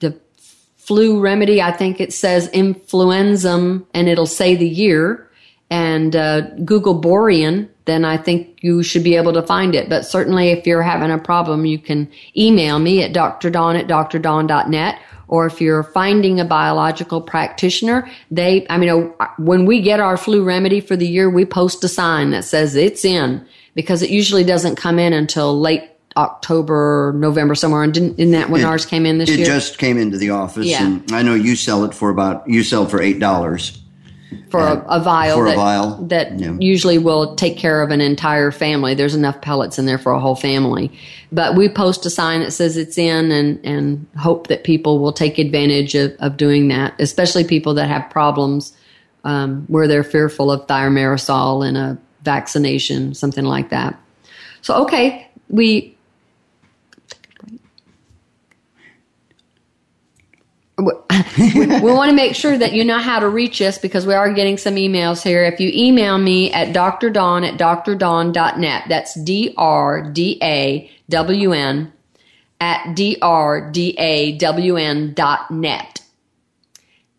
the 0.00 0.20
flu 0.76 1.20
remedy, 1.20 1.62
I 1.62 1.72
think 1.72 2.00
it 2.00 2.12
says 2.12 2.50
influenzinum, 2.50 3.86
and 3.94 4.08
it'll 4.08 4.26
say 4.26 4.54
the 4.56 4.68
year, 4.68 5.30
and 5.72 6.14
uh, 6.14 6.42
Google 6.66 7.00
Boiron, 7.00 7.66
then 7.86 8.04
I 8.04 8.18
think 8.18 8.58
you 8.60 8.82
should 8.82 9.02
be 9.02 9.16
able 9.16 9.32
to 9.32 9.40
find 9.42 9.74
it. 9.74 9.88
But 9.88 10.04
certainly, 10.04 10.50
if 10.50 10.66
you're 10.66 10.82
having 10.82 11.10
a 11.10 11.16
problem, 11.16 11.64
you 11.64 11.78
can 11.78 12.10
email 12.36 12.78
me 12.78 13.02
at 13.02 13.14
drdawn 13.14 13.78
at 13.80 13.86
drdawn.net 13.88 15.00
or 15.28 15.46
if 15.46 15.62
you're 15.62 15.82
finding 15.82 16.38
a 16.40 16.44
biological 16.44 17.22
practitioner, 17.22 18.06
they, 18.30 18.66
I 18.68 18.76
mean, 18.76 19.14
when 19.38 19.64
we 19.64 19.80
get 19.80 19.98
our 19.98 20.18
flu 20.18 20.44
remedy 20.44 20.80
for 20.82 20.94
the 20.94 21.08
year, 21.08 21.30
we 21.30 21.46
post 21.46 21.82
a 21.84 21.88
sign 21.88 22.32
that 22.32 22.44
says 22.44 22.76
it's 22.76 23.02
in 23.02 23.42
because 23.74 24.02
it 24.02 24.10
usually 24.10 24.44
doesn't 24.44 24.76
come 24.76 24.98
in 24.98 25.14
until 25.14 25.58
late 25.58 25.84
October, 26.18 27.14
November, 27.16 27.54
somewhere. 27.54 27.82
And 27.82 27.94
didn't, 27.94 28.18
isn't 28.18 28.32
that 28.32 28.50
when 28.50 28.60
It- 28.60 28.64
ours 28.64 28.84
came 28.84 29.06
in 29.06 29.16
this 29.16 29.30
it 29.30 29.38
year? 29.38 29.42
It 29.46 29.46
just 29.46 29.78
came 29.78 29.96
into 29.96 30.18
the 30.18 30.28
office, 30.28 30.66
Yeah. 30.66 30.84
and 30.84 31.10
I 31.12 31.22
know 31.22 31.32
you 31.34 31.56
sell 31.56 31.82
it 31.84 31.94
for 31.94 32.10
about 32.10 32.44
you 32.46 32.62
sell 32.62 32.84
for 32.84 33.00
eight 33.00 33.18
dollars. 33.18 33.78
For 34.50 34.60
a, 34.60 34.84
a 34.88 35.00
vial 35.00 35.36
for 35.36 35.46
a 35.46 35.50
that, 35.50 35.56
vial, 35.56 35.96
that 36.06 36.38
yeah. 36.38 36.56
usually 36.58 36.98
will 36.98 37.34
take 37.36 37.56
care 37.56 37.82
of 37.82 37.90
an 37.90 38.00
entire 38.00 38.50
family. 38.50 38.94
There's 38.94 39.14
enough 39.14 39.40
pellets 39.40 39.78
in 39.78 39.86
there 39.86 39.98
for 39.98 40.12
a 40.12 40.20
whole 40.20 40.34
family. 40.34 40.90
But 41.30 41.56
we 41.56 41.68
post 41.68 42.04
a 42.06 42.10
sign 42.10 42.40
that 42.40 42.50
says 42.52 42.76
it's 42.76 42.98
in 42.98 43.32
and, 43.32 43.64
and 43.64 44.06
hope 44.18 44.48
that 44.48 44.64
people 44.64 44.98
will 44.98 45.12
take 45.12 45.38
advantage 45.38 45.94
of, 45.94 46.12
of 46.18 46.36
doing 46.36 46.68
that, 46.68 46.94
especially 46.98 47.44
people 47.44 47.74
that 47.74 47.88
have 47.88 48.10
problems 48.10 48.76
um, 49.24 49.64
where 49.68 49.88
they're 49.88 50.04
fearful 50.04 50.50
of 50.50 50.66
thimerosal 50.66 51.66
and 51.66 51.76
a 51.76 51.98
vaccination, 52.22 53.14
something 53.14 53.44
like 53.44 53.70
that. 53.70 53.98
So, 54.60 54.82
okay, 54.82 55.28
we 55.48 55.96
we, 61.38 61.80
want 61.80 62.10
to 62.10 62.14
make 62.14 62.34
sure 62.34 62.56
that 62.56 62.72
you 62.72 62.84
know 62.84 62.98
how 62.98 63.18
to 63.18 63.28
reach 63.28 63.60
us 63.62 63.78
because 63.78 64.06
we 64.06 64.14
are 64.14 64.32
getting 64.32 64.58
some 64.58 64.74
emails 64.74 65.22
here. 65.22 65.44
If 65.44 65.60
you 65.60 65.70
email 65.72 66.18
me 66.18 66.52
at 66.52 66.74
drdawn 66.74 67.46
at 67.46 67.58
drdawn.net, 67.58 68.84
that's 68.88 69.14
D 69.14 69.54
R 69.56 70.10
D 70.10 70.38
A 70.42 70.90
W 71.08 71.52
N 71.52 71.92
at 72.60 72.94
D 72.94 73.18
R 73.22 73.70
D 73.70 73.94
A 73.98 74.36
W 74.38 74.76
N 74.76 75.14
dot 75.14 75.50
net. 75.50 76.02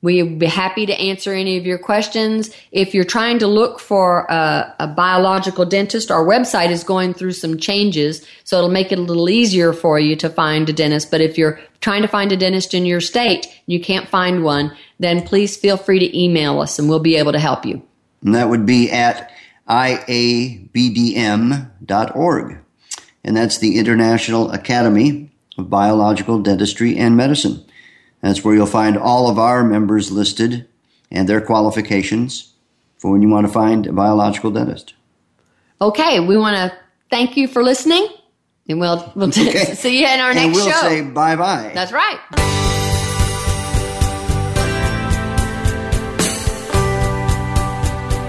We'd 0.03 0.37
be 0.37 0.47
happy 0.47 0.85
to 0.85 0.93
answer 0.93 1.31
any 1.31 1.57
of 1.57 1.65
your 1.65 1.77
questions. 1.77 2.53
If 2.73 2.93
you're 2.93 3.05
trying 3.05 3.39
to 3.39 3.47
look 3.47 3.79
for 3.79 4.25
a, 4.29 4.75
a 4.79 4.87
biological 4.87 5.63
dentist, 5.63 6.11
our 6.11 6.25
website 6.25 6.71
is 6.71 6.83
going 6.83 7.13
through 7.13 7.31
some 7.31 7.57
changes, 7.57 8.27
so 8.43 8.57
it'll 8.57 8.69
make 8.69 8.91
it 8.91 8.99
a 8.99 9.01
little 9.01 9.29
easier 9.29 9.71
for 9.71 9.97
you 9.97 10.17
to 10.17 10.29
find 10.29 10.67
a 10.67 10.73
dentist. 10.73 11.09
But 11.09 11.21
if 11.21 11.37
you're 11.37 11.57
trying 11.83 12.01
to 12.01 12.07
find 12.07 12.31
a 12.31 12.37
dentist 12.37 12.73
in 12.73 12.85
your 12.85 13.01
state, 13.01 13.45
and 13.45 13.53
you 13.67 13.79
can't 13.79 14.07
find 14.07 14.43
one, 14.43 14.75
then 14.99 15.21
please 15.21 15.57
feel 15.57 15.75
free 15.75 15.99
to 15.99 16.17
email 16.17 16.61
us 16.61 16.79
and 16.79 16.87
we'll 16.87 16.99
be 16.99 17.17
able 17.17 17.33
to 17.33 17.39
help 17.39 17.65
you. 17.65 17.83
And 18.23 18.33
that 18.33 18.47
would 18.47 18.65
be 18.65 18.89
at 18.89 19.31
iabdm.org. 19.67 20.69
And 23.25 23.37
that's 23.37 23.57
the 23.57 23.77
International 23.77 24.51
Academy 24.51 25.29
of 25.57 25.69
Biological 25.69 26.41
Dentistry 26.41 26.97
and 26.97 27.17
Medicine. 27.17 27.63
That's 28.21 28.43
where 28.45 28.55
you'll 28.55 28.65
find 28.65 28.97
all 28.97 29.29
of 29.29 29.37
our 29.37 29.63
members 29.63 30.09
listed 30.09 30.65
and 31.11 31.27
their 31.27 31.41
qualifications 31.41 32.53
for 32.97 33.11
when 33.11 33.21
you 33.21 33.27
want 33.27 33.45
to 33.45 33.51
find 33.51 33.85
a 33.87 33.91
biological 33.91 34.51
dentist. 34.51 34.93
Okay, 35.81 36.21
we 36.21 36.37
want 36.37 36.55
to 36.55 36.71
thank 37.09 37.35
you 37.35 37.49
for 37.49 37.61
listening, 37.61 38.07
and 38.67 38.79
we'll, 38.79 39.11
we'll 39.15 39.27
Okay. 39.29 39.73
see 39.75 39.99
you 40.01 40.07
in 40.07 40.19
our 40.19 40.31
and 40.31 40.37
next 40.39 40.55
we'll 40.55 40.69
show. 40.69 40.81
say 40.81 41.01
bye 41.01 41.35
bye. 41.35 41.71
That's 41.73 41.91
right. 41.91 42.19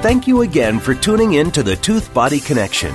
Thank 0.02 0.26
you 0.26 0.42
again 0.42 0.80
for 0.80 0.94
tuning 0.94 1.34
in 1.34 1.50
to 1.52 1.62
the 1.62 1.76
Tooth 1.76 2.12
Body 2.12 2.38
Connection. 2.38 2.94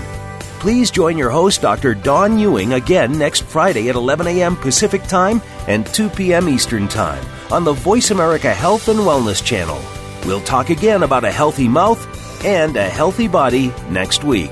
Please 0.60 0.92
join 0.92 1.18
your 1.18 1.32
host, 1.32 1.60
Dr. 1.62 1.96
Dawn 1.96 2.38
Ewing, 2.38 2.74
again 2.74 3.18
next 3.18 3.42
Friday 3.42 3.90
at 3.90 3.96
11 3.96 4.28
a.m. 4.28 4.56
Pacific 4.56 5.02
Time 5.04 5.42
and 5.68 5.88
2 5.88 6.10
p.m. 6.10 6.48
Eastern 6.48 6.88
Time 6.88 7.26
on 7.52 7.64
the 7.64 7.74
Voice 7.74 8.12
America 8.12 8.54
Health 8.54 8.90
and 8.90 9.00
Wellness 9.00 9.44
Channel. 9.44 9.82
We'll 10.28 10.42
talk 10.42 10.70
again 10.70 11.02
about 11.02 11.24
a 11.24 11.32
healthy 11.32 11.68
mouth 11.68 12.46
and 12.46 12.76
a 12.78 12.88
healthy 12.88 13.28
body 13.28 13.74
next 13.90 14.24
week. 14.24 14.52